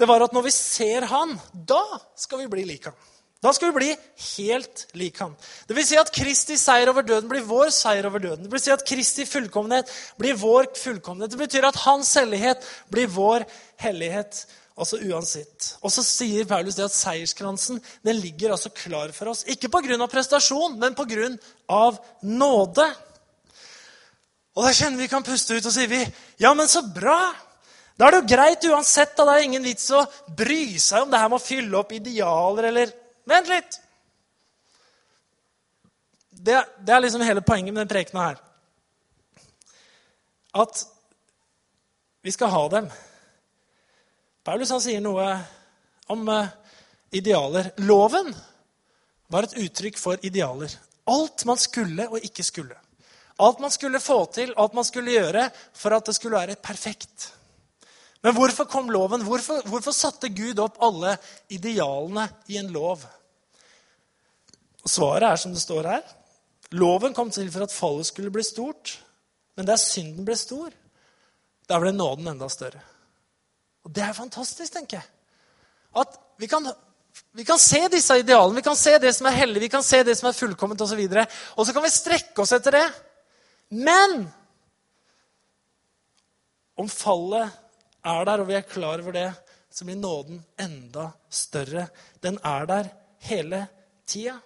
det 0.00 0.08
var 0.08 0.24
at 0.24 0.32
når 0.32 0.46
vi 0.46 0.52
ser 0.54 1.04
Han, 1.10 1.34
da 1.52 1.82
skal 2.16 2.40
vi 2.40 2.48
bli 2.54 2.64
lik 2.70 2.88
Han. 2.88 2.96
Da 3.44 3.52
skal 3.52 3.68
vi 3.68 3.76
bli 3.82 3.90
helt 4.38 4.86
lik 4.96 5.20
Han. 5.20 5.36
Det 5.68 5.76
vil 5.76 5.84
si 5.84 6.00
at 6.00 6.12
Kristi 6.14 6.56
seier 6.56 6.88
over 6.88 7.04
døden 7.04 7.28
blir 7.28 7.44
vår 7.44 7.68
seier 7.68 8.08
over 8.08 8.24
døden. 8.24 8.46
Det 8.46 8.54
vil 8.54 8.64
si 8.64 8.72
at 8.72 8.86
Kristi 8.88 9.28
fullkommenhet 9.28 9.92
blir 10.16 10.40
vår 10.40 10.72
fullkommenhet. 10.80 11.34
Det 11.36 11.42
betyr 11.44 11.68
at 11.68 11.84
hans 11.84 12.14
hellighet 12.16 12.64
blir 12.88 13.12
vår 13.12 13.44
hellighet. 13.84 14.46
Altså 14.72 14.98
uansett. 15.04 15.74
Og 15.84 15.92
så 15.92 16.04
sier 16.06 16.48
Paulus 16.48 16.78
det 16.78 16.86
at 16.86 16.96
seierskransen 16.96 17.80
den 18.06 18.20
ligger 18.22 18.54
altså 18.54 18.72
klar 18.72 19.12
for 19.12 19.32
oss. 19.34 19.44
Ikke 19.44 19.68
pga. 19.68 20.06
prestasjon, 20.06 20.78
men 20.78 20.94
pga. 20.94 21.28
nåde. 22.22 22.86
Og 24.56 24.64
da 24.64 24.72
kjenner 24.72 24.98
vi 25.00 25.08
kan 25.08 25.24
puste 25.24 25.56
ut 25.56 25.66
og 25.66 25.72
sier 25.72 25.88
vi, 25.88 26.00
ja, 26.40 26.52
men 26.54 26.68
så 26.68 26.82
bra. 26.82 27.34
Da 27.96 28.06
er 28.06 28.14
det 28.14 28.20
jo 28.22 28.36
greit 28.36 28.64
uansett. 28.64 29.16
da 29.16 29.24
Det 29.24 29.36
er 29.36 29.44
ingen 29.44 29.64
vits 29.64 29.90
å 29.90 30.04
bry 30.28 30.78
seg 30.78 31.04
om 31.04 31.10
det 31.12 31.20
her 31.20 31.28
med 31.28 31.40
å 31.40 31.46
fylle 31.46 31.78
opp 31.78 31.92
idealer 31.92 32.68
eller 32.72 32.98
Vent 33.22 33.46
litt! 33.46 33.76
Det, 36.42 36.56
det 36.82 36.90
er 36.90 37.02
liksom 37.04 37.22
hele 37.22 37.44
poenget 37.46 37.70
med 37.70 37.84
den 37.84 37.90
prekena 37.92 38.24
her. 38.32 38.40
At 40.58 40.80
vi 42.26 42.32
skal 42.34 42.50
ha 42.50 42.64
dem. 42.72 42.88
Paulus 44.42 44.72
han 44.74 44.82
sier 44.82 45.02
noe 45.02 45.26
om 46.10 46.24
uh, 46.28 46.48
idealer. 47.14 47.70
Loven 47.86 48.32
var 49.32 49.46
et 49.46 49.58
uttrykk 49.62 50.00
for 50.00 50.24
idealer. 50.26 50.72
Alt 51.10 51.44
man 51.48 51.60
skulle 51.60 52.08
og 52.10 52.24
ikke 52.26 52.44
skulle. 52.46 52.78
Alt 53.42 53.62
man 53.62 53.72
skulle 53.74 54.00
få 54.02 54.18
til, 54.34 54.52
alt 54.56 54.74
man 54.76 54.86
skulle 54.86 55.14
gjøre 55.14 55.46
for 55.74 55.94
at 55.94 56.10
det 56.10 56.14
skulle 56.18 56.38
være 56.38 56.58
perfekt. 56.62 57.30
Men 58.22 58.36
hvorfor 58.36 58.68
kom 58.70 58.90
loven? 58.90 59.24
Hvorfor, 59.26 59.64
hvorfor 59.66 59.94
satte 59.94 60.30
Gud 60.30 60.60
opp 60.62 60.78
alle 60.82 61.16
idealene 61.50 62.28
i 62.52 62.58
en 62.60 62.70
lov? 62.74 63.02
Svaret 64.86 65.26
er 65.26 65.40
som 65.40 65.54
det 65.54 65.62
står 65.62 65.88
her. 65.90 66.04
Loven 66.78 67.14
kom 67.14 67.30
til 67.34 67.50
for 67.52 67.66
at 67.66 67.74
fallet 67.74 68.10
skulle 68.10 68.30
bli 68.34 68.44
stort. 68.46 68.94
Men 69.56 69.66
der 69.68 69.80
synden 69.80 70.24
ble 70.24 70.36
stor, 70.38 70.70
der 71.68 71.82
ble 71.82 71.92
nåden 71.92 72.30
enda 72.30 72.48
større. 72.48 72.80
Og 73.82 73.94
det 73.94 74.04
er 74.04 74.16
fantastisk, 74.16 74.72
tenker 74.72 75.00
jeg. 75.00 75.08
At 76.02 76.14
vi 76.40 76.48
kan, 76.48 76.66
vi 77.36 77.44
kan 77.44 77.60
se 77.60 77.80
disse 77.92 78.18
idealene, 78.22 78.60
vi 78.60 78.66
kan 78.66 78.78
se 78.78 78.94
det 79.02 79.12
som 79.16 79.28
er 79.28 79.40
hellig, 79.42 79.64
vi 79.64 79.72
kan 79.72 79.84
se 79.84 80.02
det 80.06 80.14
som 80.18 80.30
er 80.30 80.36
fullkomment 80.36 80.80
osv. 80.84 81.00
Og, 81.00 81.16
så 81.16 81.26
og 81.56 81.66
så 81.66 81.74
kan 81.76 81.84
vi 81.86 81.92
strekke 81.92 82.44
oss 82.44 82.54
etter 82.56 82.78
det. 82.78 82.86
Men 83.72 84.24
om 86.78 86.88
fallet 86.88 87.50
er 88.02 88.24
der, 88.26 88.42
og 88.42 88.48
vi 88.48 88.58
er 88.58 88.66
klar 88.66 89.02
over 89.02 89.14
det, 89.14 89.28
så 89.72 89.86
blir 89.88 89.96
nåden 89.96 90.42
enda 90.60 91.10
større. 91.30 91.86
Den 92.20 92.38
er 92.44 92.66
der 92.68 92.90
hele 93.28 93.66
tida. 94.06 94.38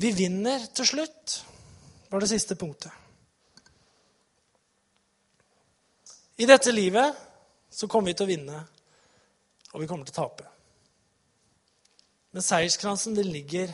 Vi 0.00 0.12
vinner 0.16 0.64
til 0.74 0.86
slutt, 0.86 1.44
var 2.10 2.20
det 2.20 2.30
siste 2.30 2.56
punktet. 2.56 2.99
I 6.40 6.46
dette 6.48 6.72
livet 6.72 7.16
så 7.70 7.88
kommer 7.88 8.10
vi 8.10 8.16
til 8.16 8.24
å 8.24 8.30
vinne, 8.30 8.60
og 9.74 9.82
vi 9.82 9.88
kommer 9.88 10.08
til 10.08 10.14
å 10.14 10.20
tape. 10.22 10.46
Men 12.32 12.44
seierskransen 12.46 13.18
den 13.18 13.28
ligger 13.28 13.68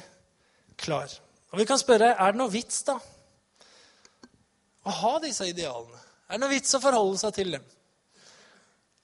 klar. 0.80 1.12
Og 1.52 1.60
vi 1.60 1.66
kan 1.68 1.78
spørre 1.78 2.16
er 2.16 2.34
det 2.34 2.40
noe 2.40 2.50
vits 2.50 2.80
da, 2.88 2.96
å 4.86 4.96
ha 4.98 5.12
disse 5.22 5.46
idealene? 5.46 6.02
Er 6.26 6.34
det 6.34 6.42
noe 6.42 6.54
vits 6.56 6.74
å 6.74 6.82
forholde 6.82 7.20
seg 7.22 7.36
til 7.36 7.54
dem? 7.54 7.70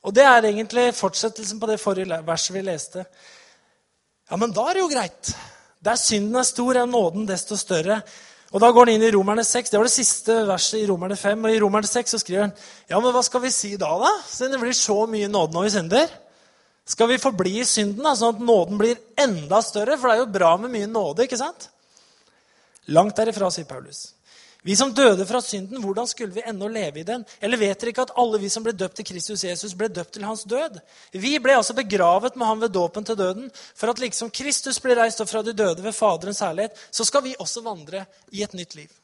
Og 0.03 0.15
Det 0.15 0.25
er 0.27 0.49
egentlig 0.49 0.89
fortsettelsen 0.99 1.63
på 1.63 1.71
det 1.71 1.79
forrige 1.79 2.19
verset 2.27 2.57
vi 2.57 2.65
leste. 2.67 3.07
Ja, 4.27 4.39
men 4.43 4.51
da 4.51 4.67
er 4.67 4.75
det 4.75 4.83
jo 4.83 4.91
greit. 4.91 5.31
Der 5.79 5.99
synden 5.99 6.41
er 6.41 6.47
stor, 6.49 6.75
er 6.75 6.91
nåden 6.91 7.29
desto 7.31 7.55
større. 7.59 8.01
Og 8.53 8.61
Da 8.61 8.69
går 8.69 8.87
han 8.87 8.99
inn 8.99 9.07
i 9.07 9.13
Romerne 9.15 9.45
6. 9.49 9.71
Det 9.73 9.79
var 9.81 9.89
det 9.89 9.95
siste 9.95 10.35
verset 10.49 10.83
i 10.83 10.87
Romerne 10.89 11.17
5. 11.17 11.47
Og 11.49 11.55
i 11.55 11.61
Romerne 11.63 11.89
6 11.89 12.13
så 12.13 12.21
skriver 12.21 12.47
han 12.47 12.57
ja, 12.91 12.99
men 12.99 13.13
hva 13.15 13.23
skal 13.25 13.41
vi 13.47 13.53
si 13.55 13.73
da, 13.81 13.91
da? 14.03 14.11
Siden 14.29 14.53
det 14.57 14.61
blir 14.61 14.77
så 14.77 14.99
mye 15.09 15.31
nåde 15.33 15.57
når 15.57 15.67
vi 15.67 15.75
synder. 15.77 16.17
Skal 16.93 17.09
vi 17.09 17.21
forbli 17.23 17.55
i 17.63 17.69
synden, 17.69 18.03
da, 18.05 18.13
sånn 18.19 18.37
at 18.37 18.43
nåden 18.45 18.81
blir 18.81 18.99
enda 19.23 19.63
større? 19.65 19.97
For 19.97 20.11
det 20.11 20.17
er 20.17 20.25
jo 20.25 20.33
bra 20.35 20.51
med 20.61 20.75
mye 20.75 20.91
nåde, 20.91 21.25
ikke 21.25 21.39
sant? 21.41 21.71
Langt 22.93 23.17
derifra, 23.17 23.49
sier 23.55 23.69
Paulus. 23.69 24.11
Vi 24.63 24.77
som 24.79 24.93
døde 24.95 25.27
fra 25.27 25.41
synden, 25.43 25.81
hvordan 25.83 26.07
skulle 26.07 26.35
vi 26.37 26.45
ennå 26.47 26.69
leve 26.71 27.01
i 27.01 27.07
den? 27.07 27.25
Eller 27.43 27.59
vet 27.59 27.81
dere 27.81 27.91
ikke 27.91 28.05
at 28.07 28.15
alle 28.23 28.39
vi 28.39 28.51
som 28.53 28.63
ble 28.63 28.75
døpt 28.79 29.01
til 29.01 29.09
Kristus 29.09 29.43
Jesus, 29.43 29.75
ble 29.75 29.89
døpt 29.91 30.15
til 30.15 30.27
hans 30.27 30.45
død? 30.47 30.79
Vi 31.19 31.35
ble 31.43 31.57
altså 31.59 31.75
begravet 31.75 32.39
med 32.39 32.47
ham 32.47 32.63
ved 32.63 32.71
dåpen 32.71 33.05
til 33.05 33.19
døden, 33.19 33.51
for 33.75 33.91
at 33.91 33.99
liksom 33.99 34.31
Kristus 34.31 34.79
ble 34.79 34.95
reist 34.95 35.21
opp 35.25 35.33
fra 35.33 35.43
de 35.43 35.57
døde 35.59 35.83
ved 35.83 35.97
Faderens 35.97 36.45
herlighet, 36.47 36.79
så 36.95 37.05
skal 37.09 37.27
vi 37.27 37.35
også 37.43 37.65
vandre 37.67 38.05
i 38.31 38.47
et 38.47 38.55
nytt 38.55 38.79
liv. 38.79 39.02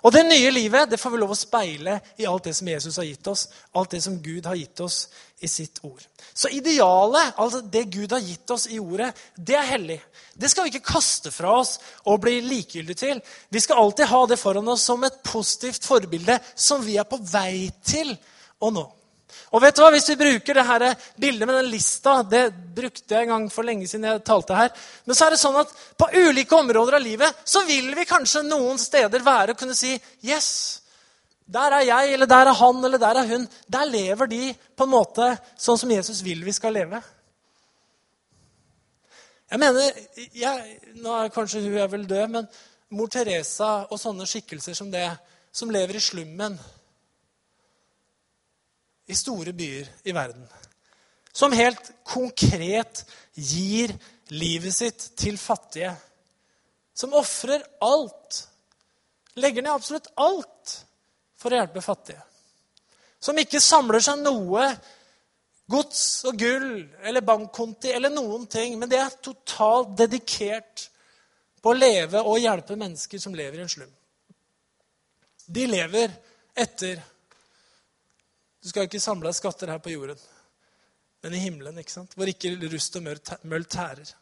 Og 0.00 0.12
det 0.14 0.22
nye 0.24 0.50
livet 0.52 0.90
det 0.90 0.98
får 1.00 1.12
vi 1.12 1.20
lov 1.20 1.34
å 1.34 1.38
speile 1.38 1.98
i 2.20 2.26
alt 2.28 2.46
det 2.48 2.54
som 2.56 2.68
Jesus 2.68 2.96
har 3.00 3.06
gitt 3.08 3.26
oss, 3.28 3.46
alt 3.76 3.92
det 3.92 4.00
som 4.04 4.16
Gud 4.22 4.46
har 4.48 4.56
gitt 4.56 4.80
oss 4.80 5.02
i 5.44 5.48
sitt 5.48 5.80
ord. 5.84 6.00
Så 6.32 6.48
idealet, 6.56 7.34
altså 7.36 7.60
det 7.60 7.84
Gud 7.92 8.12
har 8.12 8.22
gitt 8.24 8.50
oss 8.54 8.66
i 8.70 8.78
ordet, 8.80 9.10
det 9.36 9.56
er 9.58 9.68
hellig. 9.74 9.98
Det 10.32 10.48
skal 10.48 10.64
vi 10.64 10.72
ikke 10.74 10.92
kaste 10.94 11.32
fra 11.34 11.58
oss 11.60 11.76
og 12.08 12.22
bli 12.24 12.38
likegyldige 12.44 13.02
til. 13.02 13.20
Vi 13.52 13.60
skal 13.60 13.82
alltid 13.82 14.08
ha 14.12 14.22
det 14.30 14.40
foran 14.40 14.72
oss 14.72 14.86
som 14.88 15.04
et 15.04 15.20
positivt 15.26 15.84
forbilde 15.88 16.38
som 16.54 16.84
vi 16.84 16.96
er 17.00 17.08
på 17.08 17.20
vei 17.32 17.68
til 17.84 18.14
å 18.60 18.72
nå. 18.72 18.86
Og 19.50 19.62
vet 19.64 19.74
du 19.74 19.82
hva? 19.82 19.90
Hvis 19.90 20.08
vi 20.12 20.18
bruker 20.20 20.54
det 20.54 20.66
her 20.66 20.84
bildet 21.18 21.48
med 21.48 21.56
den 21.58 21.70
lista 21.72 22.20
Det 22.22 22.44
brukte 22.74 23.16
jeg 23.16 23.26
en 23.26 23.32
gang 23.34 23.46
for 23.50 23.66
lenge 23.66 23.88
siden 23.90 24.06
jeg 24.06 24.22
talte 24.26 24.54
her. 24.54 24.70
Men 25.06 25.18
så 25.18 25.26
er 25.26 25.34
det 25.34 25.40
sånn 25.42 25.58
at 25.58 25.72
på 25.98 26.10
ulike 26.14 26.54
områder 26.54 26.98
av 27.00 27.02
livet 27.02 27.40
så 27.44 27.64
vil 27.66 27.90
vi 27.96 28.06
kanskje 28.08 28.44
noen 28.46 28.78
steder 28.78 29.26
være 29.26 29.56
og 29.56 29.62
kunne 29.62 29.74
si 29.78 29.96
Yes, 30.22 30.50
der 31.50 31.80
er 31.80 31.86
jeg, 31.88 32.12
eller 32.14 32.30
der 32.30 32.46
er 32.46 32.54
han, 32.54 32.84
eller 32.84 33.00
der 33.02 33.18
er 33.18 33.26
hun. 33.26 33.48
Der 33.66 33.88
lever 33.90 34.30
de 34.30 34.52
på 34.76 34.86
en 34.86 34.92
måte 34.92 35.32
sånn 35.58 35.80
som 35.80 35.90
Jesus 35.90 36.22
vil 36.22 36.44
vi 36.46 36.54
skal 36.54 36.76
leve. 36.76 37.00
Jeg 39.50 39.58
mener, 39.58 39.96
jeg, 40.30 40.76
Nå 41.02 41.16
er 41.16 41.32
kanskje 41.34 41.64
hun 41.64 41.74
er 41.74 41.90
vel 41.90 42.06
død, 42.06 42.28
men 42.36 42.46
mor 42.94 43.10
Teresa 43.10 43.88
og 43.90 43.98
sånne 43.98 44.28
skikkelser 44.30 44.78
som 44.78 44.92
det, 44.92 45.08
som 45.50 45.72
lever 45.74 45.98
i 45.98 46.02
slummen 46.04 46.54
i 49.10 49.16
store 49.18 49.52
byer 49.56 49.88
i 50.06 50.14
verden. 50.14 50.46
Som 51.32 51.54
helt 51.54 51.92
konkret 52.06 53.04
gir 53.34 53.92
livet 54.34 54.74
sitt 54.74 55.10
til 55.18 55.38
fattige. 55.38 55.92
Som 56.94 57.14
ofrer 57.18 57.62
alt. 57.80 58.44
Legger 59.40 59.62
ned 59.62 59.72
absolutt 59.72 60.10
alt 60.20 60.74
for 61.38 61.52
å 61.52 61.60
hjelpe 61.60 61.82
fattige. 61.84 62.22
Som 63.20 63.38
ikke 63.38 63.60
samler 63.62 64.02
seg 64.04 64.22
noe 64.24 64.64
gods 65.70 66.24
og 66.26 66.38
gull 66.40 66.72
eller 67.06 67.22
bankkonti 67.22 67.92
eller 67.94 68.10
noen 68.10 68.46
ting, 68.50 68.74
men 68.78 68.90
det 68.90 68.98
er 68.98 69.20
totalt 69.22 69.94
dedikert 70.00 70.88
på 71.62 71.70
å 71.70 71.76
leve 71.76 72.22
og 72.24 72.40
hjelpe 72.40 72.78
mennesker 72.80 73.22
som 73.22 73.36
lever 73.36 73.60
i 73.60 73.64
en 73.64 73.70
slum. 73.70 73.92
De 75.46 75.66
lever 75.70 76.12
etter 76.58 77.00
Du 78.60 78.68
skal 78.68 78.86
ikke 78.86 79.00
samle 79.00 79.32
skatter 79.32 79.72
her 79.72 79.80
på 79.80 79.92
jorden, 79.94 80.18
men 81.24 81.34
i 81.36 81.40
himmelen, 81.40 81.78
ikke 81.80 81.94
sant? 81.94 82.14
hvor 82.16 82.28
ikke 82.28 82.52
rust 82.72 82.96
og 82.96 83.06
møll 83.48 83.64
tærer. 83.64 84.12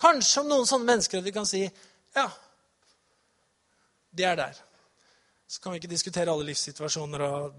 Kanskje 0.00 0.42
om 0.42 0.50
noen 0.50 0.68
sånne 0.68 0.90
mennesker 0.90 1.20
at 1.20 1.26
vi 1.26 1.34
kan 1.34 1.46
si 1.48 1.62
ja, 1.64 2.28
de 4.14 4.26
er 4.26 4.38
der. 4.38 4.58
Så 5.48 5.60
kan 5.60 5.72
vi 5.72 5.82
ikke 5.82 5.90
diskutere 5.90 6.30
alle 6.30 6.46
livssituasjoner 6.46 7.24
og 7.26 7.56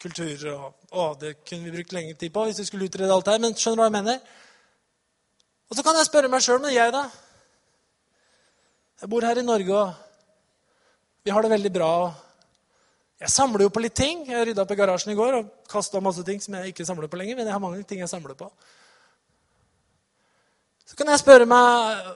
kulturer. 0.00 0.52
og 0.54 0.92
å, 0.92 1.14
Det 1.20 1.38
kunne 1.44 1.64
vi 1.64 1.74
brukt 1.78 1.94
lenge 1.96 2.14
tid 2.14 2.32
på 2.32 2.44
hvis 2.46 2.60
vi 2.62 2.68
skulle 2.68 2.88
utrede 2.88 3.12
alt 3.12 3.28
her. 3.28 3.40
Men 3.42 3.56
skjønner 3.56 3.80
du 3.80 3.82
hva 3.82 3.88
jeg 3.88 3.96
mener? 3.96 4.20
Og 5.68 5.76
så 5.76 5.84
kan 5.84 5.98
jeg 5.98 6.08
spørre 6.08 6.30
meg 6.32 6.44
sjøl, 6.44 6.60
men 6.64 6.72
jeg, 6.72 6.92
da? 6.94 7.08
Jeg 9.02 9.10
bor 9.12 9.24
her 9.24 9.38
i 9.38 9.44
Norge, 9.44 9.80
og 9.82 11.24
vi 11.24 11.34
har 11.34 11.44
det 11.44 11.52
veldig 11.52 11.72
bra. 11.74 11.92
Jeg 13.18 13.32
samler 13.34 13.66
jo 13.66 13.72
på 13.74 13.82
litt 13.82 13.96
ting. 13.98 14.22
Jeg 14.30 14.46
rydda 14.46 14.62
opp 14.62 14.72
i 14.74 14.78
garasjen 14.78 15.12
i 15.12 15.16
går 15.18 15.40
og 15.40 15.48
kasta 15.70 16.02
masse 16.02 16.22
ting 16.26 16.38
som 16.42 16.54
jeg 16.58 16.72
ikke 16.72 16.86
samler 16.86 17.10
på 17.10 17.18
lenger. 17.18 17.38
Men 17.38 17.48
jeg 17.48 17.56
har 17.56 17.62
mange 17.62 17.82
ting 17.88 18.02
jeg 18.02 18.10
samler 18.10 18.38
på. 18.38 18.50
Så 20.86 20.96
kan 20.96 21.10
jeg 21.10 21.20
spørre 21.20 21.48
meg 21.48 22.12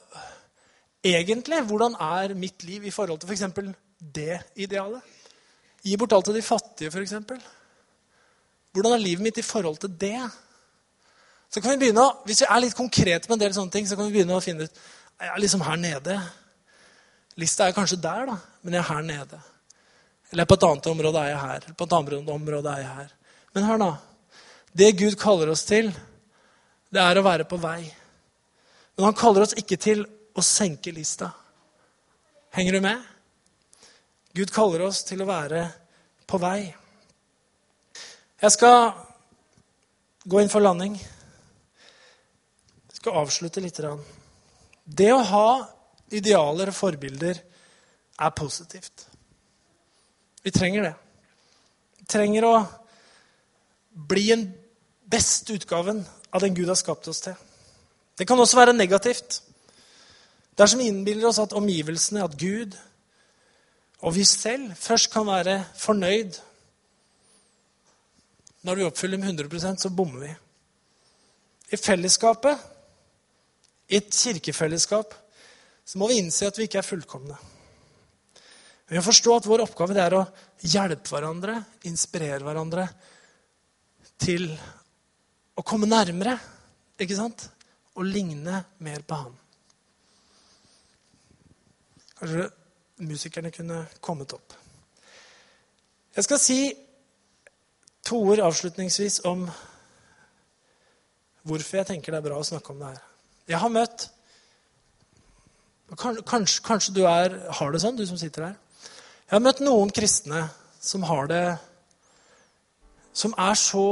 egentlig 1.12 1.58
hvordan 1.68 1.98
er 1.98 2.36
mitt 2.38 2.62
liv 2.64 2.86
i 2.86 2.94
forhold 2.94 3.20
til 3.20 3.28
f.eks. 3.28 3.74
det 4.14 4.38
idealet? 4.54 5.02
Gi 5.82 5.98
bort 5.98 6.14
alt 6.14 6.30
til 6.30 6.38
de 6.38 6.46
fattige, 6.46 6.90
f.eks. 6.94 7.18
Hvordan 8.72 8.94
er 8.94 9.02
livet 9.02 9.26
mitt 9.26 9.38
i 9.38 9.44
forhold 9.44 9.82
til 9.82 9.90
det? 10.00 10.22
Så 11.50 11.60
kan 11.60 11.74
vi 11.74 11.82
begynne, 11.82 12.06
Hvis 12.24 12.40
vi 12.40 12.46
er 12.48 12.60
litt 12.62 12.78
konkrete 12.78 13.28
på 13.28 13.34
en 13.34 13.40
del 13.40 13.52
sånne 13.52 13.70
ting, 13.70 13.88
så 13.88 13.96
kan 13.96 14.06
vi 14.06 14.14
begynne 14.20 14.38
å 14.38 14.44
finne 14.44 14.64
ut 14.64 14.82
jeg 15.22 15.30
er 15.30 15.38
liksom 15.38 15.60
her 15.62 15.76
nede. 15.78 16.16
Lista 17.38 17.68
er 17.68 17.74
kanskje 17.76 18.00
der, 18.02 18.24
da, 18.26 18.36
men 18.62 18.74
jeg 18.74 18.80
er 18.80 18.88
her 18.88 19.02
nede. 19.06 19.38
Eller 20.32 20.48
på 20.48 20.56
et 20.56 20.64
annet 20.64 20.86
område 20.88 21.20
er 21.20 21.30
jeg 21.34 21.40
her. 21.42 21.60
Eller 21.66 21.76
på 21.76 21.84
et 21.84 21.94
annet 21.98 22.32
område 22.34 22.72
er 22.72 22.80
jeg 22.80 22.94
her. 22.96 23.12
Men 23.52 23.68
hør, 23.68 23.82
da. 23.82 23.90
Det 24.72 24.92
Gud 24.96 25.16
kaller 25.20 25.52
oss 25.52 25.66
til, 25.68 25.92
det 26.92 27.00
er 27.00 27.18
å 27.20 27.24
være 27.26 27.44
på 27.48 27.58
vei. 27.60 27.82
Men 28.96 29.10
han 29.10 29.16
kaller 29.16 29.44
oss 29.44 29.56
ikke 29.60 29.76
til 29.80 30.04
å 30.32 30.44
senke 30.44 30.92
lista. 30.94 31.28
Henger 32.56 32.76
du 32.76 32.80
med? 32.84 33.04
Gud 34.32 34.52
kaller 34.52 34.86
oss 34.86 35.02
til 35.04 35.20
å 35.20 35.28
være 35.28 35.66
på 36.28 36.40
vei. 36.40 36.72
Jeg 38.42 38.56
skal 38.56 38.78
gå 40.24 40.40
inn 40.40 40.52
for 40.52 40.64
landing. 40.64 40.96
Jeg 42.88 43.00
skal 43.02 43.20
avslutte 43.20 43.60
litt. 43.60 43.80
Det 44.84 45.12
å 45.12 45.22
ha 45.28 45.48
idealer 46.12 46.72
og 46.72 46.76
forbilder 46.76 47.40
er 48.22 48.36
positivt. 48.36 49.11
Vi 50.42 50.50
trenger 50.50 50.88
det. 50.88 50.94
Vi 51.98 52.06
trenger 52.10 52.46
å 52.48 52.54
bli 53.92 54.30
en 54.34 54.46
beste 55.12 55.54
utgaven 55.54 56.04
av 56.32 56.40
den 56.40 56.54
Gud 56.56 56.68
har 56.68 56.78
skapt 56.78 57.08
oss 57.08 57.20
til. 57.24 57.36
Det 58.18 58.26
kan 58.28 58.40
også 58.40 58.58
være 58.58 58.76
negativt. 58.76 59.42
Dersom 60.58 60.82
vi 60.82 60.88
innbiller 60.90 61.28
oss 61.28 61.40
at 61.40 61.54
omgivelsene, 61.56 62.24
at 62.24 62.36
Gud 62.38 62.76
og 64.02 64.16
vi 64.16 64.24
selv 64.26 64.74
først 64.74 65.12
kan 65.12 65.26
være 65.26 65.60
fornøyd 65.78 66.40
når 68.62 68.78
vi 68.78 68.86
oppfyller 68.86 69.18
med 69.18 69.34
100% 69.34 69.82
så 69.82 69.90
bommer 69.90 70.26
vi. 70.26 70.32
I 71.72 71.76
fellesskapet, 71.76 72.58
i 73.88 73.96
et 73.96 74.14
kirkefellesskap, 74.14 75.14
så 75.84 75.98
må 75.98 76.08
vi 76.08 76.20
innse 76.22 76.46
at 76.46 76.58
vi 76.58 76.68
ikke 76.68 76.78
er 76.78 76.86
fullkomne. 76.86 77.38
Vi 78.92 78.98
må 79.00 79.04
forstå 79.06 79.34
at 79.38 79.46
vår 79.48 79.62
oppgave 79.64 79.94
er 79.96 80.12
å 80.12 80.26
hjelpe 80.68 81.14
hverandre, 81.14 81.54
inspirere 81.88 82.44
hverandre 82.44 82.82
til 84.20 84.50
å 85.56 85.62
komme 85.64 85.88
nærmere. 85.88 86.34
Ikke 87.00 87.16
sant? 87.16 87.46
Og 87.96 88.04
ligne 88.04 88.58
mer 88.84 89.00
på 89.08 89.16
han. 89.16 89.38
Kanskje 92.18 92.44
musikerne 93.08 93.52
kunne 93.54 93.78
kommet 94.04 94.34
opp. 94.36 94.52
Jeg 96.12 96.26
skal 96.26 96.40
si 96.42 96.58
to 98.04 98.18
ord 98.28 98.42
avslutningsvis 98.44 99.22
om 99.30 99.46
hvorfor 101.48 101.80
jeg 101.80 101.94
tenker 101.94 102.12
det 102.12 102.20
er 102.20 102.26
bra 102.28 102.42
å 102.42 102.44
snakke 102.44 102.76
om 102.76 102.84
det 102.84 102.92
her. 102.92 103.00
Jeg 103.54 103.62
har 103.64 103.72
møtt 103.72 104.10
Kanskje, 105.92 106.60
kanskje 106.64 106.92
du 106.96 107.02
er, 107.04 107.34
har 107.52 107.72
det 107.72 107.80
sånn, 107.82 107.98
du 107.98 108.06
som 108.08 108.16
sitter 108.16 108.46
her. 108.46 108.54
Jeg 109.32 109.38
har 109.38 109.46
møtt 109.46 109.60
noen 109.64 109.88
kristne 109.88 110.42
som 110.76 111.06
har 111.08 111.30
det 111.30 111.44
Som 113.16 113.32
er 113.40 113.54
så 113.56 113.84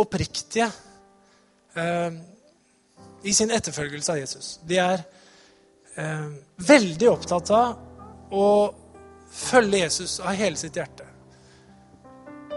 oppriktige 0.00 0.70
eh, 1.76 2.14
i 3.20 3.32
sin 3.36 3.52
etterfølgelse 3.52 4.14
av 4.14 4.20
Jesus. 4.22 4.46
De 4.64 4.78
er 4.80 5.02
eh, 6.00 6.24
veldig 6.56 7.10
opptatt 7.10 7.52
av 7.52 8.32
å 8.32 8.46
følge 9.32 9.82
Jesus 9.82 10.14
av 10.20 10.36
hele 10.36 10.56
sitt 10.60 10.76
hjerte. 10.80 11.04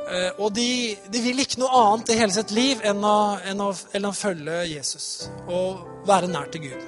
Eh, 0.08 0.40
og 0.40 0.54
de, 0.56 0.96
de, 1.12 1.24
vil 1.24 1.44
ikke 1.44 1.60
noe 1.60 1.82
annet 1.82 2.14
i 2.14 2.18
hele 2.20 2.36
sitt 2.36 2.54
liv 2.56 2.84
enn 2.88 3.04
å, 3.04 3.18
enn, 3.52 3.66
å, 3.68 3.74
enn 3.96 4.08
å, 4.08 4.14
følge 4.16 4.62
Jesus 4.72 5.28
og 5.48 6.08
være 6.08 6.32
nær 6.32 6.48
til 6.56 6.70
Gud. 6.70 6.88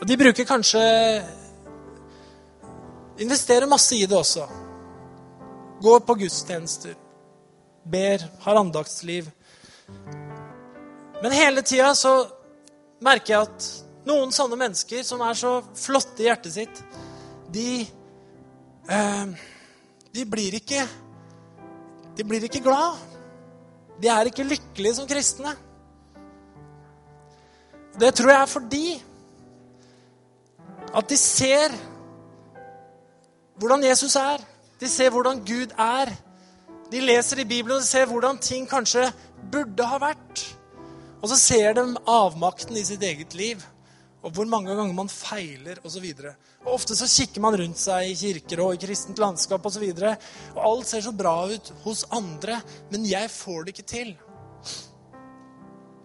Og 0.00 0.04
de 0.08 0.20
bruker 0.20 0.48
kanskje 0.48 0.84
Investerer 3.18 3.66
masse 3.70 3.94
i 3.96 4.06
det 4.06 4.16
også. 4.16 4.48
Går 5.82 6.00
på 6.06 6.16
gudstjenester. 6.24 6.96
Ber, 7.84 8.24
har 8.40 8.58
andaktsliv. 8.58 9.28
Men 11.22 11.32
hele 11.32 11.62
tida 11.62 11.92
så 11.94 12.14
merker 13.04 13.34
jeg 13.34 13.46
at 13.46 13.68
noen 14.08 14.32
sånne 14.34 14.58
mennesker 14.58 15.04
som 15.06 15.22
er 15.24 15.36
så 15.38 15.58
flotte 15.78 16.24
i 16.24 16.28
hjertet 16.28 16.56
sitt, 16.56 16.82
de 17.54 17.84
eh, 18.90 19.26
De 20.14 20.24
blir 20.26 20.56
ikke 20.58 20.80
De 22.16 22.24
blir 22.26 22.44
ikke 22.46 22.62
glad. 22.64 22.98
De 24.00 24.10
er 24.10 24.30
ikke 24.30 24.46
lykkelige 24.46 24.98
som 24.98 25.06
kristne. 25.06 25.54
Det 27.94 28.10
tror 28.14 28.30
jeg 28.32 28.40
er 28.40 28.50
fordi 28.50 28.86
at 30.94 31.10
de 31.10 31.18
ser 31.18 31.74
hvordan 33.58 33.84
Jesus 33.84 34.16
er. 34.16 34.42
De 34.80 34.88
ser 34.90 35.12
hvordan 35.14 35.42
Gud 35.46 35.74
er. 35.78 36.10
De 36.90 37.00
leser 37.00 37.42
i 37.42 37.48
Bibelen 37.48 37.80
og 37.80 37.86
ser 37.86 38.08
hvordan 38.10 38.38
ting 38.42 38.66
kanskje 38.70 39.06
burde 39.52 39.86
ha 39.88 40.00
vært. 40.02 40.42
Og 41.22 41.30
så 41.32 41.38
ser 41.40 41.76
de 41.78 41.84
avmakten 42.10 42.76
i 42.76 42.84
sitt 42.84 43.02
eget 43.02 43.32
liv, 43.34 43.62
og 44.24 44.32
hvor 44.36 44.48
mange 44.48 44.74
ganger 44.76 44.92
man 44.96 45.08
feiler 45.08 45.78
osv. 45.84 46.04
Ofte 46.68 46.96
så 46.96 47.08
kikker 47.08 47.40
man 47.44 47.56
rundt 47.60 47.80
seg 47.80 48.10
i 48.10 48.16
kirker 48.16 48.60
og 48.64 48.74
i 48.74 48.80
kristent 48.80 49.20
landskap 49.20 49.64
osv. 49.68 49.86
Og, 49.88 50.00
så 50.00 50.52
og 50.54 50.60
alt 50.68 50.88
ser 50.88 51.04
så 51.04 51.12
bra 51.16 51.36
ut 51.48 51.72
hos 51.84 52.04
andre, 52.12 52.60
men 52.92 53.08
jeg 53.08 53.32
får 53.32 53.64
det 53.64 53.74
ikke 53.74 53.88
til. 53.88 54.12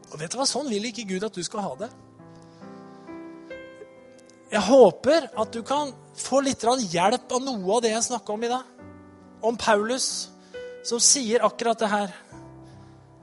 Og 0.09 0.19
vet 0.19 0.31
du 0.31 0.39
hva? 0.39 0.47
Sånn 0.49 0.71
vil 0.71 0.87
ikke 0.89 1.07
Gud 1.11 1.27
at 1.27 1.35
du 1.35 1.43
skal 1.45 1.63
ha 1.67 1.73
det. 1.83 1.89
Jeg 4.49 4.65
håper 4.65 5.27
at 5.37 5.51
du 5.53 5.61
kan 5.61 5.91
få 6.21 6.41
litt 6.45 6.63
hjelp 6.63 7.31
av 7.31 7.43
noe 7.43 7.75
av 7.75 7.83
det 7.83 7.93
jeg 7.93 8.07
snakka 8.09 8.33
om 8.33 8.43
i 8.43 8.51
dag. 8.51 8.63
Om 9.41 9.57
Paulus, 9.57 10.29
som 10.83 10.99
sier 10.99 11.45
akkurat 11.45 11.79
det 11.79 11.91
her. 11.91 12.15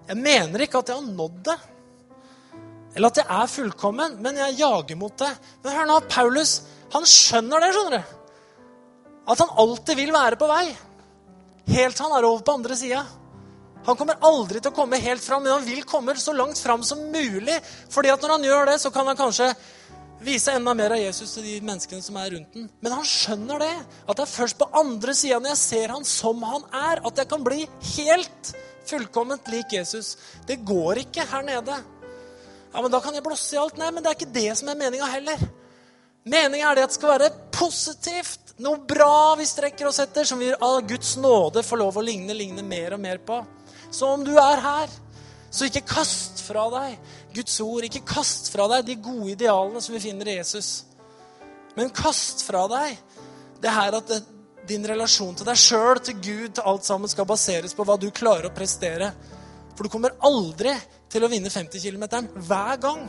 Jeg 0.06 0.16
mener 0.22 0.64
ikke 0.64 0.80
at 0.80 0.92
jeg 0.92 1.00
har 1.00 1.16
nådd 1.18 1.42
det. 1.50 1.58
Eller 2.96 3.12
at 3.12 3.20
jeg 3.20 3.28
er 3.28 3.52
fullkommen, 3.52 4.16
men 4.24 4.38
jeg 4.40 4.58
jager 4.62 4.96
mot 4.96 5.16
det. 5.20 5.32
Men 5.62 5.76
hør 5.76 5.88
nå, 5.90 6.00
Paulus 6.08 6.60
han 6.94 7.06
skjønner 7.08 7.62
det, 7.62 7.72
skjønner 7.74 7.98
du. 7.98 8.16
At 9.26 9.42
han 9.42 9.56
alltid 9.58 9.98
vil 9.98 10.12
være 10.14 10.38
på 10.38 10.48
vei. 10.48 10.66
Helt 11.66 11.96
til 11.98 12.06
han 12.06 12.14
er 12.16 12.28
over 12.28 12.44
på 12.46 12.54
andre 12.60 12.76
sida. 12.78 13.02
Han 13.86 13.98
kommer 13.98 14.18
aldri 14.26 14.60
til 14.62 14.72
å 14.72 14.74
komme 14.74 14.98
helt 15.02 15.22
fram, 15.22 15.44
men 15.44 15.54
han 15.58 15.66
vil 15.66 15.84
komme 15.86 16.14
så 16.18 16.34
langt 16.34 16.58
fram 16.58 16.82
som 16.86 17.02
mulig. 17.10 17.58
fordi 17.90 18.10
at 18.10 18.22
når 18.22 18.30
han 18.34 18.46
gjør 18.46 18.66
det, 18.70 18.78
så 18.82 18.90
kan 18.90 19.06
han 19.06 19.18
kanskje 19.18 19.52
vise 20.22 20.54
enda 20.56 20.72
mer 20.76 20.94
av 20.96 21.00
Jesus 21.00 21.34
til 21.36 21.44
de 21.46 21.56
menneskene 21.64 22.04
som 22.04 22.16
er 22.20 22.30
rundt 22.36 22.54
den. 22.56 22.68
Men 22.84 22.94
han 22.98 23.08
skjønner 23.08 23.60
det. 23.62 23.74
At 24.06 24.16
det 24.16 24.24
er 24.24 24.32
først 24.32 24.58
på 24.60 24.70
andre 24.80 25.14
sida, 25.16 25.40
når 25.40 25.54
jeg 25.54 25.62
ser 25.62 25.94
han 25.96 26.08
som 26.08 26.42
han 26.46 26.64
er, 26.72 27.02
at 27.06 27.20
jeg 27.20 27.30
kan 27.32 27.44
bli 27.44 27.66
helt 27.96 28.54
fullkomment 28.86 29.50
lik 29.52 29.76
Jesus. 29.76 30.14
Det 30.46 30.60
går 30.66 31.02
ikke 31.06 31.26
her 31.28 31.46
nede. 31.46 31.76
Ja, 32.72 32.82
men 32.82 32.92
da 32.92 33.00
kan 33.00 33.14
jeg 33.16 33.24
blåse 33.24 33.56
i 33.56 33.60
alt. 33.60 33.78
Nei, 33.80 33.92
men 33.94 34.04
det 34.04 34.12
er 34.12 34.18
ikke 34.18 34.34
det 34.34 34.50
som 34.58 34.70
er 34.72 34.80
meninga 34.80 35.08
heller. 35.10 35.46
Meninga 36.26 36.70
er 36.70 36.78
det 36.78 36.86
at 36.88 36.92
det 36.92 36.98
skal 36.98 37.14
være 37.14 37.32
positivt. 37.54 38.54
Noe 38.64 38.80
bra 38.88 39.36
vi 39.38 39.46
strekker 39.48 39.88
oss 39.88 40.00
etter, 40.02 40.26
som 40.28 40.40
vi 40.40 40.48
av 40.52 40.80
Guds 40.88 41.16
nåde 41.20 41.64
får 41.64 41.80
lov 41.82 41.98
å 42.00 42.04
ligne, 42.04 42.36
ligne 42.36 42.64
mer 42.66 42.96
og 42.96 43.02
mer 43.02 43.20
på. 43.24 43.42
Så 43.92 44.08
om 44.12 44.24
du 44.26 44.34
er 44.36 44.62
her, 44.62 45.02
Så 45.56 45.68
ikke 45.70 45.86
kast 45.88 46.42
fra 46.44 46.66
deg 46.68 46.96
Guds 47.36 47.60
ord. 47.64 47.86
Ikke 47.86 48.04
kast 48.06 48.50
fra 48.52 48.68
deg 48.74 48.86
de 48.88 48.98
gode 49.04 49.32
idealene 49.34 49.82
som 49.84 49.94
vi 49.96 50.02
finner 50.02 50.28
i 50.30 50.38
Jesus. 50.38 50.86
Men 51.76 51.92
kast 51.94 52.44
fra 52.46 52.64
deg 52.72 52.96
det 53.62 53.72
her 53.72 53.96
at 53.98 54.08
det, 54.10 54.22
din 54.66 54.86
relasjon 54.88 55.36
til 55.38 55.46
deg 55.46 55.58
sjøl, 55.60 56.00
til 56.02 56.18
Gud, 56.18 56.48
til 56.56 56.66
alt 56.66 56.86
sammen 56.86 57.10
skal 57.10 57.28
baseres 57.28 57.74
på 57.76 57.84
hva 57.86 57.94
du 58.00 58.08
klarer 58.10 58.48
å 58.48 58.54
prestere. 58.54 59.12
For 59.76 59.86
du 59.86 59.92
kommer 59.92 60.16
aldri 60.26 60.72
til 61.12 61.22
å 61.22 61.30
vinne 61.30 61.52
50 61.52 61.84
km 61.84 62.06
hver 62.48 62.80
gang. 62.82 63.06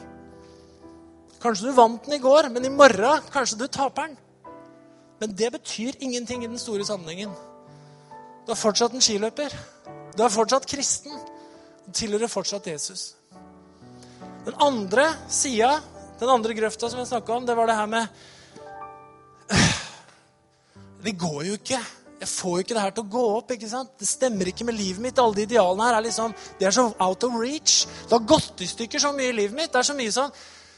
Kanskje 1.41 1.69
du 1.69 1.77
vant 1.77 2.05
den 2.05 2.17
i 2.17 2.21
går, 2.21 2.49
men 2.53 2.65
i 2.65 2.73
morgen 2.73 3.25
kanskje 3.33 3.59
du 3.61 3.67
taper 3.67 4.09
den. 4.09 4.17
Men 5.17 5.33
det 5.33 5.49
betyr 5.55 5.97
ingenting 5.99 6.43
i 6.43 6.49
den 6.51 6.61
store 6.61 6.85
sammenhengen. 6.85 7.33
Du 8.45 8.53
er 8.53 8.59
fortsatt 8.59 8.93
en 8.93 9.01
skiløper. 9.01 9.53
Du 10.13 10.23
er 10.23 10.33
fortsatt 10.33 10.69
kristen. 10.69 11.13
Du 11.85 11.91
tilhører 11.91 12.29
fortsatt 12.29 12.69
Jesus. 12.69 13.16
Den 14.47 14.55
andre 14.63 15.09
sida, 15.27 15.73
den 16.21 16.29
andre 16.31 16.55
grøfta 16.55 16.87
som 16.87 17.01
jeg 17.01 17.09
snakka 17.09 17.35
om, 17.35 17.45
det 17.45 17.55
var 17.57 17.67
det 17.67 17.75
her 17.75 17.89
med 17.91 18.07
Det 21.03 21.13
går 21.19 21.41
jo 21.49 21.57
ikke. 21.59 21.79
Jeg 22.17 22.29
får 22.31 22.53
jo 22.53 22.63
ikke 22.63 22.77
det 22.77 22.83
her 22.85 22.93
til 22.95 23.03
å 23.03 23.11
gå 23.11 23.23
opp. 23.35 23.51
ikke 23.53 23.69
sant? 23.69 23.91
Det 23.99 24.07
stemmer 24.07 24.49
ikke 24.49 24.65
med 24.69 24.77
livet 24.79 25.03
mitt. 25.03 25.19
Alle 25.19 25.35
de 25.35 25.45
idealene 25.49 25.89
her 25.89 25.97
er 25.99 26.05
liksom, 26.07 26.33
de 26.59 26.65
er 26.65 26.73
så 26.73 26.87
out 26.95 27.27
of 27.27 27.35
reach. 27.37 27.83
Det 28.07 28.15
har 28.15 28.29
gått 28.31 28.63
i 28.63 28.69
stykker 28.71 29.03
så 29.03 29.11
mye 29.15 29.33
i 29.33 29.35
livet 29.35 29.57
mitt. 29.59 29.73
Det 29.73 29.83
er 29.83 29.89
så 29.91 29.97
mye 29.97 30.15
sånn, 30.15 30.31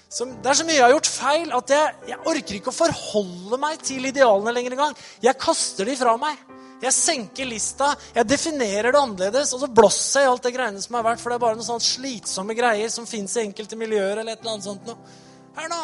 som, 0.09 0.33
det 0.41 0.49
er 0.49 0.57
så 0.57 0.65
mye 0.65 0.79
jeg 0.79 0.87
har 0.87 0.95
gjort 0.95 1.13
feil, 1.13 1.53
at 1.53 1.73
jeg, 1.75 1.95
jeg 2.09 2.21
orker 2.33 2.57
ikke 2.57 2.73
å 2.73 2.79
forholde 2.79 3.61
meg 3.61 3.85
til 3.85 4.09
idealene 4.09 4.55
lenger 4.57 4.75
engang. 4.75 4.97
Jeg 5.21 5.37
kaster 5.45 5.85
de 5.85 5.95
fra 5.99 6.17
meg. 6.17 6.41
Jeg 6.79 6.95
senker 6.95 7.47
lista, 7.49 7.89
jeg 8.15 8.27
definerer 8.27 8.93
det 8.93 8.99
annerledes, 8.99 9.51
og 9.53 9.63
så 9.63 9.67
blåser 9.67 10.23
jeg 10.23 10.29
i 10.29 10.31
alt 10.31 10.45
det 10.45 10.53
greiene 10.55 10.83
som 10.83 10.95
har 10.95 11.03
vært, 11.09 11.19
for 11.19 11.31
det 11.31 11.35
er 11.35 11.43
bare 11.43 11.57
noen 11.59 11.67
sånne 11.67 11.83
slitsomme 11.83 12.55
greier 12.55 12.91
som 12.93 13.07
fins 13.09 13.35
i 13.35 13.43
enkelte 13.43 13.79
miljøer 13.79 14.21
eller 14.21 14.31
et 14.31 14.39
eller 14.39 14.55
annet 14.55 14.67
sånt 14.69 14.87
noe. 14.87 15.17
Her 15.59 15.71
nå! 15.73 15.83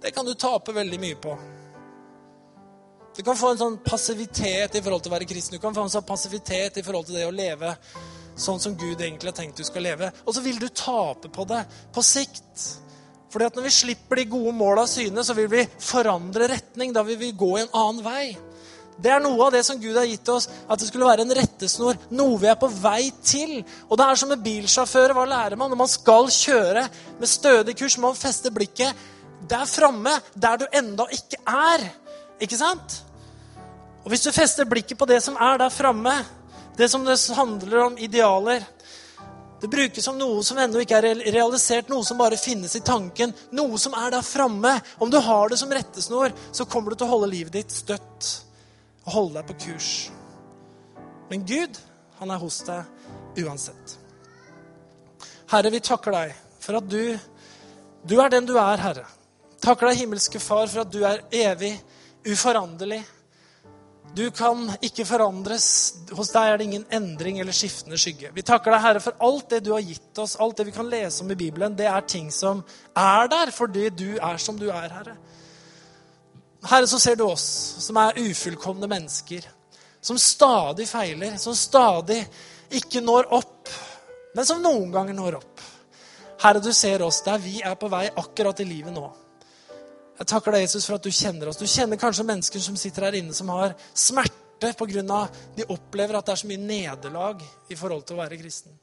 Det 0.00 0.10
kan 0.16 0.26
du 0.26 0.34
tape 0.34 0.74
veldig 0.74 0.98
mye 0.98 1.18
på. 1.22 1.36
Du 3.16 3.22
kan 3.26 3.36
få 3.36 3.52
en 3.52 3.60
sånn 3.60 3.78
passivitet 3.84 4.78
i 4.78 4.82
forhold 4.82 5.04
til 5.04 5.12
å 5.12 5.16
være 5.16 5.28
kristen. 5.28 5.58
Du 5.58 5.62
kan 5.62 5.74
få 5.76 5.84
en 5.84 5.92
sånn 5.92 6.06
passivitet 6.08 6.78
i 6.80 6.84
forhold 6.86 7.06
til 7.06 7.18
det 7.20 7.26
å 7.28 7.34
leve 7.34 7.74
sånn 8.40 8.62
som 8.62 8.76
Gud 8.78 9.02
egentlig 9.02 9.28
har 9.28 9.36
tenkt 9.36 9.60
du 9.60 9.66
skal 9.66 9.84
leve. 9.84 10.10
Og 10.24 10.34
så 10.34 10.42
vil 10.44 10.58
du 10.58 10.68
tape 10.72 11.28
på 11.28 11.44
det 11.50 11.60
på 11.92 12.04
sikt. 12.06 12.68
Fordi 13.30 13.46
at 13.46 13.58
når 13.58 13.66
vi 13.68 13.74
slipper 13.74 14.18
de 14.18 14.30
gode 14.30 14.54
måla 14.56 14.86
av 14.86 14.90
syne, 14.90 15.22
så 15.26 15.36
vil 15.36 15.50
vi 15.52 15.66
forandre 15.84 16.48
retning. 16.50 16.94
Da 16.96 17.04
vil 17.06 17.18
vi 17.20 17.34
gå 17.36 17.50
i 17.58 17.64
en 17.66 17.76
annen 17.76 18.00
vei. 18.06 18.24
Det 19.00 19.08
er 19.08 19.22
noe 19.24 19.46
av 19.46 19.54
det 19.54 19.62
som 19.64 19.78
Gud 19.80 19.96
har 19.96 20.08
gitt 20.08 20.28
oss, 20.28 20.48
at 20.68 20.80
det 20.80 20.90
skulle 20.90 21.08
være 21.08 21.24
en 21.24 21.36
rettesnor. 21.36 21.96
Noe 22.12 22.36
vi 22.40 22.50
er 22.50 22.58
på 22.60 22.68
vei 22.68 23.10
til. 23.24 23.60
Og 23.88 23.96
det 23.96 24.06
er 24.06 24.18
som 24.20 24.28
med 24.32 24.42
bilsjåfører. 24.44 25.14
Hva 25.16 25.24
lærer 25.28 25.56
man? 25.56 25.72
Når 25.72 25.80
man 25.80 25.90
skal 25.90 26.28
kjøre 26.34 26.84
med 27.20 27.30
stødig 27.30 27.76
kurs, 27.80 27.96
man 28.02 28.18
feste 28.18 28.52
blikket 28.52 29.06
der 29.50 29.64
framme, 29.64 30.12
der 30.36 30.60
du 30.60 30.66
enda 30.76 31.06
ikke 31.16 31.40
er. 31.48 31.86
Ikke 32.44 32.58
sant? 32.60 33.00
Og 34.04 34.12
hvis 34.12 34.26
du 34.26 34.32
fester 34.36 34.68
blikket 34.68 35.00
på 35.00 35.08
det 35.08 35.22
som 35.24 35.38
er 35.40 35.62
der 35.64 35.72
framme, 35.72 36.12
det 36.76 36.90
som 36.92 37.04
det 37.04 37.16
handler 37.36 37.86
om 37.86 37.98
idealer 37.98 38.62
Det 39.60 39.68
brukes 39.68 40.04
som 40.04 40.16
noe 40.16 40.40
som 40.40 40.56
ennå 40.56 40.80
ikke 40.80 40.96
er 40.96 41.18
realisert, 41.34 41.90
noe 41.92 42.00
som 42.00 42.16
bare 42.16 42.38
finnes 42.40 42.72
i 42.78 42.80
tanken, 42.80 43.34
noe 43.52 43.76
som 43.76 43.92
er 43.92 44.14
der 44.14 44.24
framme. 44.24 44.70
Om 44.96 45.10
du 45.12 45.18
har 45.20 45.50
det 45.52 45.58
som 45.60 45.68
rettesnor, 45.68 46.32
så 46.52 46.64
kommer 46.64 46.94
du 46.94 46.96
til 46.96 47.04
å 47.04 47.10
holde 47.10 47.28
livet 47.28 47.58
ditt 47.58 47.74
støtt 47.74 48.30
og 49.10 49.16
holde 49.16 49.40
deg 49.40 49.48
på 49.50 49.58
kurs. 49.66 49.90
Men 51.30 51.42
Gud, 51.46 51.78
han 52.20 52.30
er 52.30 52.38
hos 52.38 52.60
deg 52.66 53.42
uansett. 53.42 53.96
Herre, 55.50 55.70
vi 55.74 55.82
takker 55.82 56.14
deg 56.14 56.34
for 56.62 56.78
at 56.78 56.86
du, 56.90 57.16
du 58.06 58.20
er 58.22 58.30
den 58.30 58.46
du 58.46 58.54
er, 58.54 58.78
Herre. 58.78 59.06
Takker 59.60 59.90
deg, 59.90 60.04
himmelske 60.04 60.40
Far, 60.42 60.68
for 60.70 60.84
at 60.84 60.92
du 60.92 61.02
er 61.06 61.24
evig, 61.34 61.72
uforanderlig. 62.28 63.00
Du 64.14 64.24
kan 64.34 64.62
ikke 64.82 65.06
forandres. 65.06 65.66
Hos 66.14 66.30
deg 66.34 66.50
er 66.52 66.58
det 66.58 66.68
ingen 66.68 66.86
endring 66.94 67.40
eller 67.42 67.54
skiftende 67.54 67.98
skygge. 67.98 68.30
Vi 68.34 68.46
takker 68.46 68.74
deg, 68.74 68.84
Herre, 68.86 69.02
for 69.02 69.18
alt 69.26 69.50
det 69.50 69.64
du 69.66 69.72
har 69.74 69.82
gitt 69.86 70.22
oss, 70.22 70.38
alt 70.38 70.58
det 70.58 70.68
vi 70.70 70.74
kan 70.74 70.90
lese 70.90 71.24
om 71.24 71.34
i 71.34 71.38
Bibelen. 71.38 71.74
Det 71.78 71.90
er 71.90 72.06
ting 72.06 72.30
som 72.34 72.62
er 72.94 73.30
der 73.30 73.54
fordi 73.54 73.88
du 73.90 74.08
er 74.18 74.38
som 74.42 74.58
du 74.58 74.68
er, 74.70 74.88
Herre. 74.90 75.18
Herre, 76.62 76.86
så 76.86 76.98
ser 77.00 77.16
du 77.16 77.24
oss 77.24 77.44
som 77.80 77.96
er 77.96 78.18
ufullkomne 78.20 78.88
mennesker. 78.90 79.46
Som 80.00 80.18
stadig 80.18 80.88
feiler, 80.88 81.36
som 81.36 81.56
stadig 81.56 82.20
ikke 82.76 83.02
når 83.04 83.32
opp, 83.36 83.68
men 84.34 84.46
som 84.46 84.62
noen 84.62 84.92
ganger 84.92 85.16
når 85.16 85.40
opp. 85.40 85.64
Herre, 86.40 86.60
du 86.60 86.72
ser 86.72 87.02
oss 87.04 87.20
der 87.24 87.40
vi 87.42 87.60
er 87.64 87.76
på 87.76 87.88
vei 87.92 88.06
akkurat 88.08 88.60
i 88.62 88.68
livet 88.68 88.94
nå. 88.96 89.08
Jeg 90.20 90.28
takker 90.28 90.52
deg, 90.52 90.66
Jesus, 90.66 90.84
for 90.84 90.98
at 90.98 91.04
du 91.04 91.12
kjenner 91.12 91.48
oss. 91.48 91.56
Du 91.56 91.68
kjenner 91.68 92.00
kanskje 92.00 92.26
mennesker 92.28 92.60
som 92.60 92.76
sitter 92.76 93.08
her 93.08 93.16
inne, 93.16 93.32
som 93.36 93.48
har 93.52 93.72
smerte 93.96 94.74
pga. 94.76 95.20
de 95.56 95.64
opplever 95.72 96.16
at 96.16 96.26
det 96.26 96.32
er 96.32 96.40
så 96.42 96.48
mye 96.48 96.60
nederlag 96.60 97.40
i 97.68 97.76
forhold 97.76 98.04
til 98.04 98.18
å 98.18 98.20
være 98.20 98.36
kristen. 98.36 98.76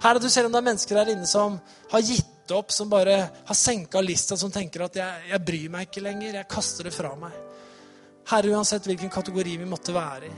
Herre, 0.00 0.18
du 0.18 0.30
ser 0.32 0.46
om 0.48 0.52
det 0.52 0.60
er 0.62 0.64
mennesker 0.64 0.96
her 0.96 1.10
inne 1.12 1.28
som 1.28 1.58
har 1.90 2.04
gitt 2.04 2.52
opp, 2.56 2.72
som 2.72 2.88
bare 2.90 3.16
har 3.46 3.56
senka 3.56 4.00
lista, 4.00 4.36
som 4.36 4.52
tenker 4.52 4.86
at 4.86 4.96
jeg, 4.96 5.26
jeg 5.28 5.44
bryr 5.44 5.72
meg 5.74 5.88
ikke 5.88 6.04
lenger, 6.04 6.38
jeg 6.38 6.50
kaster 6.50 6.88
det 6.88 6.94
fra 6.94 7.12
meg. 7.20 7.34
Herre, 8.30 8.54
uansett 8.54 8.88
hvilken 8.88 9.12
kategori 9.12 9.58
vi 9.60 9.68
måtte 9.68 9.92
være 9.94 10.30
i, 10.30 10.32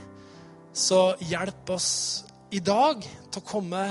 så 0.73 1.13
hjelp 1.29 1.69
oss 1.75 1.89
i 2.53 2.59
dag 2.59 3.01
til 3.03 3.39
å 3.39 3.45
komme 3.45 3.83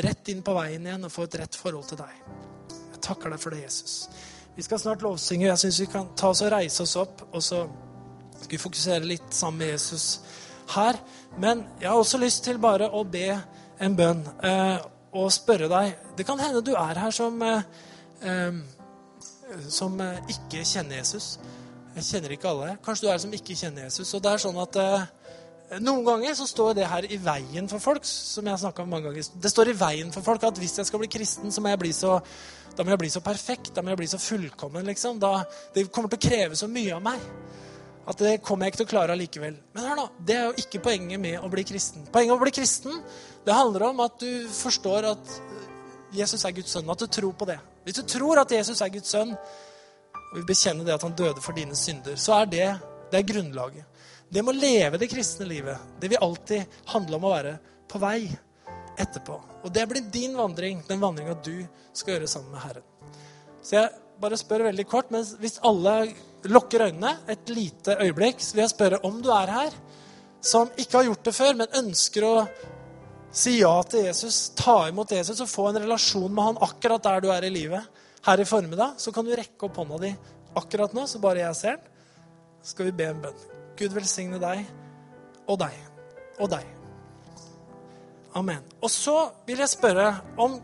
rett 0.00 0.30
inn 0.32 0.40
på 0.46 0.54
veien 0.54 0.86
igjen 0.86 1.06
og 1.06 1.12
få 1.12 1.26
et 1.26 1.36
rett 1.42 1.58
forhold 1.58 1.88
til 1.90 2.00
deg. 2.00 2.20
Jeg 2.94 3.02
takker 3.04 3.34
deg 3.34 3.42
for 3.42 3.54
det, 3.54 3.64
Jesus. 3.66 3.96
Vi 4.56 4.64
skal 4.64 4.80
snart 4.82 5.02
lovsynge. 5.04 5.48
Jeg 5.48 5.62
syns 5.62 5.80
vi 5.82 5.88
kan 5.90 6.08
ta 6.18 6.30
oss 6.32 6.42
og 6.46 6.52
reise 6.54 6.84
oss 6.86 6.96
opp, 7.00 7.26
og 7.30 7.42
så 7.44 7.64
skal 8.38 8.54
vi 8.54 8.62
fokusere 8.62 9.10
litt 9.10 9.34
sammen 9.34 9.62
med 9.64 9.74
Jesus 9.74 10.06
her. 10.74 10.98
Men 11.38 11.66
jeg 11.80 11.90
har 11.90 11.98
også 11.98 12.22
lyst 12.22 12.44
til 12.46 12.62
bare 12.62 12.88
å 12.88 13.04
be 13.04 13.28
en 13.80 13.96
bønn 13.98 14.24
eh, 14.46 14.78
og 15.16 15.30
spørre 15.34 15.68
deg 15.70 15.94
Det 16.18 16.26
kan 16.26 16.38
hende 16.40 16.62
du 16.62 16.74
er 16.78 16.98
her 16.98 17.14
som, 17.14 17.40
eh, 17.42 18.58
som 19.68 20.00
eh, 20.00 20.20
ikke 20.28 20.64
kjenner 20.64 21.00
Jesus. 21.00 21.38
Jeg 21.96 22.06
kjenner 22.06 22.34
ikke 22.36 22.50
alle. 22.50 22.76
Kanskje 22.84 23.06
du 23.06 23.12
er 23.12 23.18
som 23.18 23.32
ikke 23.34 23.56
kjenner 23.58 23.88
Jesus. 23.88 24.14
Og 24.14 24.22
det 24.22 24.30
er 24.30 24.42
sånn 24.44 24.60
at 24.62 24.78
eh, 24.78 25.80
noen 25.82 26.04
ganger 26.06 26.34
så 26.38 26.46
står 26.46 26.74
det 26.78 26.86
her 26.90 27.06
i 27.10 27.18
veien 27.22 27.68
for 27.70 27.82
folk. 27.82 28.04
som 28.04 28.46
jeg 28.46 28.58
har 28.58 28.80
om 28.80 28.88
mange 28.88 29.08
ganger. 29.08 29.26
Det 29.42 29.50
står 29.50 29.70
i 29.70 29.78
veien 29.78 30.12
for 30.12 30.22
folk 30.22 30.42
at 30.44 30.58
hvis 30.58 30.78
jeg 30.78 30.86
skal 30.86 31.02
bli 31.02 31.10
kristen, 31.10 31.52
så 31.52 31.60
må 31.60 31.68
jeg 31.70 31.78
bli 31.78 31.92
så, 31.92 32.20
da 32.76 32.84
må 32.84 32.94
jeg 32.94 33.02
bli 33.04 33.10
så 33.10 33.20
perfekt, 33.20 33.74
da 33.74 33.82
må 33.82 33.90
jeg 33.90 34.02
bli 34.02 34.10
så 34.10 34.18
fullkommen. 34.18 34.86
liksom. 34.86 35.18
Da, 35.18 35.44
det 35.74 35.90
kommer 35.90 36.10
til 36.10 36.18
å 36.18 36.28
kreve 36.28 36.58
så 36.58 36.70
mye 36.70 36.94
av 36.94 37.02
meg 37.02 37.20
at 38.10 38.18
det 38.18 38.40
kommer 38.42 38.66
jeg 38.66 38.74
ikke 38.74 38.80
til 38.82 38.88
å 38.88 38.90
klare 38.90 39.14
allikevel. 39.14 39.56
Men 39.76 39.86
hør 39.86 39.98
nå, 40.00 40.06
det 40.26 40.36
er 40.36 40.48
jo 40.48 40.64
ikke 40.64 40.82
poenget 40.82 41.22
med 41.22 41.38
å 41.38 41.50
bli 41.52 41.64
kristen. 41.68 42.06
Poenget 42.10 42.32
med 42.32 42.40
å 42.40 42.44
bli 42.44 42.54
kristen 42.56 42.96
det 43.46 43.56
handler 43.56 43.86
om 43.90 44.02
at 44.04 44.18
du 44.20 44.48
forstår 44.50 45.06
at 45.12 45.34
Jesus 46.14 46.42
er 46.44 46.54
Guds 46.56 46.74
sønn, 46.74 46.90
at 46.90 47.00
du 47.00 47.06
tror 47.06 47.36
på 47.38 47.46
det. 47.48 47.60
Hvis 47.86 48.00
du 48.00 48.02
tror 48.10 48.42
at 48.42 48.50
Jesus 48.52 48.82
er 48.82 48.90
Guds 48.92 49.12
sønn, 49.14 49.30
og 50.30 50.36
vil 50.38 50.46
bekjenne 50.46 50.84
det 50.86 50.94
at 50.94 51.06
han 51.06 51.14
døde 51.18 51.42
for 51.42 51.56
dine 51.56 51.78
synder, 51.78 52.18
så 52.18 52.40
er 52.40 52.50
det, 52.50 52.66
det 53.10 53.20
er 53.20 53.28
grunnlaget. 53.30 53.86
Det 54.30 54.42
med 54.46 54.54
å 54.54 54.62
leve 54.62 54.98
det 55.00 55.10
kristne 55.10 55.46
livet, 55.48 55.78
det 56.02 56.10
vil 56.12 56.22
alltid 56.22 56.82
handle 56.92 57.18
om 57.18 57.26
å 57.26 57.32
være 57.32 57.56
på 57.90 57.98
vei 58.02 58.28
etterpå. 59.00 59.38
Og 59.64 59.72
det 59.74 59.86
blir 59.90 60.10
din 60.12 60.36
vandring, 60.38 60.84
den 60.86 61.02
vandringa 61.02 61.34
du 61.42 61.64
skal 61.92 62.16
gjøre 62.16 62.30
sammen 62.30 62.54
med 62.54 62.62
Herren. 62.62 62.86
Så 63.62 63.76
jeg 63.76 63.90
bare 64.20 64.38
spør 64.38 64.68
veldig 64.68 64.86
kort, 64.88 65.10
men 65.10 65.24
hvis 65.40 65.58
alle 65.66 65.94
lukker 66.48 66.86
øynene 66.88 67.16
et 67.28 67.52
lite 67.52 67.96
øyeblikk, 68.00 68.40
så 68.40 68.56
vil 68.56 68.64
jeg 68.64 68.72
spørre 68.74 69.00
om 69.06 69.20
du 69.22 69.30
er 69.34 69.52
her 69.52 69.78
som 70.40 70.70
ikke 70.76 70.96
har 70.96 71.08
gjort 71.10 71.24
det 71.28 71.34
før, 71.36 71.56
men 71.58 71.78
ønsker 71.82 72.24
å 72.24 72.34
si 73.30 73.58
ja 73.60 73.74
til 73.86 74.06
Jesus, 74.08 74.50
ta 74.58 74.88
imot 74.88 75.12
Jesus 75.12 75.42
og 75.44 75.50
få 75.50 75.68
en 75.70 75.82
relasjon 75.82 76.32
med 76.32 76.48
han 76.48 76.62
akkurat 76.64 77.04
der 77.04 77.22
du 77.22 77.28
er 77.34 77.46
i 77.46 77.52
livet 77.52 78.00
her 78.26 78.40
i 78.40 78.48
formiddag, 78.48 78.96
så 78.96 79.12
kan 79.12 79.26
du 79.26 79.34
rekke 79.36 79.68
opp 79.68 79.78
hånda 79.80 80.00
di 80.02 80.10
akkurat 80.58 80.96
nå, 80.96 81.06
så 81.06 81.20
bare 81.22 81.44
jeg 81.44 81.58
ser 81.60 81.78
den. 81.78 81.86
Så 82.60 82.74
skal 82.74 82.90
vi 82.90 82.96
be 82.98 83.06
en 83.08 83.22
bønn. 83.22 83.46
Gud 83.78 83.94
velsigne 83.96 84.40
deg 84.40 84.66
og 85.46 85.60
deg 85.62 85.76
og 86.40 86.50
deg. 86.52 86.66
Amen. 88.36 88.60
Og 88.82 88.90
så 88.92 89.16
vil 89.46 89.62
jeg 89.62 89.72
spørre 89.72 90.10
om 90.40 90.58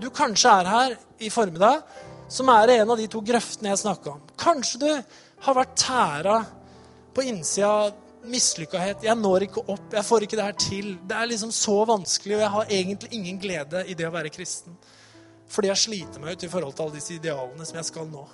du 0.00 0.08
kanskje 0.14 0.52
er 0.62 0.70
her 0.70 0.94
i 1.20 1.28
formiddag, 1.32 1.82
som 2.30 2.50
er 2.54 2.76
en 2.78 2.92
av 2.94 3.00
de 3.00 3.08
to 3.10 3.22
grøftene 3.26 3.72
jeg 3.72 3.82
snakka 3.82 4.14
om. 4.14 4.22
Kanskje 4.38 4.80
du 4.84 4.90
har 5.44 5.56
vært 5.56 5.76
tæra 5.80 6.36
på 7.14 7.24
innsida 7.26 7.70
av 7.70 8.28
mislykkahet. 8.30 9.04
Jeg 9.06 9.18
når 9.18 9.48
ikke 9.48 9.64
opp, 9.72 9.88
jeg 9.96 10.06
får 10.06 10.26
ikke 10.26 10.38
det 10.38 10.46
her 10.46 10.58
til. 10.60 10.92
Det 11.08 11.16
er 11.16 11.30
liksom 11.30 11.52
så 11.54 11.76
vanskelig, 11.88 12.36
og 12.36 12.44
jeg 12.44 12.54
har 12.54 12.74
egentlig 12.78 13.12
ingen 13.16 13.40
glede 13.42 13.84
i 13.88 13.96
det 13.98 14.06
å 14.06 14.14
være 14.14 14.32
kristen. 14.32 14.76
Fordi 15.50 15.72
jeg 15.72 15.82
sliter 15.82 16.22
meg 16.22 16.36
ut 16.36 16.46
i 16.46 16.50
forhold 16.52 16.76
til 16.76 16.86
alle 16.86 16.98
disse 17.00 17.16
idealene 17.16 17.66
som 17.66 17.80
jeg 17.80 17.88
skal 17.88 18.10
nå. 18.10 18.26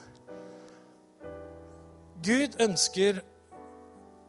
Gud 2.26 2.58
ønsker 2.60 3.22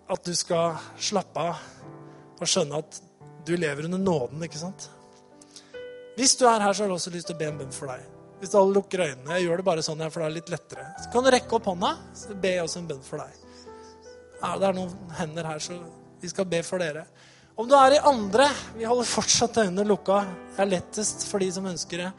at 0.08 0.24
du 0.24 0.36
skal 0.38 0.78
slappe 1.02 1.44
av 1.50 1.66
og 2.38 2.48
skjønne 2.48 2.80
at 2.80 3.02
du 3.48 3.56
lever 3.58 3.88
under 3.88 4.00
nåden, 4.00 4.44
ikke 4.46 4.60
sant? 4.62 4.90
Hvis 6.18 6.36
du 6.38 6.46
er 6.48 6.62
her, 6.62 6.74
så 6.74 6.84
har 6.84 6.92
jeg 6.92 7.00
også 7.00 7.14
lyst 7.14 7.30
til 7.30 7.36
å 7.36 7.40
be 7.42 7.50
en 7.50 7.60
bønn 7.60 7.74
for 7.74 7.90
deg. 7.92 8.17
Hvis 8.38 8.54
alle 8.54 8.76
lukker 8.76 9.02
øynene, 9.02 9.38
jeg 9.38 9.48
gjør 9.48 9.62
det 9.62 9.66
bare 9.66 9.84
sånn, 9.86 10.04
for 10.14 10.22
det 10.22 10.28
er 10.28 10.36
litt 10.36 10.52
lettere. 10.54 10.84
Så 11.02 11.12
kan 11.14 11.26
du 11.26 11.32
rekke 11.34 11.58
opp 11.58 11.70
hånda, 11.72 11.94
så 12.14 12.36
ber 12.38 12.54
jeg 12.54 12.66
også 12.68 12.82
en 12.84 12.90
bønn 12.92 13.06
for 13.06 13.24
deg. 13.24 13.40
Ja, 14.38 14.52
det 14.62 14.68
er 14.68 14.78
noen 14.78 15.16
hender 15.18 15.50
her, 15.50 15.64
så 15.64 15.80
vi 16.22 16.30
skal 16.30 16.46
be 16.50 16.62
for 16.66 16.82
dere. 16.82 17.08
Om 17.58 17.66
du 17.66 17.74
er 17.74 17.96
i 17.96 18.04
andre 18.06 18.46
Vi 18.78 18.86
holder 18.86 19.08
fortsatt 19.10 19.56
øynene 19.64 19.86
lukka. 19.90 20.20
Det 20.54 20.62
er 20.62 20.70
lettest 20.76 21.26
for 21.26 21.42
de 21.42 21.48
som 21.56 21.66
ønsker 21.66 22.04
det. 22.04 22.12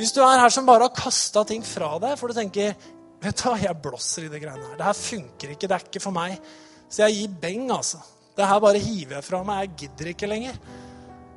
Hvis 0.00 0.10
du 0.14 0.18
er 0.24 0.40
her 0.42 0.50
som 0.50 0.66
bare 0.66 0.88
har 0.88 0.94
kasta 0.94 1.44
ting 1.46 1.62
fra 1.66 1.92
deg, 2.02 2.16
for 2.18 2.30
du 2.30 2.38
tenker 2.38 2.74
vet 3.22 3.38
du 3.38 3.44
hva, 3.46 3.54
jeg 3.62 3.82
blåser 3.82 4.26
i 4.26 4.32
det 4.32 4.42
greiene 4.42 4.66
her. 4.66 4.76
Det 4.78 4.86
her 4.88 4.98
funker 4.98 5.54
ikke. 5.54 5.70
Det 5.70 5.76
er 5.76 5.86
ikke 5.86 6.02
for 6.02 6.14
meg. 6.14 6.36
Så 6.90 7.04
jeg 7.04 7.16
gir 7.20 7.40
beng, 7.42 7.70
altså. 7.74 8.02
Det 8.38 8.46
her 8.46 8.60
bare 8.62 8.82
hiver 8.82 9.18
jeg 9.18 9.26
fra 9.26 9.42
meg. 9.46 9.64
Jeg 9.64 9.74
gidder 9.84 10.12
ikke 10.12 10.30
lenger. 10.30 10.60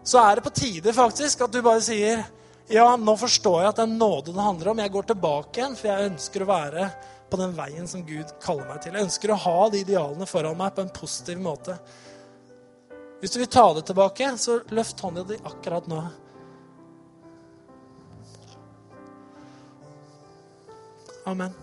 Så 0.02 0.22
er 0.22 0.38
det 0.38 0.45
på 0.45 0.54
tide 0.58 0.93
faktisk 0.97 1.41
at 1.45 1.54
du 1.54 1.62
bare 1.66 1.82
sier 1.86 2.26
ja, 2.72 2.86
nå 2.97 3.15
forstår 3.19 3.57
jeg 3.61 3.72
at 3.72 3.80
det 3.82 3.84
er 3.88 3.97
nåde 3.97 4.34
det 4.34 4.43
handler 4.43 4.72
om. 4.72 4.80
Jeg 4.84 4.93
går 4.93 5.09
tilbake 5.09 5.59
igjen, 5.59 5.76
for 5.80 5.91
jeg 5.91 6.11
ønsker 6.11 6.43
å 6.43 6.49
være 6.51 6.88
på 7.32 7.39
den 7.39 7.53
veien 7.55 7.88
som 7.88 8.03
Gud 8.07 8.32
kaller 8.43 8.67
meg 8.67 8.82
til. 8.84 8.95
Jeg 8.95 9.07
ønsker 9.07 9.32
å 9.32 9.39
ha 9.45 9.57
de 9.72 9.84
idealene 9.84 10.28
foran 10.28 10.57
meg 10.59 10.74
på 10.76 10.86
en 10.86 10.93
positiv 10.95 11.39
måte. 11.43 11.78
Hvis 13.22 13.36
du 13.36 13.39
vil 13.39 13.51
ta 13.51 13.67
det 13.78 13.86
tilbake, 13.88 14.32
så 14.41 14.61
løft 14.74 15.03
hånda 15.03 15.24
di 15.30 15.38
akkurat 15.45 15.88
nå. 15.91 16.01
Amen. 21.30 21.53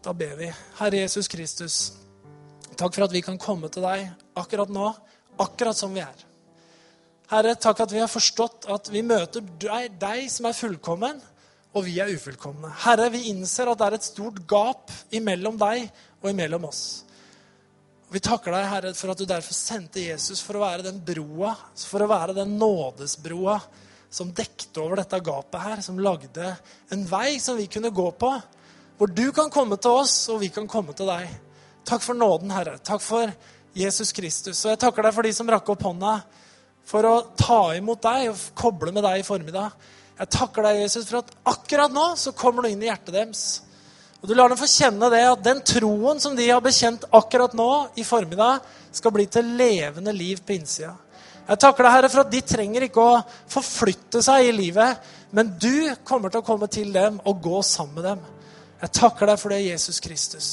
Da 0.00 0.14
ber 0.16 0.38
vi. 0.38 0.48
Herre 0.78 1.02
Jesus 1.02 1.28
Kristus, 1.28 1.76
takk 2.80 2.94
for 2.96 3.04
at 3.04 3.12
vi 3.12 3.20
kan 3.22 3.38
komme 3.38 3.68
til 3.68 3.84
deg 3.84 4.08
akkurat 4.40 4.72
nå, 4.72 4.88
akkurat 5.42 5.76
som 5.76 5.92
vi 5.92 6.00
er. 6.00 6.29
Herre, 7.30 7.54
takk 7.54 7.84
at 7.84 7.92
vi 7.94 8.00
har 8.02 8.10
forstått 8.10 8.66
at 8.74 8.88
vi 8.90 9.04
møter 9.06 9.44
deg, 9.62 9.92
deg 10.00 10.24
som 10.32 10.48
er 10.48 10.56
fullkommen, 10.56 11.20
og 11.70 11.84
vi 11.86 12.00
er 12.02 12.10
ufullkomne. 12.10 12.72
Herre, 12.82 13.06
vi 13.14 13.28
innser 13.30 13.70
at 13.70 13.78
det 13.78 13.86
er 13.86 13.96
et 14.00 14.06
stort 14.08 14.40
gap 14.50 14.90
imellom 15.14 15.60
deg 15.60 15.84
og 16.18 16.32
imellom 16.32 16.66
oss. 16.66 16.82
Vi 18.10 18.18
takker 18.18 18.50
deg, 18.50 18.66
Herre, 18.66 18.90
for 18.98 19.12
at 19.12 19.22
du 19.22 19.28
derfor 19.30 19.54
sendte 19.54 20.02
Jesus 20.02 20.42
for 20.42 20.58
å 20.58 20.64
være 20.64 20.88
den 20.88 20.98
broa, 21.06 21.52
for 21.78 22.02
å 22.02 22.10
være 22.10 22.34
den 22.40 22.56
nådesbroa 22.58 23.60
som 24.10 24.34
dekte 24.34 24.82
over 24.82 24.98
dette 24.98 25.22
gapet 25.22 25.62
her, 25.62 25.86
som 25.86 26.02
lagde 26.02 26.50
en 26.90 27.06
vei 27.06 27.36
som 27.38 27.54
vi 27.54 27.68
kunne 27.70 27.94
gå 27.94 28.08
på, 28.18 28.32
hvor 28.98 29.14
du 29.14 29.28
kan 29.30 29.54
komme 29.54 29.78
til 29.78 30.02
oss, 30.02 30.16
og 30.34 30.42
vi 30.42 30.50
kan 30.50 30.66
komme 30.68 30.98
til 30.98 31.06
deg. 31.06 31.30
Takk 31.86 32.02
for 32.02 32.18
nåden, 32.18 32.50
Herre. 32.50 32.74
Takk 32.82 33.06
for 33.06 33.30
Jesus 33.78 34.10
Kristus. 34.10 34.64
Og 34.64 34.74
jeg 34.74 34.82
takker 34.82 35.06
deg 35.06 35.14
for 35.14 35.30
de 35.30 35.36
som 35.38 35.54
rakk 35.54 35.70
opp 35.70 35.86
hånda 35.86 36.18
for 36.90 37.06
å 37.06 37.16
ta 37.38 37.62
imot 37.78 38.02
deg 38.02 38.32
og 38.32 38.44
koble 38.58 38.92
med 38.94 39.04
deg 39.06 39.20
i 39.20 39.26
formiddag. 39.26 39.74
Jeg 40.20 40.32
takker 40.34 40.66
deg, 40.66 40.82
Jesus, 40.82 41.06
for 41.08 41.22
at 41.22 41.30
akkurat 41.48 41.92
nå 41.94 42.10
så 42.18 42.34
kommer 42.36 42.66
du 42.66 42.72
inn 42.72 42.82
i 42.82 42.90
hjertet 42.90 43.14
deres. 43.14 43.44
Og 44.20 44.28
du 44.28 44.34
lar 44.36 44.52
dem 44.52 44.58
få 44.60 44.68
kjenne 44.68 45.08
det 45.12 45.22
at 45.24 45.44
den 45.44 45.62
troen 45.64 46.18
som 46.20 46.34
de 46.36 46.48
har 46.50 46.60
bekjent 46.64 47.06
akkurat 47.16 47.54
nå 47.56 47.70
i 47.96 48.04
formiddag, 48.04 48.66
skal 48.92 49.14
bli 49.14 49.24
til 49.30 49.54
levende 49.54 50.12
liv 50.12 50.42
på 50.42 50.56
innsida. 50.56 50.96
Jeg 51.46 51.62
takker 51.62 51.86
deg, 51.86 51.94
Herre, 51.94 52.10
for 52.10 52.24
at 52.24 52.32
de 52.32 52.40
trenger 52.46 52.84
ikke 52.86 53.04
å 53.04 53.22
forflytte 53.50 54.20
seg 54.22 54.48
i 54.48 54.52
livet, 54.54 54.98
men 55.34 55.54
du 55.62 55.94
kommer 56.06 56.30
til 56.30 56.42
å 56.42 56.46
komme 56.46 56.66
til 56.70 56.90
dem 56.94 57.20
og 57.22 57.40
gå 57.42 57.62
sammen 57.66 58.00
med 58.00 58.08
dem. 58.10 58.26
Jeg 58.82 58.94
takker 58.98 59.30
deg 59.30 59.40
for 59.40 59.54
det, 59.54 59.62
Jesus 59.62 60.02
Kristus. 60.02 60.50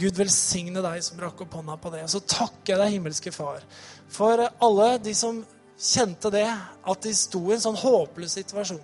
Gud 0.00 0.16
velsigne 0.16 0.82
deg 0.84 1.02
som 1.04 1.20
rakk 1.20 1.42
opp 1.44 1.58
hånda 1.58 1.76
på 1.80 1.92
det. 1.92 2.04
Så 2.10 2.22
takker 2.24 2.74
jeg 2.74 2.80
deg, 2.80 2.94
himmelske 2.96 3.32
Far, 3.34 3.64
for 4.12 4.40
alle 4.42 4.94
de 5.04 5.14
som 5.16 5.42
kjente 5.82 6.30
det, 6.32 6.46
at 6.46 7.04
de 7.04 7.12
sto 7.16 7.42
i 7.48 7.56
en 7.56 7.64
sånn 7.64 7.78
håpløs 7.80 8.38
situasjon. 8.38 8.80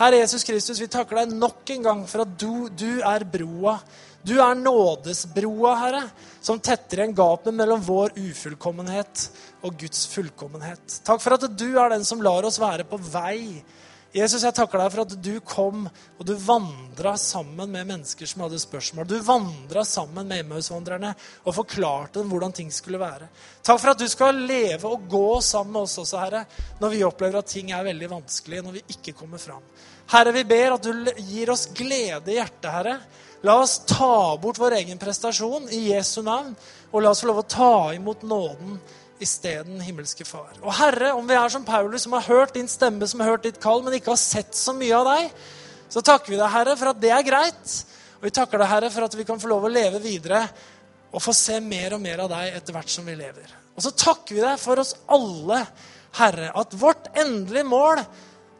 Herre 0.00 0.22
Jesus 0.22 0.44
Kristus, 0.48 0.80
vi 0.80 0.88
takker 0.90 1.20
deg 1.20 1.34
nok 1.36 1.68
en 1.74 1.84
gang 1.84 2.00
for 2.08 2.24
at 2.24 2.32
du, 2.40 2.66
du 2.68 3.02
er 3.06 3.24
broa. 3.28 3.76
Du 4.24 4.36
er 4.40 4.56
nådesbroa, 4.58 5.72
Herre, 5.80 6.02
som 6.42 6.60
tetter 6.62 7.02
igjen 7.02 7.14
gapet 7.16 7.54
mellom 7.54 7.82
vår 7.84 8.14
ufullkommenhet 8.18 9.26
og 9.66 9.76
Guds 9.78 10.06
fullkommenhet. 10.10 11.00
Takk 11.06 11.22
for 11.22 11.36
at 11.36 11.46
du 11.58 11.68
er 11.74 11.92
den 11.92 12.06
som 12.06 12.22
lar 12.24 12.46
oss 12.46 12.60
være 12.62 12.86
på 12.88 12.98
vei 13.12 13.60
Jesus, 14.12 14.42
jeg 14.44 14.52
takker 14.52 14.76
deg 14.76 14.90
for 14.92 15.02
at 15.06 15.12
du 15.24 15.32
kom 15.40 15.86
og 15.88 16.26
du 16.28 16.34
vandra 16.36 17.14
sammen 17.16 17.70
med 17.72 17.88
mennesker 17.88 18.28
som 18.28 18.42
hadde 18.44 18.58
spørsmål. 18.60 19.06
Du 19.08 19.16
vandra 19.24 19.86
sammen 19.88 20.28
med 20.28 20.42
Emmaus-vandrerne 20.42 21.14
og 21.46 21.56
forklarte 21.56 22.20
dem 22.20 22.28
hvordan 22.28 22.52
ting 22.58 22.68
skulle 22.68 23.00
være. 23.00 23.30
Takk 23.64 23.80
for 23.80 23.94
at 23.94 24.02
du 24.02 24.04
skal 24.12 24.42
leve 24.44 24.90
og 24.90 25.08
gå 25.08 25.40
sammen 25.40 25.72
med 25.78 25.86
oss 25.86 25.96
også, 26.04 26.20
Herre, 26.20 26.44
når 26.82 26.92
vi 26.92 27.02
opplever 27.08 27.40
at 27.40 27.48
ting 27.54 27.72
er 27.72 27.88
veldig 27.88 28.12
vanskelig, 28.12 28.60
når 28.60 28.76
vi 28.76 28.84
ikke 28.98 29.16
kommer 29.16 29.40
fram. 29.40 29.64
Herre, 30.12 30.36
vi 30.36 30.44
ber 30.44 30.76
at 30.76 30.84
du 30.84 31.12
gir 31.32 31.54
oss 31.54 31.70
glede 31.72 32.34
i 32.34 32.36
hjertet, 32.36 32.68
Herre. 32.68 32.98
La 33.48 33.56
oss 33.58 33.80
ta 33.88 34.36
bort 34.38 34.60
vår 34.60 34.76
egen 34.82 35.00
prestasjon 35.00 35.72
i 35.72 35.86
Jesu 35.88 36.20
navn, 36.22 36.52
og 36.92 37.00
la 37.00 37.10
oss 37.10 37.24
få 37.24 37.32
lov 37.32 37.40
å 37.40 37.48
ta 37.48 37.74
imot 37.96 38.28
nåden 38.28 38.76
isteden, 39.22 39.80
himmelske 39.82 40.26
Far. 40.26 40.52
Og 40.60 40.74
Herre, 40.76 41.12
om 41.16 41.26
vi 41.28 41.36
er 41.38 41.52
som 41.52 41.64
Paulus, 41.66 42.04
som 42.04 42.16
har 42.16 42.26
hørt 42.26 42.54
din 42.56 42.68
stemme, 42.70 43.06
som 43.08 43.22
har 43.22 43.34
hørt 43.34 43.46
ditt 43.46 43.60
kall, 43.62 43.84
men 43.84 43.96
ikke 43.96 44.12
har 44.12 44.20
sett 44.20 44.54
så 44.58 44.74
mye 44.76 44.98
av 44.98 45.08
deg, 45.08 45.32
så 45.92 46.02
takker 46.04 46.34
vi 46.34 46.38
deg, 46.40 46.50
Herre, 46.52 46.76
for 46.80 46.92
at 46.92 47.00
det 47.02 47.12
er 47.14 47.26
greit. 47.26 47.74
Og 48.18 48.28
vi 48.28 48.34
takker 48.34 48.62
deg, 48.62 48.70
Herre, 48.70 48.92
for 48.94 49.06
at 49.06 49.16
vi 49.18 49.26
kan 49.28 49.40
få 49.42 49.50
lov 49.50 49.66
å 49.68 49.72
leve 49.72 50.00
videre 50.02 50.44
og 51.12 51.20
få 51.20 51.34
se 51.36 51.58
mer 51.60 51.96
og 51.96 52.00
mer 52.00 52.24
av 52.24 52.30
deg 52.32 52.54
etter 52.56 52.76
hvert 52.76 52.92
som 52.92 53.08
vi 53.08 53.16
lever. 53.18 53.50
Og 53.76 53.84
så 53.84 53.92
takker 53.96 54.36
vi 54.36 54.44
deg 54.44 54.60
for 54.60 54.80
oss 54.80 54.94
alle, 55.12 55.62
Herre, 56.16 56.52
at 56.56 56.76
vårt 56.76 57.10
endelige 57.16 57.68
mål, 57.68 58.02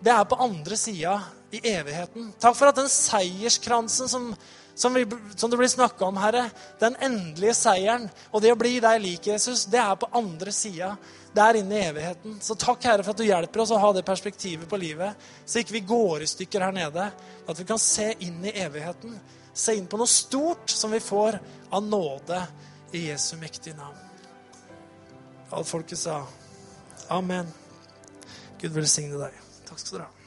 det 0.02 0.12
er 0.12 0.28
på 0.28 0.40
andre 0.44 0.76
sida 0.76 1.18
i 1.52 1.60
evigheten. 1.72 2.32
Takk 2.40 2.56
for 2.58 2.70
at 2.70 2.78
den 2.80 2.90
seierskransen 2.90 4.08
som 4.10 4.30
som, 4.74 4.94
vi, 4.94 5.06
som 5.36 5.50
det 5.50 5.56
blir 5.56 5.68
snakka 5.68 6.04
om, 6.04 6.16
Herre, 6.16 6.46
den 6.80 6.96
endelige 7.00 7.54
seieren 7.56 8.08
og 8.30 8.42
det 8.42 8.52
å 8.54 8.58
bli 8.58 8.78
deg 8.80 9.02
lik 9.02 9.28
Jesus, 9.28 9.66
det 9.70 9.80
er 9.80 9.98
på 10.00 10.08
andre 10.16 10.52
sida. 10.52 10.94
er 11.36 11.60
inne 11.60 11.76
i 11.76 11.84
evigheten. 11.84 12.38
Så 12.40 12.56
takk, 12.56 12.84
Herre, 12.84 13.04
for 13.04 13.12
at 13.12 13.20
du 13.20 13.26
hjelper 13.28 13.64
oss 13.64 13.72
å 13.72 13.80
ha 13.80 13.92
det 13.92 14.04
perspektivet 14.08 14.68
på 14.68 14.80
livet, 14.80 15.16
så 15.44 15.60
ikke 15.60 15.76
vi 15.78 15.84
går 15.92 16.24
i 16.24 16.30
stykker 16.30 16.64
her 16.64 16.72
nede. 16.76 17.10
At 17.46 17.60
vi 17.60 17.68
kan 17.68 17.80
se 17.80 18.14
inn 18.20 18.44
i 18.44 18.56
evigheten. 18.64 19.18
Se 19.52 19.76
inn 19.76 19.86
på 19.86 20.00
noe 20.00 20.08
stort 20.08 20.72
som 20.72 20.92
vi 20.92 21.00
får 21.00 21.38
av 21.70 21.84
nåde 21.84 22.40
i 22.96 23.06
Jesu 23.10 23.36
mektige 23.40 23.76
navn. 23.76 24.00
Alt 25.52 25.68
folket 25.68 26.00
sa 26.00 26.22
amen. 27.12 27.48
Gud 28.60 28.72
velsigne 28.72 29.20
deg. 29.20 29.36
Takk 29.68 29.80
skal 29.80 29.98
dere 29.98 30.08
ha. 30.08 30.21